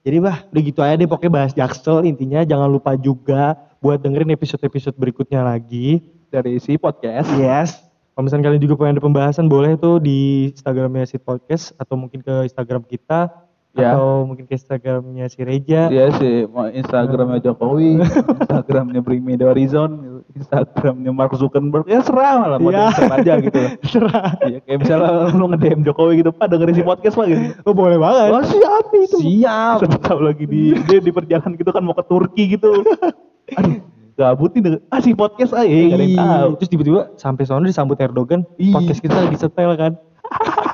Jadi 0.00 0.16
bah, 0.16 0.48
udah 0.48 0.62
gitu 0.64 0.80
aja 0.80 0.96
deh 0.96 1.04
pokoknya 1.04 1.32
bahas 1.32 1.52
Jaksel. 1.52 2.08
Intinya 2.08 2.40
jangan 2.42 2.72
lupa 2.72 2.96
juga 2.96 3.56
buat 3.80 4.00
dengerin 4.00 4.32
episode-episode 4.32 4.96
berikutnya 4.96 5.44
lagi. 5.44 6.00
Dari 6.32 6.56
si 6.56 6.80
podcast. 6.80 7.28
Yes. 7.36 7.76
Kalau 8.16 8.28
misalnya 8.28 8.52
kalian 8.52 8.62
juga 8.64 8.74
pengen 8.80 8.96
ada 8.96 9.04
pembahasan 9.04 9.46
boleh 9.48 9.76
tuh 9.76 9.96
di 10.00 10.50
Instagramnya 10.52 11.08
si 11.08 11.16
podcast 11.16 11.72
atau 11.76 11.96
mungkin 11.96 12.20
ke 12.20 12.48
Instagram 12.48 12.84
kita 12.84 13.32
Ya. 13.70 13.94
atau 13.94 14.26
mungkin 14.26 14.50
ke 14.50 14.58
Instagramnya 14.58 15.30
si 15.30 15.46
Reja. 15.46 15.86
Iya 15.94 16.10
sih, 16.18 16.42
Instagramnya 16.74 17.38
Jokowi, 17.38 18.02
Instagramnya 18.42 18.98
Bring 18.98 19.22
Me 19.22 19.38
The 19.38 19.46
Horizon, 19.46 20.09
Instagramnya 20.30 21.10
Mark 21.10 21.34
Zuckerberg, 21.34 21.86
ya 21.90 22.00
serah 22.06 22.38
malah 22.38 22.58
mau. 22.62 22.70
DM 22.70 23.10
aja 23.10 23.32
gitu. 23.42 23.60
Serah. 23.90 24.38
Iya, 24.46 24.58
kayak 24.62 24.78
misalnya 24.86 25.10
lu 25.34 25.44
nge-DM 25.50 25.80
Jokowi 25.82 26.22
gitu, 26.22 26.30
Pak 26.30 26.46
dengerin 26.54 26.74
si 26.78 26.84
podcast 26.86 27.16
lah 27.18 27.26
gitu. 27.26 27.42
Oh, 27.66 27.74
boleh 27.74 27.98
banget. 27.98 28.30
Wah 28.30 28.44
siap 28.46 28.86
itu. 28.94 29.16
Siap. 29.18 29.78
Tahu 30.06 30.20
lagi 30.22 30.44
di 30.46 30.74
dia 30.86 31.02
di 31.02 31.10
perjalanan 31.10 31.58
gitu 31.58 31.70
kan 31.74 31.82
mau 31.82 31.98
ke 31.98 32.04
Turki 32.06 32.54
gitu. 32.54 32.86
Aduh, 33.58 33.82
gabut 34.14 34.54
nih 34.54 34.62
denger, 34.62 34.80
ah 34.94 35.00
si 35.02 35.10
podcast 35.16 35.52
aja, 35.56 35.66
gak 35.66 35.98
ada 35.98 36.04
yang 36.06 36.14
tahu. 36.14 36.48
Iya. 36.54 36.56
Terus 36.62 36.70
tiba-tiba 36.70 37.00
sampai 37.18 37.42
sono 37.48 37.66
disambut 37.66 37.98
Erdogan, 37.98 38.46
Iya. 38.54 38.74
podcast 38.78 39.00
kita 39.02 39.16
lagi 39.18 39.36
setel 39.36 39.74
kan. 39.74 39.92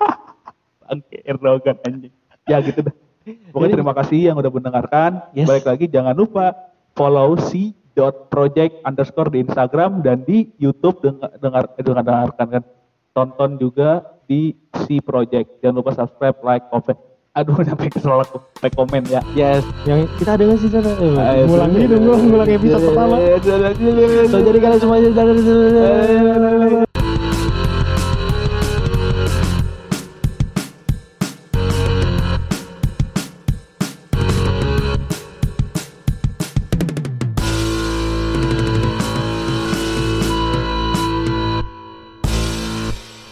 Bangke 0.84 1.16
Erdogan 1.24 1.76
anjing. 1.82 2.12
Ya 2.46 2.60
gitu 2.60 2.84
dah. 2.84 2.94
Pokoknya 3.50 3.74
terima 3.82 3.94
kasih 3.96 4.30
yang 4.30 4.36
udah 4.38 4.52
mendengarkan. 4.52 5.10
Yes. 5.34 5.50
Balik 5.50 5.66
lagi 5.66 5.90
jangan 5.90 6.14
lupa 6.14 6.54
follow 6.94 7.34
si 7.40 7.74
dot 7.96 8.28
project 8.28 8.85
underscore 8.85 9.32
di 9.32 9.40
Instagram 9.40 10.04
dan 10.04 10.20
di 10.28 10.52
YouTube 10.61 11.00
dengar 11.00 11.32
dengar 11.40 11.64
eh, 11.74 11.82
dengarkan 11.82 12.48
kan. 12.61 12.62
Tonton 13.16 13.56
juga 13.56 14.04
di 14.28 14.52
si 14.85 15.00
project. 15.00 15.64
Jangan 15.64 15.80
lupa 15.80 15.96
subscribe, 15.96 16.37
like, 16.44 16.68
comment. 16.68 17.00
Aduh, 17.32 17.56
sampai 17.68 17.88
kesel 17.88 18.20
aku. 18.20 18.37
Like, 18.61 18.76
comment 18.76 19.09
ya. 19.09 19.24
Yes. 19.32 19.64
Yang 19.88 20.12
kita 20.20 20.36
ada 20.36 20.44
nggak 20.44 20.61
sih 20.61 20.68
sana? 20.68 20.92
Eh, 21.01 21.16
Ayo, 21.16 21.49
ngulang 21.49 21.72
ini 21.72 21.88
dong, 21.88 22.05
ngulang, 22.05 22.49
episode 22.53 22.84
pertama. 22.92 23.16
Eh, 23.16 23.40
So 24.28 24.44
jadi 24.44 24.59
kalian 24.61 24.80
semuanya 24.84 25.09